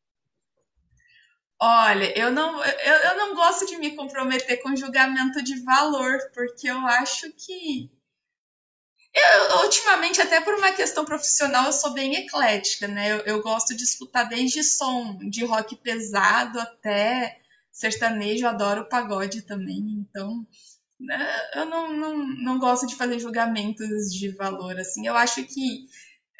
Olha, 1.63 2.17
eu 2.17 2.31
não, 2.31 2.63
eu, 2.65 2.95
eu 2.95 3.17
não 3.17 3.35
gosto 3.35 3.67
de 3.67 3.77
me 3.77 3.95
comprometer 3.95 4.63
com 4.63 4.75
julgamento 4.75 5.43
de 5.43 5.63
valor, 5.63 6.17
porque 6.33 6.67
eu 6.67 6.79
acho 6.87 7.31
que. 7.33 7.87
Eu, 9.13 9.57
ultimamente, 9.63 10.19
até 10.19 10.41
por 10.41 10.55
uma 10.55 10.71
questão 10.71 11.05
profissional, 11.05 11.65
eu 11.65 11.71
sou 11.73 11.93
bem 11.93 12.15
eclética, 12.15 12.87
né? 12.87 13.11
Eu, 13.11 13.17
eu 13.19 13.41
gosto 13.43 13.75
de 13.75 13.83
escutar 13.83 14.23
desde 14.23 14.63
som 14.63 15.19
de 15.29 15.45
rock 15.45 15.75
pesado 15.75 16.59
até 16.59 17.39
sertanejo, 17.71 18.47
adoro 18.47 18.89
pagode 18.89 19.43
também. 19.43 20.03
Então, 20.09 20.47
né, 20.99 21.49
eu 21.53 21.65
não, 21.67 21.93
não, 21.93 22.17
não 22.17 22.59
gosto 22.59 22.87
de 22.87 22.95
fazer 22.95 23.19
julgamentos 23.19 24.11
de 24.11 24.29
valor, 24.29 24.79
assim. 24.79 25.05
Eu 25.05 25.15
acho 25.15 25.43
que. 25.43 25.85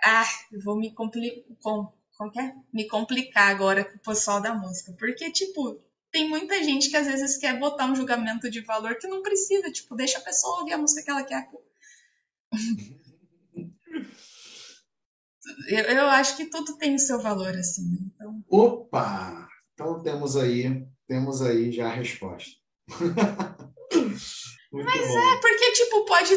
Ah, 0.03 0.26
vou 0.63 0.76
me 0.80 0.91
complicar 0.95 1.91
qualquer, 2.22 2.53
me 2.72 2.88
complicar 2.88 3.49
agora 3.49 3.84
com 3.84 3.95
o 3.95 4.01
pessoal 4.01 4.39
da 4.39 4.53
música. 4.53 4.93
Porque, 4.99 5.32
tipo, 5.32 5.82
tem 6.11 6.30
muita 6.30 6.63
gente 6.63 6.91
que 6.91 6.95
às 6.95 7.07
vezes 7.07 7.38
quer 7.38 7.59
botar 7.59 7.88
um 7.88 7.95
julgamento 7.95 8.47
de 8.47 8.61
valor 8.61 8.95
que 8.99 9.07
não 9.07 9.24
precisa. 9.24 9.72
Tipo, 9.72 9.95
deixa 9.95 10.19
a 10.19 10.22
pessoa 10.22 10.59
ouvir 10.59 10.74
a 10.74 10.78
música 10.78 11.01
que 11.01 11.09
ela 11.09 11.24
quer. 11.24 11.49
eu, 15.67 15.80
eu 15.80 16.05
acho 16.09 16.38
que 16.38 16.45
tudo 16.45 16.78
tem 16.78 16.93
o 16.93 16.99
seu 16.99 17.19
valor, 17.19 17.55
assim. 17.57 17.89
Né? 17.89 17.97
Então... 18.13 18.43
Opa! 18.47 19.49
Então 19.74 20.03
temos 20.03 20.38
aí, 20.38 20.86
temos 21.07 21.41
aí 21.41 21.72
já 21.72 21.88
a 21.88 21.95
resposta. 21.95 22.51
Muito 24.72 24.86
Mas 24.86 25.05
bom. 25.05 25.19
é, 25.19 25.38
porque, 25.38 25.72
tipo, 25.74 26.05
pode. 26.05 26.34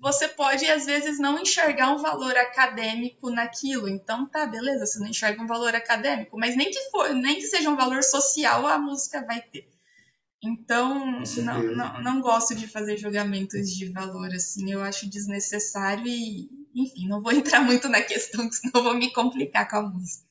Você 0.00 0.28
pode, 0.28 0.66
às 0.66 0.84
vezes, 0.84 1.18
não 1.18 1.40
enxergar 1.40 1.94
um 1.94 1.98
valor 1.98 2.36
acadêmico 2.36 3.30
naquilo. 3.30 3.88
Então, 3.88 4.26
tá, 4.26 4.46
beleza, 4.46 4.84
você 4.84 4.98
não 4.98 5.06
enxerga 5.06 5.42
um 5.42 5.46
valor 5.46 5.74
acadêmico, 5.74 6.36
mas 6.36 6.56
nem 6.56 6.70
que 6.70 6.90
for, 6.90 7.12
nem 7.14 7.36
que 7.36 7.46
seja 7.46 7.70
um 7.70 7.76
valor 7.76 8.02
social, 8.02 8.66
a 8.66 8.78
música 8.78 9.24
vai 9.24 9.40
ter. 9.40 9.68
Então, 10.42 11.20
não, 11.20 11.62
não, 11.74 12.02
não 12.02 12.20
gosto 12.20 12.54
de 12.54 12.68
fazer 12.68 12.96
julgamentos 12.96 13.70
de 13.70 13.92
valor, 13.92 14.28
assim, 14.32 14.70
eu 14.70 14.82
acho 14.82 15.10
desnecessário 15.10 16.06
e, 16.06 16.48
enfim, 16.74 17.08
não 17.08 17.20
vou 17.20 17.32
entrar 17.32 17.60
muito 17.60 17.88
na 17.88 18.02
questão, 18.02 18.50
senão 18.50 18.84
vou 18.84 18.94
me 18.94 19.12
complicar 19.12 19.68
com 19.68 19.76
a 19.76 19.82
música. 19.82 20.26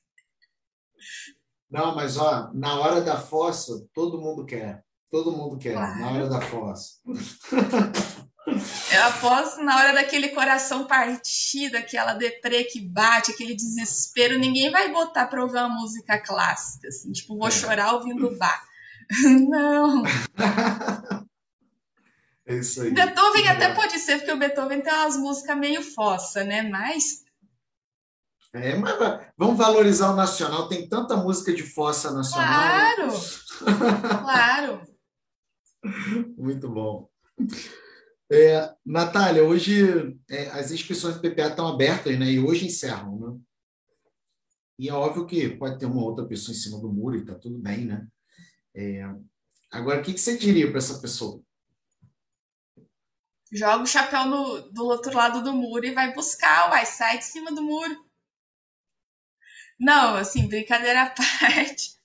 Não, 1.69 1.93
mas 1.93 2.17
ó, 2.17 2.49
na 2.53 2.79
hora 2.79 3.01
da 3.01 3.17
fossa, 3.17 3.85
todo 3.93 4.21
mundo 4.21 4.45
quer. 4.45 4.86
Todo 5.09 5.31
mundo 5.31 5.57
quer, 5.57 5.73
claro. 5.73 5.99
na 5.99 6.11
hora 6.11 6.29
da 6.29 6.41
foz. 6.41 6.99
Eu 8.93 9.03
aposto 9.03 9.61
na 9.61 9.75
hora 9.75 9.93
daquele 9.93 10.29
coração 10.29 10.87
partido, 10.87 11.75
aquela 11.75 12.13
deprê 12.13 12.63
que 12.63 12.79
bate, 12.79 13.31
aquele 13.31 13.53
desespero, 13.53 14.39
ninguém 14.39 14.71
vai 14.71 14.91
botar 14.91 15.27
pra 15.27 15.43
ouvir 15.43 15.57
uma 15.57 15.67
música 15.67 16.17
clássica, 16.17 16.87
assim, 16.87 17.11
tipo, 17.11 17.37
vou 17.37 17.49
é. 17.49 17.51
chorar 17.51 17.93
ouvindo 17.93 18.37
bar. 18.37 18.63
Não. 19.49 20.03
É 22.45 22.55
isso 22.55 22.81
aí. 22.81 22.91
Beethoven 22.91 23.49
até 23.49 23.73
pode 23.73 23.99
ser, 23.99 24.17
porque 24.17 24.31
o 24.31 24.37
Beethoven 24.37 24.79
tem 24.79 24.93
umas 24.93 25.17
músicas 25.17 25.57
meio 25.57 25.83
fossa, 25.83 26.45
né? 26.45 26.61
Mas. 26.61 27.25
É, 28.53 28.75
mas 28.77 28.95
vamos 29.37 29.57
valorizar 29.57 30.11
o 30.11 30.15
nacional. 30.15 30.69
Tem 30.69 30.87
tanta 30.87 31.17
música 31.17 31.53
de 31.53 31.63
fossa 31.63 32.11
nacional. 32.11 32.47
Claro! 32.47 33.13
claro! 34.23 34.96
Muito 36.37 36.69
bom. 36.69 37.09
É, 38.29 38.73
Natália, 38.85 39.43
hoje 39.43 40.17
é, 40.29 40.49
as 40.49 40.71
inscrições 40.71 41.15
do 41.15 41.21
PPA 41.21 41.47
estão 41.47 41.67
abertas, 41.67 42.17
né? 42.19 42.31
E 42.31 42.39
hoje 42.39 42.65
encerram, 42.65 43.19
né? 43.19 43.39
E 44.79 44.89
é 44.89 44.93
óbvio 44.93 45.25
que 45.25 45.49
pode 45.57 45.79
ter 45.79 45.85
uma 45.85 46.03
outra 46.03 46.25
pessoa 46.25 46.55
em 46.55 46.59
cima 46.59 46.79
do 46.79 46.91
muro 46.91 47.15
e 47.15 47.21
está 47.21 47.33
tudo 47.33 47.57
bem, 47.57 47.85
né? 47.85 48.07
É, 48.75 49.03
agora, 49.71 50.01
o 50.01 50.03
que, 50.03 50.13
que 50.13 50.19
você 50.19 50.37
diria 50.37 50.69
para 50.69 50.77
essa 50.77 50.99
pessoa? 50.99 51.41
Joga 53.51 53.83
o 53.83 53.87
chapéu 53.87 54.25
no, 54.25 54.71
do 54.71 54.85
outro 54.85 55.15
lado 55.15 55.41
do 55.41 55.53
muro 55.53 55.85
e 55.85 55.93
vai 55.93 56.13
buscar, 56.13 56.69
vai, 56.69 56.85
sai 56.85 57.17
de 57.17 57.25
cima 57.25 57.51
do 57.51 57.63
muro. 57.63 58.05
Não, 59.79 60.15
assim, 60.15 60.47
brincadeira 60.47 61.03
à 61.03 61.09
parte. 61.15 61.96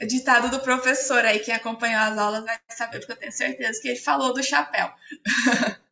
Ditado 0.00 0.50
do 0.50 0.60
professor 0.60 1.24
aí, 1.24 1.38
quem 1.38 1.54
acompanhou 1.54 2.00
as 2.00 2.18
aulas 2.18 2.44
vai 2.44 2.58
saber, 2.68 2.98
porque 2.98 3.12
eu 3.12 3.16
tenho 3.16 3.32
certeza 3.32 3.80
que 3.80 3.88
ele 3.88 3.98
falou 3.98 4.34
do 4.34 4.42
chapéu. 4.42 4.92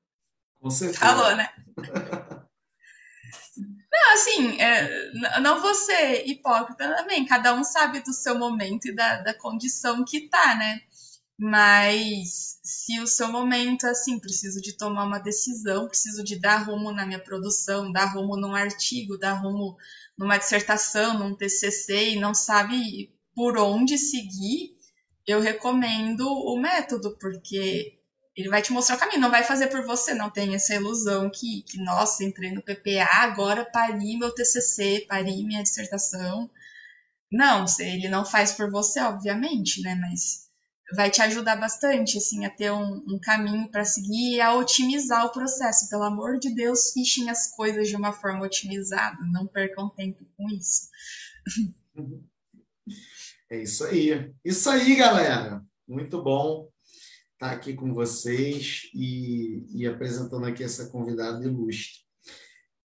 Com 0.61 0.71
certeza. 0.71 1.01
Falou, 1.01 1.37
né? 1.37 1.49
Não, 3.93 4.15
assim, 4.15 4.61
é, 4.61 5.41
não 5.41 5.61
vou 5.61 5.75
ser 5.75 6.27
hipócrita 6.27 6.97
também. 6.97 7.27
Cada 7.27 7.55
um 7.55 7.63
sabe 7.63 8.01
do 8.01 8.13
seu 8.13 8.39
momento 8.39 8.87
e 8.89 8.95
da, 8.95 9.19
da 9.19 9.35
condição 9.35 10.05
que 10.05 10.29
tá, 10.29 10.55
né? 10.57 10.81
Mas 11.39 12.61
se 12.63 13.01
o 13.01 13.07
seu 13.07 13.29
momento 13.29 13.87
é 13.87 13.91
assim, 13.91 14.19
preciso 14.19 14.61
de 14.61 14.77
tomar 14.77 15.05
uma 15.05 15.19
decisão, 15.19 15.89
preciso 15.89 16.23
de 16.23 16.39
dar 16.39 16.59
rumo 16.59 16.93
na 16.93 17.05
minha 17.05 17.19
produção, 17.19 17.91
dar 17.91 18.07
rumo 18.07 18.37
num 18.37 18.55
artigo, 18.55 19.19
dar 19.19 19.35
rumo 19.35 19.77
numa 20.17 20.39
dissertação, 20.39 21.19
num 21.19 21.35
TCC 21.35 22.11
e 22.11 22.21
não 22.21 22.35
sabe 22.35 23.13
por 23.35 23.57
onde 23.59 23.99
seguir, 23.99 24.77
eu 25.27 25.41
recomendo 25.41 26.27
o 26.27 26.61
método, 26.61 27.17
porque 27.19 27.99
ele 28.37 28.49
vai 28.49 28.63
te 28.63 28.73
mostrar 28.73 28.97
o 28.97 28.99
caminho, 28.99 29.21
não 29.21 29.31
vai 29.31 29.45
fazer 29.45 29.69
por 29.69 29.85
você, 29.85 30.15
não 30.15 30.31
tem 30.31 30.55
essa 30.55 30.75
ilusão 30.75 31.31
que, 31.31 31.63
que 31.63 31.79
nossa, 31.83 32.25
entrei 32.25 32.51
no 32.51 32.63
PPA, 32.63 33.23
agora 33.23 33.65
pari 33.65 34.17
meu 34.19 34.35
TCC, 34.35 35.07
pari 35.09 35.45
minha 35.45 35.63
dissertação. 35.63 36.51
Não, 37.31 37.65
ele 37.79 38.09
não 38.09 38.25
faz 38.25 38.53
por 38.53 38.71
você, 38.71 39.01
obviamente, 39.01 39.81
né, 39.83 39.95
mas 39.95 40.51
vai 40.95 41.11
te 41.11 41.23
ajudar 41.23 41.57
bastante, 41.57 42.19
assim, 42.19 42.45
a 42.45 42.51
ter 42.51 42.71
um, 42.71 43.03
um 43.09 43.19
caminho 43.19 43.71
para 43.71 43.85
seguir 43.85 44.37
e 44.37 44.41
a 44.41 44.55
otimizar 44.55 45.25
o 45.25 45.33
processo. 45.33 45.89
Pelo 45.89 46.05
amor 46.05 46.39
de 46.39 46.55
Deus, 46.55 46.93
fichem 46.93 47.31
as 47.31 47.55
coisas 47.55 47.89
de 47.89 47.97
uma 47.97 48.13
forma 48.13 48.45
otimizada, 48.45 49.17
não 49.33 49.47
percam 49.47 49.89
tempo 49.91 50.27
com 50.37 50.51
isso. 50.51 50.89
É 53.51 53.63
isso 53.63 53.85
aí. 53.85 54.33
Isso 54.45 54.69
aí, 54.71 54.97
galera. 54.97 55.63
Muito 55.87 56.23
bom 56.23 56.71
estar 57.35 57.53
aqui 57.53 57.75
com 57.75 57.93
vocês 57.93 58.89
e, 58.95 59.67
e 59.71 59.87
apresentando 59.87 60.47
aqui 60.47 60.63
essa 60.63 60.89
convidada 60.91 61.45
ilustre. 61.45 62.01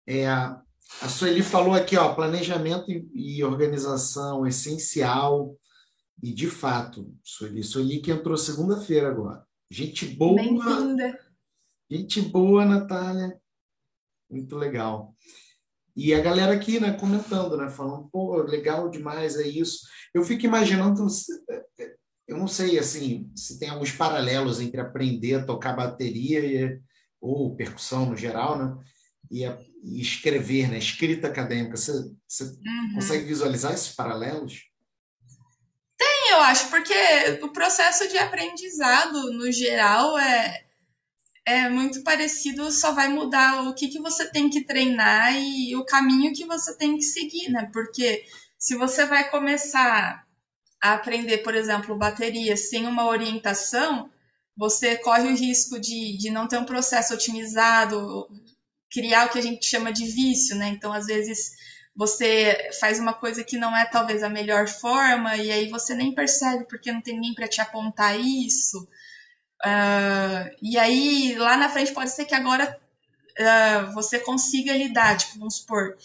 É, 0.06 0.26
a 0.26 1.08
Sueli 1.08 1.42
falou 1.42 1.74
aqui, 1.74 1.96
ó, 1.96 2.14
planejamento 2.14 2.90
e 2.90 3.44
organização 3.44 4.46
essencial 4.46 5.54
e 6.22 6.32
de 6.32 6.48
fato, 6.48 7.14
Sueli, 7.22 7.62
Sueli 7.62 8.00
que 8.00 8.10
entrou 8.10 8.36
segunda-feira 8.36 9.08
agora. 9.08 9.46
Gente 9.70 10.06
boa. 10.06 10.36
Bem-vinda. 10.36 11.18
Gente 11.90 12.20
boa, 12.22 12.64
Natália. 12.64 13.38
Muito 14.30 14.56
legal. 14.56 15.14
E 15.98 16.14
a 16.14 16.20
galera 16.20 16.52
aqui, 16.52 16.78
né, 16.78 16.92
comentando, 16.92 17.56
né, 17.56 17.68
falando, 17.68 18.08
pô, 18.08 18.36
legal 18.42 18.88
demais, 18.88 19.36
é 19.36 19.48
isso. 19.48 19.80
Eu 20.14 20.22
fico 20.22 20.46
imaginando, 20.46 21.04
eu 22.28 22.36
não 22.36 22.46
sei, 22.46 22.78
assim, 22.78 23.28
se 23.34 23.58
tem 23.58 23.68
alguns 23.68 23.90
paralelos 23.90 24.60
entre 24.60 24.80
aprender 24.80 25.34
a 25.34 25.44
tocar 25.44 25.74
bateria 25.74 26.38
e, 26.38 26.80
ou 27.20 27.56
percussão 27.56 28.06
no 28.06 28.16
geral, 28.16 28.56
né, 28.56 28.76
e, 29.28 29.44
a, 29.44 29.58
e 29.82 30.00
escrever, 30.00 30.70
né, 30.70 30.78
escrita 30.78 31.26
acadêmica. 31.26 31.76
Você, 31.76 31.92
você 32.28 32.44
uhum. 32.44 32.94
consegue 32.94 33.24
visualizar 33.24 33.74
esses 33.74 33.92
paralelos? 33.92 34.68
eu 36.30 36.40
acho, 36.42 36.68
porque 36.68 36.94
o 37.42 37.48
processo 37.48 38.06
de 38.08 38.18
aprendizado, 38.18 39.32
no 39.32 39.50
geral, 39.50 40.16
é, 40.18 40.62
é 41.48 41.70
muito 41.70 42.02
parecido, 42.02 42.70
só 42.70 42.92
vai 42.92 43.08
mudar 43.08 43.62
o 43.62 43.74
que, 43.74 43.88
que 43.88 43.98
você 43.98 44.30
tem 44.30 44.50
que 44.50 44.64
treinar 44.64 45.34
e 45.34 45.74
o 45.76 45.84
caminho 45.84 46.34
que 46.34 46.44
você 46.44 46.76
tem 46.76 46.96
que 46.96 47.02
seguir, 47.02 47.50
né? 47.50 47.70
Porque 47.72 48.22
se 48.58 48.76
você 48.76 49.06
vai 49.06 49.30
começar 49.30 50.26
a 50.78 50.92
aprender, 50.92 51.38
por 51.38 51.54
exemplo, 51.54 51.96
bateria 51.96 52.54
sem 52.54 52.86
uma 52.86 53.06
orientação, 53.06 54.10
você 54.54 54.98
corre 54.98 55.28
o 55.28 55.34
risco 55.34 55.80
de, 55.80 56.18
de 56.18 56.30
não 56.30 56.46
ter 56.46 56.58
um 56.58 56.66
processo 56.66 57.14
otimizado, 57.14 58.28
criar 58.90 59.26
o 59.26 59.30
que 59.30 59.38
a 59.38 59.42
gente 59.42 59.64
chama 59.64 59.90
de 59.90 60.04
vício, 60.04 60.54
né? 60.54 60.68
Então, 60.68 60.92
às 60.92 61.06
vezes, 61.06 61.52
você 61.96 62.70
faz 62.78 63.00
uma 63.00 63.14
coisa 63.14 63.42
que 63.42 63.56
não 63.56 63.74
é 63.74 63.86
talvez 63.86 64.22
a 64.22 64.28
melhor 64.28 64.68
forma 64.68 65.34
e 65.36 65.50
aí 65.50 65.70
você 65.70 65.94
nem 65.94 66.14
percebe 66.14 66.66
porque 66.68 66.92
não 66.92 67.00
tem 67.00 67.14
ninguém 67.14 67.34
para 67.34 67.48
te 67.48 67.62
apontar 67.62 68.20
isso. 68.20 68.86
Uh, 69.64 70.54
e 70.62 70.78
aí 70.78 71.34
lá 71.36 71.56
na 71.56 71.68
frente 71.68 71.92
pode 71.92 72.10
ser 72.10 72.24
que 72.24 72.34
agora 72.34 72.78
uh, 73.38 73.92
você 73.92 74.20
consiga 74.20 74.76
lidar, 74.76 75.16
tipo, 75.16 75.38
vamos 75.38 75.56
supor, 75.56 75.96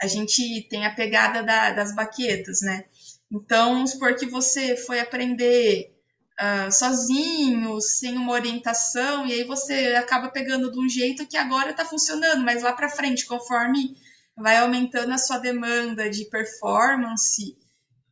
a 0.00 0.06
gente 0.06 0.66
tem 0.68 0.84
a 0.84 0.94
pegada 0.94 1.42
da, 1.42 1.72
das 1.72 1.94
baquetas, 1.94 2.60
né? 2.62 2.84
Então, 3.30 3.74
vamos 3.74 3.92
supor 3.92 4.14
que 4.14 4.26
você 4.26 4.76
foi 4.76 5.00
aprender 5.00 5.94
uh, 6.40 6.70
sozinho, 6.70 7.80
sem 7.80 8.16
uma 8.16 8.32
orientação, 8.32 9.26
e 9.26 9.32
aí 9.32 9.44
você 9.44 9.94
acaba 9.96 10.28
pegando 10.28 10.70
de 10.70 10.78
um 10.78 10.88
jeito 10.88 11.26
que 11.26 11.36
agora 11.36 11.70
está 11.70 11.84
funcionando, 11.84 12.44
mas 12.44 12.62
lá 12.62 12.72
para 12.72 12.88
frente, 12.88 13.26
conforme 13.26 13.96
vai 14.36 14.58
aumentando 14.58 15.12
a 15.12 15.18
sua 15.18 15.38
demanda 15.38 16.10
de 16.10 16.26
performance, 16.26 17.56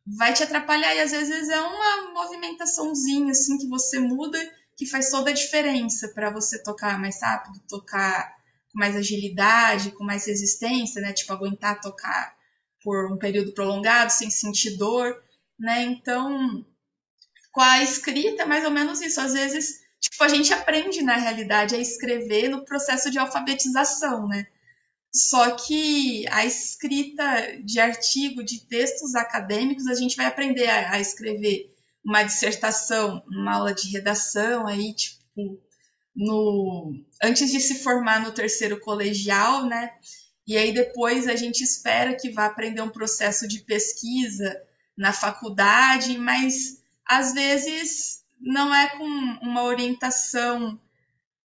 vai 0.05 0.33
te 0.33 0.43
atrapalhar 0.43 0.95
e 0.95 1.01
às 1.01 1.11
vezes 1.11 1.49
é 1.49 1.59
uma 1.59 2.13
movimentaçãozinha 2.13 3.31
assim 3.31 3.57
que 3.57 3.67
você 3.67 3.99
muda 3.99 4.39
que 4.77 4.85
faz 4.85 5.09
toda 5.09 5.29
a 5.29 5.33
diferença 5.33 6.09
para 6.09 6.29
você 6.29 6.61
tocar 6.61 6.99
mais 6.99 7.21
rápido, 7.21 7.61
tocar 7.67 8.35
com 8.71 8.79
mais 8.79 8.95
agilidade, 8.95 9.91
com 9.91 10.03
mais 10.03 10.25
resistência, 10.25 11.01
né? 11.01 11.13
Tipo 11.13 11.33
aguentar 11.33 11.79
tocar 11.79 12.35
por 12.83 13.11
um 13.11 13.17
período 13.17 13.53
prolongado 13.53 14.11
sem 14.11 14.29
sentir 14.29 14.77
dor, 14.77 15.21
né? 15.57 15.83
Então, 15.83 16.65
com 17.51 17.61
a 17.61 17.81
escrita 17.81 18.43
é 18.43 18.45
mais 18.45 18.65
ou 18.65 18.71
menos 18.71 19.01
isso. 19.01 19.21
Às 19.21 19.33
vezes, 19.33 19.79
tipo, 19.99 20.23
a 20.23 20.27
gente 20.27 20.53
aprende 20.53 21.01
na 21.01 21.15
realidade 21.15 21.73
a 21.73 21.79
escrever 21.79 22.49
no 22.49 22.65
processo 22.65 23.09
de 23.09 23.17
alfabetização, 23.17 24.27
né? 24.27 24.47
Só 25.13 25.51
que 25.51 26.27
a 26.27 26.45
escrita 26.45 27.57
de 27.63 27.79
artigo, 27.79 28.43
de 28.43 28.67
textos 28.67 29.15
acadêmicos, 29.15 29.87
a 29.87 29.95
gente 29.95 30.17
vai 30.17 30.25
aprender 30.25 30.67
a, 30.67 30.91
a 30.91 30.99
escrever 30.99 31.73
uma 32.05 32.23
dissertação, 32.23 33.23
uma 33.27 33.55
aula 33.55 33.73
de 33.73 33.89
redação 33.89 34.67
aí, 34.67 34.93
tipo, 34.93 35.59
no 36.15 36.93
antes 37.21 37.51
de 37.51 37.59
se 37.59 37.83
formar 37.83 38.21
no 38.21 38.31
terceiro 38.31 38.79
colegial, 38.79 39.65
né? 39.65 39.91
E 40.47 40.55
aí 40.55 40.71
depois 40.71 41.27
a 41.27 41.35
gente 41.35 41.63
espera 41.63 42.15
que 42.15 42.29
vá 42.29 42.45
aprender 42.45 42.81
um 42.81 42.89
processo 42.89 43.47
de 43.47 43.59
pesquisa 43.59 44.61
na 44.95 45.11
faculdade, 45.11 46.17
mas 46.17 46.81
às 47.05 47.33
vezes 47.33 48.23
não 48.39 48.73
é 48.73 48.89
com 48.97 49.03
uma 49.03 49.63
orientação 49.63 50.79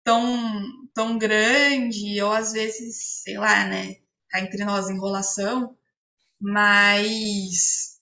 tão, 0.03 0.87
tão 0.93 1.17
grande, 1.17 2.21
ou 2.21 2.31
às 2.31 2.51
vezes, 2.53 3.21
sei 3.23 3.37
lá, 3.37 3.65
né, 3.65 3.97
cá 4.29 4.41
entre 4.41 4.63
nós, 4.63 4.89
enrolação, 4.89 5.75
mas. 6.39 7.92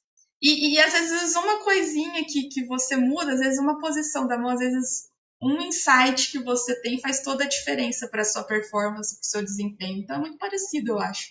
E, 0.41 0.73
e 0.73 0.79
às 0.79 0.91
vezes 0.91 1.35
uma 1.35 1.63
coisinha 1.63 2.25
que, 2.25 2.49
que 2.49 2.65
você 2.65 2.95
muda, 2.95 3.33
às 3.33 3.39
vezes 3.39 3.59
uma 3.59 3.79
posição 3.79 4.25
da 4.25 4.37
mão, 4.37 4.49
às 4.49 4.59
vezes 4.59 5.11
um 5.41 5.61
insight 5.61 6.31
que 6.31 6.39
você 6.39 6.79
tem 6.81 6.99
faz 6.99 7.21
toda 7.21 7.43
a 7.43 7.47
diferença 7.47 8.07
para 8.07 8.23
sua 8.23 8.43
performance, 8.43 9.15
para 9.15 9.21
o 9.21 9.25
seu 9.25 9.43
desempenho. 9.43 9.99
Então 9.99 10.15
é 10.15 10.19
muito 10.19 10.37
parecido, 10.37 10.93
eu 10.93 10.99
acho. 10.99 11.29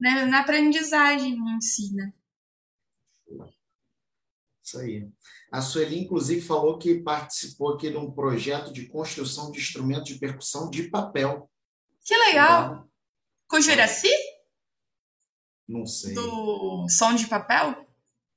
Né? 0.00 0.26
Na 0.26 0.40
aprendizagem 0.40 1.34
em 1.34 1.60
si, 1.60 1.94
né? 1.94 2.12
Isso 4.62 4.78
aí. 4.78 5.08
A 5.52 5.62
Sueli, 5.62 6.00
inclusive, 6.00 6.40
falou 6.40 6.76
que 6.78 7.00
participou 7.02 7.74
aqui 7.74 7.88
de 7.88 7.96
um 7.96 8.10
projeto 8.10 8.72
de 8.72 8.86
construção 8.86 9.50
de 9.50 9.60
instrumentos 9.60 10.12
de 10.12 10.18
percussão 10.18 10.68
de 10.68 10.90
papel. 10.90 11.48
Que 12.04 12.16
legal! 12.16 12.64
Então, 12.64 12.90
Com 13.48 13.56
o 13.56 13.60
Juraci? 13.60 14.10
Não 15.68 15.86
sei. 15.86 16.14
Do 16.14 16.86
som 16.88 17.14
de 17.14 17.26
papel? 17.26 17.85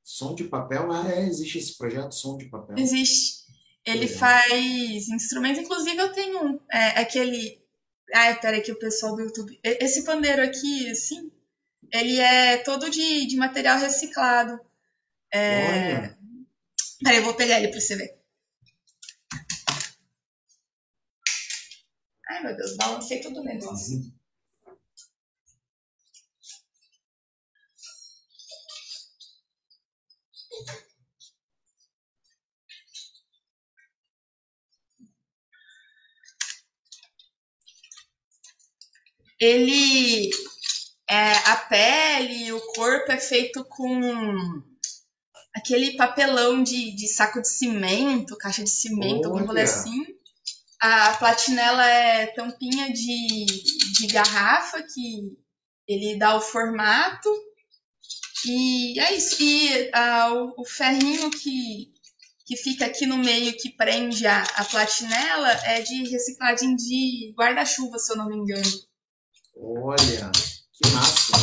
Som 0.09 0.33
de 0.33 0.45
papel? 0.45 0.91
Ah, 0.91 1.07
é, 1.07 1.27
existe 1.27 1.59
esse 1.59 1.77
projeto, 1.77 2.15
som 2.15 2.35
de 2.35 2.45
papel. 2.45 2.75
Existe. 2.79 3.45
Ele 3.85 4.07
faz 4.07 5.07
instrumentos, 5.07 5.61
inclusive 5.61 5.97
eu 5.97 6.11
tenho 6.11 6.45
um, 6.45 6.59
é, 6.71 6.99
aquele. 6.99 7.63
Ai, 8.11 8.39
peraí, 8.39 8.61
que 8.61 8.71
o 8.71 8.79
pessoal 8.79 9.15
do 9.15 9.21
YouTube. 9.21 9.59
Esse 9.63 10.03
pandeiro 10.03 10.41
aqui, 10.41 10.89
assim, 10.89 11.31
ele 11.93 12.19
é 12.19 12.57
todo 12.57 12.89
de, 12.89 13.27
de 13.27 13.37
material 13.37 13.77
reciclado. 13.77 14.59
É, 15.31 15.93
Olha. 15.93 16.17
Peraí, 17.03 17.17
eu 17.17 17.23
vou 17.23 17.35
pegar 17.35 17.59
ele 17.59 17.67
pra 17.67 17.79
você 17.79 17.95
ver. 17.95 18.19
Ai, 22.29 22.43
meu 22.43 22.57
Deus, 22.57 22.75
balancei 22.77 23.21
todo 23.21 23.41
o 23.41 23.43
negócio. 23.43 24.11
Ele 39.39 40.29
É, 41.09 41.31
a 41.49 41.55
pele, 41.55 42.51
o 42.51 42.61
corpo 42.73 43.11
é 43.11 43.17
feito 43.17 43.65
com 43.65 43.99
aquele 45.55 45.95
papelão 45.97 46.61
de, 46.63 46.95
de 46.95 47.07
saco 47.07 47.41
de 47.41 47.49
cimento, 47.49 48.37
caixa 48.37 48.63
de 48.63 48.69
cimento, 48.69 49.25
alguma 49.25 49.45
coisa 49.45 49.63
assim. 49.63 50.05
A 50.79 51.13
platinela 51.13 51.85
é 51.85 52.27
tampinha 52.27 52.93
de, 52.93 53.45
de 53.97 54.07
garrafa 54.07 54.81
que 54.83 55.35
ele 55.87 56.17
dá 56.17 56.35
o 56.37 56.41
formato. 56.41 57.29
E 58.45 58.99
é 58.99 59.13
isso. 59.13 59.35
E 59.41 59.89
ah, 59.93 60.31
o, 60.31 60.61
o, 60.61 60.65
ferrinho 60.65 61.29
que, 61.31 61.91
que 62.45 62.55
fica 62.55 62.85
aqui 62.85 63.05
no 63.05 63.17
meio, 63.17 63.57
que 63.57 63.69
prende 63.69 64.25
a, 64.25 64.43
a 64.43 64.63
platinela, 64.63 65.51
é 65.65 65.81
de 65.81 66.09
reciclagem 66.09 66.75
de 66.75 67.33
guarda-chuva, 67.37 67.97
se 67.97 68.13
eu 68.13 68.17
não 68.17 68.29
me 68.29 68.37
engano. 68.37 68.88
Olha, 69.61 70.31
que 70.73 70.89
massa! 70.91 71.33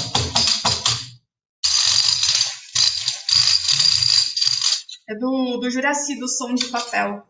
É 5.09 5.15
do, 5.15 5.59
do 5.59 5.71
Juraci, 5.71 6.19
do 6.19 6.27
som 6.27 6.55
de 6.55 6.65
papel. 6.67 7.23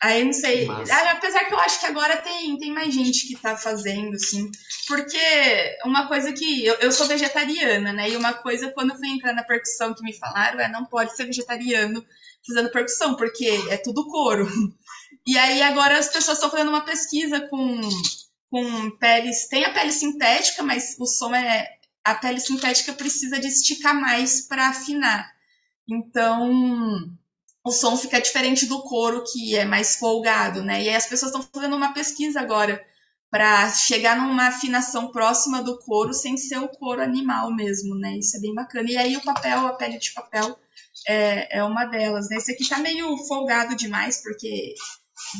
Aí 0.00 0.24
não 0.24 0.32
sei. 0.32 0.68
Apesar 0.68 1.44
que 1.46 1.54
eu 1.54 1.58
acho 1.58 1.80
que 1.80 1.86
agora 1.86 2.16
tem, 2.18 2.56
tem 2.58 2.72
mais 2.72 2.94
gente 2.94 3.26
que 3.26 3.36
tá 3.36 3.56
fazendo, 3.56 4.14
assim. 4.14 4.48
Porque 4.86 5.18
uma 5.84 6.06
coisa 6.06 6.32
que. 6.32 6.64
Eu, 6.64 6.74
eu 6.76 6.92
sou 6.92 7.06
vegetariana, 7.06 7.92
né? 7.92 8.08
E 8.10 8.16
uma 8.16 8.32
coisa, 8.32 8.70
quando 8.70 8.90
eu 8.90 8.96
fui 8.96 9.08
entrar 9.08 9.32
na 9.32 9.42
percussão 9.42 9.92
que 9.92 10.04
me 10.04 10.16
falaram, 10.16 10.60
é 10.60 10.68
não 10.68 10.84
pode 10.84 11.16
ser 11.16 11.26
vegetariano 11.26 12.04
fazendo 12.46 12.70
percussão, 12.70 13.16
porque 13.16 13.46
é 13.68 13.76
tudo 13.76 14.08
couro. 14.08 14.46
E 15.28 15.36
aí 15.36 15.60
agora 15.60 15.98
as 15.98 16.06
pessoas 16.06 16.36
estão 16.36 16.50
fazendo 16.50 16.68
uma 16.68 16.84
pesquisa 16.84 17.40
com, 17.48 17.80
com 18.50 18.90
peles. 18.98 19.48
Tem 19.48 19.64
a 19.64 19.72
pele 19.72 19.92
sintética, 19.92 20.62
mas 20.62 20.96
o 20.98 21.06
som 21.06 21.34
é. 21.34 21.76
A 22.04 22.14
pele 22.14 22.38
sintética 22.38 22.92
precisa 22.92 23.40
de 23.40 23.48
esticar 23.48 24.00
mais 24.00 24.46
para 24.46 24.68
afinar. 24.68 25.28
Então 25.88 27.10
o 27.64 27.72
som 27.72 27.96
fica 27.96 28.20
diferente 28.20 28.64
do 28.66 28.80
couro, 28.82 29.24
que 29.24 29.56
é 29.56 29.64
mais 29.64 29.96
folgado, 29.96 30.62
né? 30.62 30.84
E 30.84 30.88
aí 30.88 30.94
as 30.94 31.06
pessoas 31.06 31.32
estão 31.32 31.48
fazendo 31.52 31.74
uma 31.74 31.92
pesquisa 31.92 32.40
agora 32.40 32.80
para 33.28 33.68
chegar 33.70 34.16
numa 34.16 34.46
afinação 34.46 35.10
próxima 35.10 35.60
do 35.60 35.76
couro 35.80 36.12
sem 36.12 36.36
ser 36.36 36.58
o 36.58 36.68
couro 36.68 37.02
animal 37.02 37.52
mesmo, 37.52 37.96
né? 37.96 38.16
Isso 38.16 38.36
é 38.36 38.40
bem 38.40 38.54
bacana. 38.54 38.88
E 38.88 38.96
aí 38.96 39.16
o 39.16 39.24
papel, 39.24 39.66
a 39.66 39.72
pele 39.72 39.98
de 39.98 40.12
papel 40.12 40.56
é, 41.08 41.58
é 41.58 41.64
uma 41.64 41.86
delas, 41.86 42.28
né? 42.30 42.36
Esse 42.36 42.52
aqui 42.52 42.68
tá 42.68 42.78
meio 42.78 43.16
folgado 43.26 43.74
demais, 43.74 44.22
porque 44.22 44.74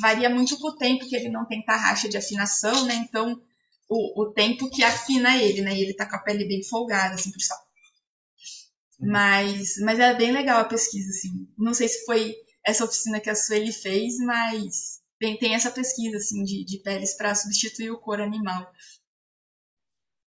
varia 0.00 0.30
muito 0.30 0.58
com 0.58 0.68
o 0.68 0.76
tempo 0.76 1.08
que 1.08 1.16
ele 1.16 1.28
não 1.28 1.46
tem 1.46 1.64
tarraxa 1.64 2.08
de 2.08 2.16
afinação, 2.16 2.84
né? 2.86 2.94
Então, 2.96 3.40
o, 3.88 4.22
o 4.22 4.32
tempo 4.32 4.70
que 4.70 4.82
afina 4.82 5.36
ele, 5.36 5.62
né? 5.62 5.76
E 5.76 5.82
ele 5.82 5.94
tá 5.94 6.08
com 6.08 6.16
a 6.16 6.20
pele 6.20 6.46
bem 6.46 6.62
folgada, 6.64 7.14
assim, 7.14 7.30
pessoal. 7.30 7.60
Uhum. 9.00 9.10
Mas, 9.10 9.76
mas 9.82 9.98
é 9.98 10.14
bem 10.14 10.32
legal 10.32 10.60
a 10.60 10.64
pesquisa, 10.64 11.10
assim. 11.10 11.48
Não 11.56 11.74
sei 11.74 11.88
se 11.88 12.04
foi 12.04 12.34
essa 12.64 12.84
oficina 12.84 13.20
que 13.20 13.30
a 13.30 13.34
Sueli 13.34 13.72
fez, 13.72 14.16
mas 14.18 15.00
tem, 15.18 15.38
tem 15.38 15.54
essa 15.54 15.70
pesquisa, 15.70 16.16
assim, 16.16 16.42
de, 16.42 16.64
de 16.64 16.78
peles 16.78 17.16
para 17.16 17.34
substituir 17.34 17.90
o 17.90 18.00
couro 18.00 18.22
animal. 18.22 18.70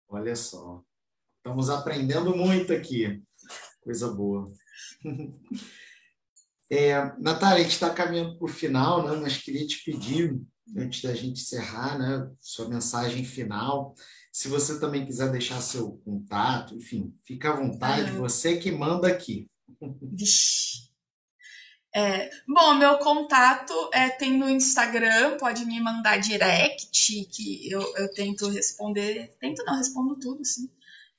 Olha 0.08 0.36
só. 0.36 0.82
Estamos 1.38 1.70
aprendendo 1.70 2.36
muito 2.36 2.72
aqui. 2.72 3.22
Coisa 3.80 4.12
boa. 4.12 4.50
É, 6.70 7.12
Natália, 7.18 7.60
a 7.60 7.62
gente 7.62 7.72
está 7.72 7.90
caminhando 7.90 8.36
para 8.36 8.44
o 8.44 8.48
final, 8.48 9.06
né? 9.08 9.16
mas 9.16 9.38
queria 9.38 9.66
te 9.66 9.82
pedir, 9.84 10.38
antes 10.76 11.02
da 11.02 11.14
gente 11.14 11.40
encerrar, 11.40 11.98
né, 11.98 12.30
sua 12.40 12.68
mensagem 12.68 13.24
final. 13.24 13.94
Se 14.30 14.48
você 14.48 14.78
também 14.78 15.06
quiser 15.06 15.30
deixar 15.32 15.60
seu 15.62 15.92
contato, 16.04 16.74
enfim, 16.74 17.14
fica 17.24 17.50
à 17.50 17.56
vontade, 17.56 18.10
ah. 18.10 18.14
você 18.14 18.58
que 18.58 18.70
manda 18.70 19.08
aqui. 19.08 19.48
É, 21.94 22.28
bom, 22.46 22.74
meu 22.74 22.98
contato 22.98 23.72
é, 23.94 24.10
tem 24.10 24.36
no 24.36 24.48
Instagram, 24.48 25.38
pode 25.38 25.64
me 25.64 25.80
mandar 25.80 26.18
direct, 26.18 26.90
que 27.32 27.68
eu, 27.70 27.80
eu 27.96 28.12
tento 28.12 28.46
responder, 28.50 29.34
tento 29.40 29.64
não, 29.64 29.78
respondo 29.78 30.16
tudo, 30.18 30.44
sim, 30.44 30.70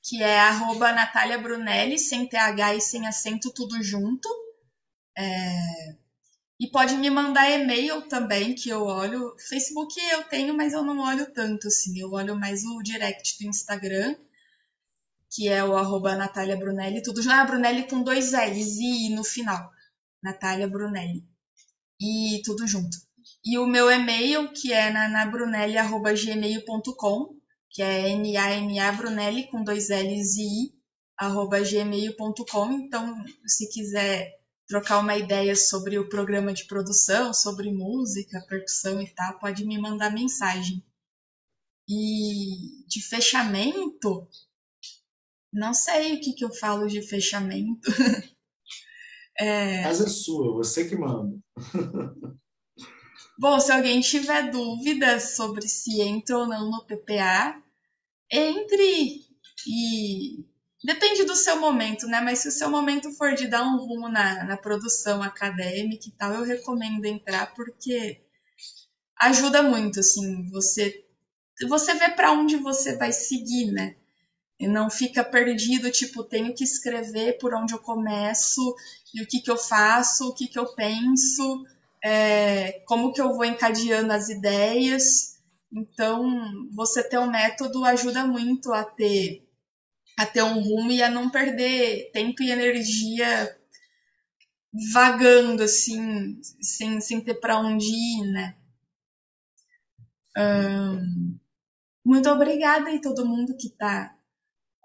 que 0.01 0.21
é 0.21 0.39
arroba 0.39 0.93
Natália 0.93 1.39
Brunelli, 1.39 1.97
sem 1.97 2.27
TH 2.27 2.75
e 2.75 2.81
sem 2.81 3.07
acento, 3.07 3.51
tudo 3.51 3.81
junto. 3.83 4.29
É, 5.19 5.95
e 6.59 6.67
pode 6.67 6.95
me 6.95 7.09
mandar 7.09 7.49
e-mail 7.49 8.01
também, 8.07 8.53
que 8.55 8.69
eu 8.69 8.83
olho. 8.83 9.35
Facebook 9.49 9.99
eu 10.11 10.23
tenho, 10.29 10.55
mas 10.55 10.71
eu 10.73 10.83
não 10.83 10.99
olho 10.99 11.31
tanto, 11.33 11.67
assim. 11.67 11.99
Eu 11.99 12.11
olho 12.13 12.37
mais 12.37 12.63
o 12.63 12.81
direct 12.81 13.37
do 13.37 13.43
Instagram, 13.49 14.15
que 15.29 15.49
é 15.49 15.63
o 15.63 15.75
arroba 15.75 16.15
Natália 16.15 16.57
Brunelli, 16.57 17.01
tudo 17.01 17.21
já. 17.21 17.41
Ah, 17.41 17.45
Brunelli 17.45 17.87
com 17.87 18.01
dois 18.01 18.31
L's 18.31 18.77
e 18.77 19.09
no 19.09 19.25
final. 19.25 19.69
Natália 20.23 20.69
Brunelli. 20.69 21.27
E 21.99 22.41
tudo 22.45 22.65
junto. 22.65 22.97
E 23.43 23.57
o 23.57 23.67
meu 23.67 23.91
e-mail, 23.91 24.53
que 24.53 24.71
é 24.71 24.89
nanabrunelli.gmail.com, 24.89 27.35
que 27.69 27.81
é 27.81 28.07
N-A-N-A 28.09 28.91
Brunelli 28.93 29.49
com 29.49 29.63
dois 29.63 29.89
L's 29.89 30.37
e 30.37 30.65
I, 30.65 30.73
arroba 31.17 31.61
gmail.com. 31.61 32.71
Então, 32.71 33.21
se 33.45 33.69
quiser 33.69 34.38
trocar 34.69 34.99
uma 34.99 35.17
ideia 35.17 35.55
sobre 35.55 35.97
o 35.97 36.07
programa 36.07 36.53
de 36.53 36.65
produção, 36.65 37.33
sobre 37.33 37.73
música, 37.73 38.45
percussão 38.47 39.01
e 39.01 39.09
tal, 39.09 39.39
pode 39.39 39.65
me 39.65 39.79
mandar 39.79 40.13
mensagem. 40.13 40.85
E 41.89 42.85
de 42.87 43.01
fechamento, 43.01 44.27
não 45.51 45.73
sei 45.73 46.13
o 46.13 46.21
que, 46.21 46.33
que 46.33 46.45
eu 46.45 46.53
falo 46.53 46.87
de 46.87 47.01
fechamento. 47.01 47.89
é... 49.35 49.81
Casa 49.81 50.05
é 50.05 50.09
sua, 50.09 50.53
você 50.53 50.87
que 50.87 50.95
manda. 50.95 51.35
Bom, 53.39 53.59
se 53.59 53.71
alguém 53.71 54.01
tiver 54.01 54.51
dúvidas 54.51 55.35
sobre 55.35 55.67
se 55.67 55.99
entra 55.99 56.37
ou 56.37 56.47
não 56.47 56.69
no 56.69 56.85
PPA, 56.85 57.59
entre 58.29 59.25
e 59.65 60.45
Depende 60.83 61.23
do 61.23 61.35
seu 61.35 61.57
momento, 61.59 62.05
né? 62.07 62.21
Mas 62.21 62.39
se 62.39 62.47
o 62.47 62.51
seu 62.51 62.69
momento 62.69 63.11
for 63.13 63.33
de 63.33 63.47
dar 63.47 63.63
um 63.63 63.77
rumo 63.77 64.09
na, 64.09 64.43
na 64.45 64.57
produção 64.57 65.21
acadêmica 65.21 66.07
e 66.07 66.11
tal, 66.11 66.33
eu 66.33 66.43
recomendo 66.43 67.05
entrar 67.05 67.53
porque 67.53 68.19
ajuda 69.21 69.61
muito, 69.63 69.99
assim, 69.99 70.49
você 70.49 71.03
você 71.67 71.93
vê 71.95 72.09
para 72.09 72.31
onde 72.31 72.55
você 72.57 72.95
vai 72.97 73.11
seguir, 73.11 73.71
né? 73.71 73.95
E 74.59 74.67
não 74.67 74.89
fica 74.89 75.23
perdido, 75.23 75.91
tipo, 75.91 76.23
tenho 76.23 76.53
que 76.55 76.63
escrever 76.63 77.37
por 77.39 77.53
onde 77.53 77.73
eu 77.73 77.79
começo 77.79 78.75
e 79.13 79.21
o 79.21 79.27
que 79.27 79.41
que 79.41 79.51
eu 79.51 79.57
faço, 79.57 80.29
o 80.29 80.33
que 80.35 80.47
que 80.47 80.59
eu 80.59 80.67
penso, 80.75 81.65
é, 82.03 82.81
como 82.85 83.13
que 83.13 83.21
eu 83.21 83.33
vou 83.33 83.45
encadeando 83.45 84.13
as 84.13 84.29
ideias. 84.29 85.37
Então, 85.73 86.23
você 86.73 87.03
ter 87.03 87.19
um 87.19 87.29
método 87.31 87.85
ajuda 87.85 88.25
muito 88.25 88.73
a 88.73 88.83
ter 88.83 89.43
a 90.19 90.25
ter 90.25 90.43
um 90.43 90.59
rumo 90.59 90.91
e 90.91 91.01
a 91.01 91.09
não 91.09 91.29
perder 91.29 92.11
tempo 92.11 92.43
e 92.43 92.51
energia 92.51 93.57
vagando 94.91 95.63
assim, 95.63 96.37
sem, 96.61 96.99
sem 96.99 97.21
ter 97.21 97.35
para 97.35 97.57
onde 97.57 97.85
ir, 97.85 98.29
né? 98.29 98.57
Um, 100.37 101.39
muito 102.05 102.29
obrigada 102.29 102.89
aí 102.89 102.99
todo 102.99 103.25
mundo 103.25 103.55
que 103.57 103.67
está 103.67 104.13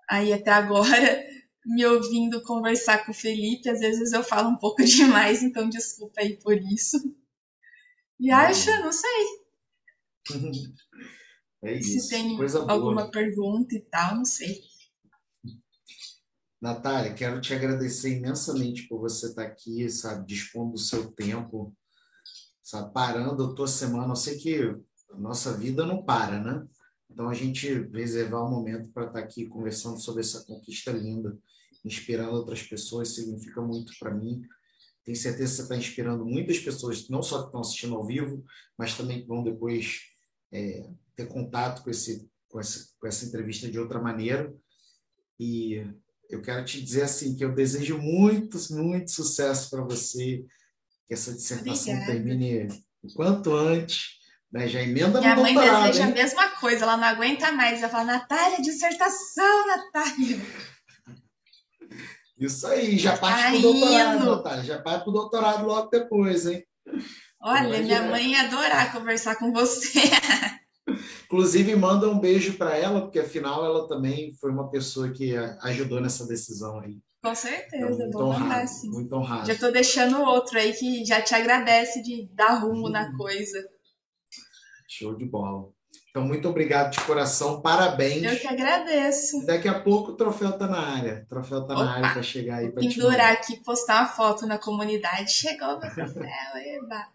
aí 0.08 0.32
até 0.32 0.52
agora 0.52 0.86
me 1.66 1.84
ouvindo 1.84 2.40
conversar 2.44 3.04
com 3.04 3.10
o 3.10 3.14
Felipe. 3.14 3.68
Às 3.68 3.80
vezes 3.80 4.12
eu 4.12 4.22
falo 4.22 4.50
um 4.50 4.56
pouco 4.56 4.84
demais, 4.86 5.42
então 5.42 5.68
desculpa 5.68 6.20
aí 6.20 6.36
por 6.36 6.56
isso. 6.56 6.96
E 8.20 8.30
acho, 8.30 8.70
não 8.70 8.92
sei. 8.92 9.26
É 11.66 11.78
isso. 11.78 12.00
Se 12.00 12.10
tem 12.10 12.36
alguma 12.68 13.02
boa. 13.04 13.10
pergunta 13.10 13.74
e 13.74 13.80
tal, 13.80 14.16
não 14.16 14.24
sei. 14.26 14.62
Natália, 16.64 17.12
quero 17.12 17.42
te 17.42 17.52
agradecer 17.52 18.16
imensamente 18.16 18.88
por 18.88 18.98
você 18.98 19.26
estar 19.26 19.42
aqui, 19.42 19.86
sabe, 19.90 20.26
dispondo 20.26 20.72
do 20.72 20.78
seu 20.78 21.12
tempo, 21.12 21.76
sabe, 22.62 22.90
parando 22.90 23.44
a 23.44 23.54
tua 23.54 23.66
semana. 23.66 24.12
Eu 24.12 24.16
sei 24.16 24.38
que 24.38 24.74
a 25.10 25.16
nossa 25.18 25.52
vida 25.58 25.84
não 25.84 26.02
para, 26.02 26.42
né? 26.42 26.66
Então, 27.10 27.28
a 27.28 27.34
gente 27.34 27.70
reservar 27.92 28.46
um 28.46 28.50
momento 28.50 28.90
para 28.94 29.08
estar 29.08 29.18
aqui 29.18 29.44
conversando 29.46 30.00
sobre 30.00 30.22
essa 30.22 30.42
conquista 30.46 30.90
linda, 30.90 31.38
inspirando 31.84 32.32
outras 32.32 32.62
pessoas, 32.62 33.10
significa 33.10 33.60
muito 33.60 33.92
para 33.98 34.14
mim. 34.14 34.40
Tenho 35.04 35.18
certeza 35.18 35.50
que 35.50 35.56
você 35.56 35.62
está 35.64 35.76
inspirando 35.76 36.24
muitas 36.24 36.58
pessoas, 36.60 37.10
não 37.10 37.22
só 37.22 37.40
que 37.40 37.48
estão 37.48 37.60
assistindo 37.60 37.94
ao 37.94 38.06
vivo, 38.06 38.42
mas 38.78 38.96
também 38.96 39.20
que 39.20 39.28
vão 39.28 39.44
depois 39.44 40.00
é, 40.50 40.88
ter 41.14 41.26
contato 41.26 41.84
com, 41.84 41.90
esse, 41.90 42.26
com, 42.48 42.58
essa, 42.58 42.88
com 42.98 43.06
essa 43.06 43.26
entrevista 43.26 43.70
de 43.70 43.78
outra 43.78 44.00
maneira. 44.00 44.50
E 45.38 45.84
eu 46.30 46.40
quero 46.42 46.64
te 46.64 46.82
dizer 46.82 47.02
assim 47.02 47.36
que 47.36 47.44
eu 47.44 47.54
desejo 47.54 47.98
muito, 47.98 48.58
muito 48.72 49.10
sucesso 49.10 49.70
para 49.70 49.82
você, 49.82 50.44
que 51.06 51.14
essa 51.14 51.32
dissertação 51.32 51.94
Obrigada. 51.94 52.12
termine 52.12 52.68
o 53.02 53.12
quanto 53.14 53.54
antes, 53.54 54.14
Né? 54.52 54.68
Já 54.68 54.80
emenda 54.82 55.20
Minha 55.20 55.34
no 55.36 55.42
mãe 55.42 55.54
doutorado. 55.54 55.86
deseja 55.86 56.04
hein? 56.06 56.12
a 56.12 56.14
mesma 56.14 56.48
coisa, 56.60 56.84
ela 56.84 56.96
não 56.96 57.04
aguenta 57.08 57.50
mais. 57.52 57.80
Ela 57.82 57.88
fala, 57.90 58.04
Natália, 58.04 58.62
dissertação, 58.62 59.66
Natália. 59.66 60.40
Isso 62.38 62.66
aí, 62.66 62.98
já 62.98 63.16
parte 63.16 63.42
Tá 63.42 63.50
pro 63.50 63.60
doutorado, 63.62 64.16
indo. 64.16 64.36
Natália. 64.36 64.64
Já 64.64 64.78
parte 64.82 65.02
pro 65.04 65.12
doutorado 65.12 65.66
logo 65.66 65.88
depois, 65.90 66.46
hein? 66.46 66.64
Olha, 67.40 67.80
minha 67.82 68.02
mãe 68.02 68.32
ia 68.32 68.42
adorar 68.42 68.92
conversar 68.92 69.36
com 69.36 69.52
você. 69.52 69.90
Inclusive, 71.24 71.74
manda 71.76 72.08
um 72.08 72.18
beijo 72.18 72.54
para 72.56 72.76
ela, 72.76 73.02
porque 73.02 73.18
afinal 73.18 73.64
ela 73.64 73.88
também 73.88 74.32
foi 74.40 74.50
uma 74.50 74.70
pessoa 74.70 75.10
que 75.10 75.34
ajudou 75.62 76.00
nessa 76.00 76.26
decisão 76.26 76.80
aí. 76.80 76.98
Com 77.22 77.30
Então, 77.30 77.34
certeza, 77.34 77.86
muito 77.88 78.10
vou 78.12 78.28
mandar 78.28 78.44
honrado, 78.44 78.68
sim. 78.68 78.90
muito 78.90 79.16
honrado. 79.16 79.46
Já 79.46 79.54
tô 79.58 79.70
deixando 79.70 80.20
outro 80.22 80.58
aí 80.58 80.72
que 80.74 81.04
já 81.04 81.22
te 81.22 81.34
agradece 81.34 82.02
de 82.02 82.28
dar 82.32 82.54
rumo 82.60 82.88
na 82.90 83.16
coisa. 83.16 83.64
Show 84.88 85.16
de 85.16 85.24
bola. 85.24 85.68
Então, 86.10 86.22
muito 86.22 86.48
obrigado 86.48 86.92
de 86.92 87.00
coração, 87.00 87.60
parabéns. 87.60 88.22
Eu 88.22 88.38
que 88.38 88.46
agradeço. 88.46 89.44
Daqui 89.46 89.66
a 89.66 89.80
pouco 89.80 90.12
o 90.12 90.16
troféu 90.16 90.52
tá 90.56 90.68
na 90.68 90.78
área. 90.78 91.22
O 91.24 91.28
troféu 91.28 91.66
tá 91.66 91.74
Opa. 91.74 91.84
na 91.84 91.92
área 91.94 92.12
para 92.12 92.22
chegar 92.22 92.58
aí 92.58 92.70
para 92.70 92.82
te 92.82 92.88
pendurar 92.94 93.32
aqui, 93.32 93.56
postar 93.64 94.02
uma 94.02 94.08
foto 94.08 94.46
na 94.46 94.56
comunidade. 94.58 95.32
Chegou 95.32 95.80
meu 95.80 95.92
troféu, 95.92 96.56
eba. 96.56 97.08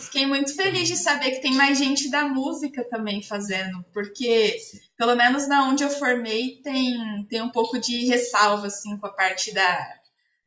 Fiquei 0.00 0.26
muito 0.26 0.54
feliz 0.54 0.88
de 0.88 0.96
saber 0.96 1.32
que 1.32 1.42
tem 1.42 1.54
mais 1.54 1.78
gente 1.78 2.10
da 2.10 2.26
música 2.26 2.84
também 2.84 3.22
fazendo, 3.22 3.84
porque 3.92 4.56
pelo 4.96 5.14
menos 5.14 5.46
na 5.46 5.68
onde 5.68 5.84
eu 5.84 5.90
formei 5.90 6.60
tem, 6.62 7.24
tem 7.28 7.42
um 7.42 7.50
pouco 7.50 7.78
de 7.78 8.06
ressalva 8.06 8.66
assim 8.66 8.96
com 8.98 9.06
a 9.06 9.12
parte 9.12 9.52
da, 9.54 9.94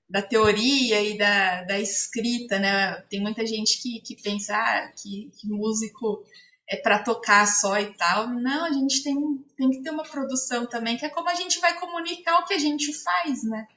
da 0.09 0.21
teoria 0.21 1.01
e 1.01 1.17
da, 1.17 1.63
da 1.63 1.79
escrita, 1.79 2.59
né? 2.59 3.01
Tem 3.09 3.21
muita 3.21 3.45
gente 3.45 3.81
que, 3.81 3.99
que 4.01 4.21
pensa 4.21 4.55
ah, 4.55 4.91
que, 4.95 5.31
que 5.37 5.47
músico 5.47 6.23
é 6.67 6.75
para 6.75 6.99
tocar 6.99 7.47
só 7.47 7.79
e 7.79 7.93
tal. 7.93 8.27
Não, 8.29 8.65
a 8.65 8.71
gente 8.71 9.03
tem, 9.03 9.15
tem 9.57 9.69
que 9.69 9.81
ter 9.81 9.91
uma 9.91 10.03
produção 10.03 10.65
também, 10.65 10.97
que 10.97 11.05
é 11.05 11.09
como 11.09 11.29
a 11.29 11.35
gente 11.35 11.59
vai 11.59 11.79
comunicar 11.79 12.39
o 12.39 12.45
que 12.45 12.53
a 12.53 12.59
gente 12.59 12.93
faz, 12.93 13.43
né? 13.43 13.67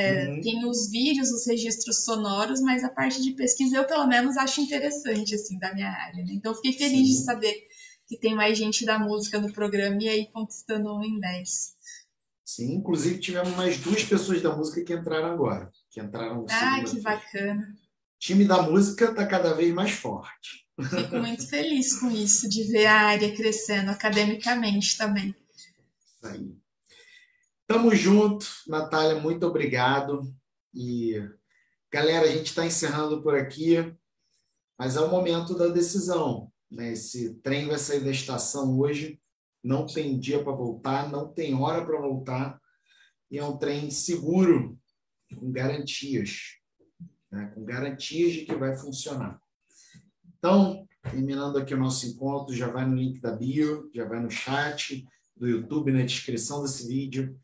É, 0.00 0.28
Uhum. 0.28 0.40
Tem 0.40 0.64
os 0.64 0.88
vídeos, 0.90 1.30
os 1.32 1.44
registros 1.44 2.04
sonoros, 2.04 2.60
mas 2.60 2.84
a 2.84 2.88
parte 2.88 3.20
de 3.20 3.32
pesquisa 3.32 3.76
eu 3.78 3.84
pelo 3.84 4.06
menos 4.06 4.36
acho 4.36 4.60
interessante 4.60 5.34
assim 5.34 5.58
da 5.58 5.74
minha 5.74 5.90
área. 5.90 6.24
né? 6.24 6.32
Então 6.34 6.54
fiquei 6.54 6.72
feliz 6.72 7.08
Sim. 7.08 7.14
de 7.18 7.24
saber 7.24 7.54
que 8.06 8.16
tem 8.16 8.32
mais 8.34 8.56
gente 8.56 8.84
da 8.84 8.96
música 8.96 9.40
no 9.40 9.52
programa 9.52 9.98
e 10.00 10.08
aí 10.08 10.26
conquistando 10.32 10.94
um 10.94 11.02
em 11.04 11.18
10. 11.18 11.76
Sim, 12.44 12.74
inclusive 12.76 13.18
tivemos 13.18 13.54
mais 13.56 13.76
duas 13.78 14.04
pessoas 14.04 14.40
da 14.40 14.56
música 14.56 14.82
que 14.84 14.94
entraram 14.94 15.32
agora. 15.32 15.70
Que 15.90 16.00
entraram 16.00 16.46
Ah, 16.48 16.82
que 16.84 17.00
bacana. 17.00 17.74
O 17.74 18.18
time 18.20 18.44
da 18.44 18.62
música 18.62 19.06
está 19.06 19.26
cada 19.26 19.52
vez 19.52 19.74
mais 19.74 19.90
forte. 19.90 20.64
Fico 20.80 21.16
muito 21.16 21.46
feliz 21.48 21.98
com 21.98 22.08
isso, 22.08 22.48
de 22.48 22.62
ver 22.70 22.86
a 22.86 23.00
área 23.00 23.34
crescendo 23.34 23.90
academicamente 23.90 24.96
também. 24.96 25.34
Isso 26.14 26.26
aí. 26.26 26.56
Tamo 27.68 27.94
junto, 27.94 28.46
Natália, 28.66 29.20
muito 29.20 29.46
obrigado. 29.46 30.34
E 30.72 31.22
galera, 31.92 32.24
a 32.24 32.30
gente 32.30 32.46
está 32.46 32.64
encerrando 32.64 33.22
por 33.22 33.34
aqui, 33.34 33.94
mas 34.78 34.96
é 34.96 35.00
o 35.02 35.10
momento 35.10 35.54
da 35.54 35.68
decisão. 35.68 36.50
Né? 36.70 36.92
Esse 36.92 37.34
trem 37.42 37.68
vai 37.68 37.76
sair 37.76 38.00
da 38.00 38.10
estação 38.10 38.78
hoje, 38.78 39.20
não 39.62 39.84
tem 39.84 40.18
dia 40.18 40.42
para 40.42 40.54
voltar, 40.54 41.12
não 41.12 41.30
tem 41.30 41.54
hora 41.54 41.84
para 41.84 42.00
voltar, 42.00 42.58
e 43.30 43.36
é 43.36 43.44
um 43.44 43.58
trem 43.58 43.90
seguro, 43.90 44.80
com 45.38 45.52
garantias, 45.52 46.56
né? 47.30 47.52
com 47.54 47.66
garantias 47.66 48.32
de 48.32 48.46
que 48.46 48.56
vai 48.56 48.78
funcionar. 48.78 49.38
Então, 50.38 50.88
terminando 51.02 51.58
aqui 51.58 51.74
o 51.74 51.78
nosso 51.78 52.06
encontro, 52.06 52.56
já 52.56 52.68
vai 52.68 52.86
no 52.86 52.96
link 52.96 53.20
da 53.20 53.36
bio, 53.36 53.90
já 53.94 54.06
vai 54.06 54.20
no 54.20 54.30
chat 54.30 55.06
do 55.36 55.46
YouTube, 55.46 55.92
na 55.92 56.02
descrição 56.02 56.62
desse 56.62 56.88
vídeo, 56.88 57.38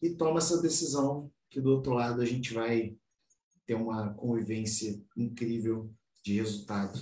e 0.00 0.10
toma 0.10 0.38
essa 0.38 0.60
decisão 0.60 1.30
que 1.50 1.60
do 1.60 1.70
outro 1.70 1.92
lado 1.92 2.20
a 2.20 2.24
gente 2.24 2.52
vai 2.54 2.96
ter 3.66 3.74
uma 3.74 4.14
convivência 4.14 5.00
incrível 5.16 5.92
de 6.22 6.34
resultado 6.34 6.98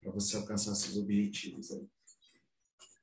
para 0.00 0.12
você 0.12 0.36
alcançar 0.36 0.74
seus 0.74 0.96
objetivos. 0.96 1.70
aí. 1.72 1.86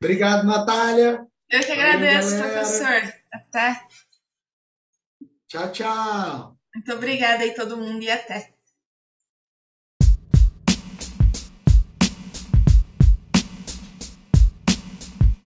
Obrigado, 0.01 0.45
Natália. 0.45 1.27
Eu 1.49 1.59
que 1.59 1.71
agradeço, 1.71 2.38
professor. 2.38 3.13
Até. 3.31 3.88
Tchau, 5.47 5.71
tchau. 5.71 6.57
Muito 6.73 6.93
obrigada 6.93 7.43
aí 7.43 7.53
todo 7.53 7.77
mundo 7.77 8.03
e 8.03 8.09
até. 8.09 8.55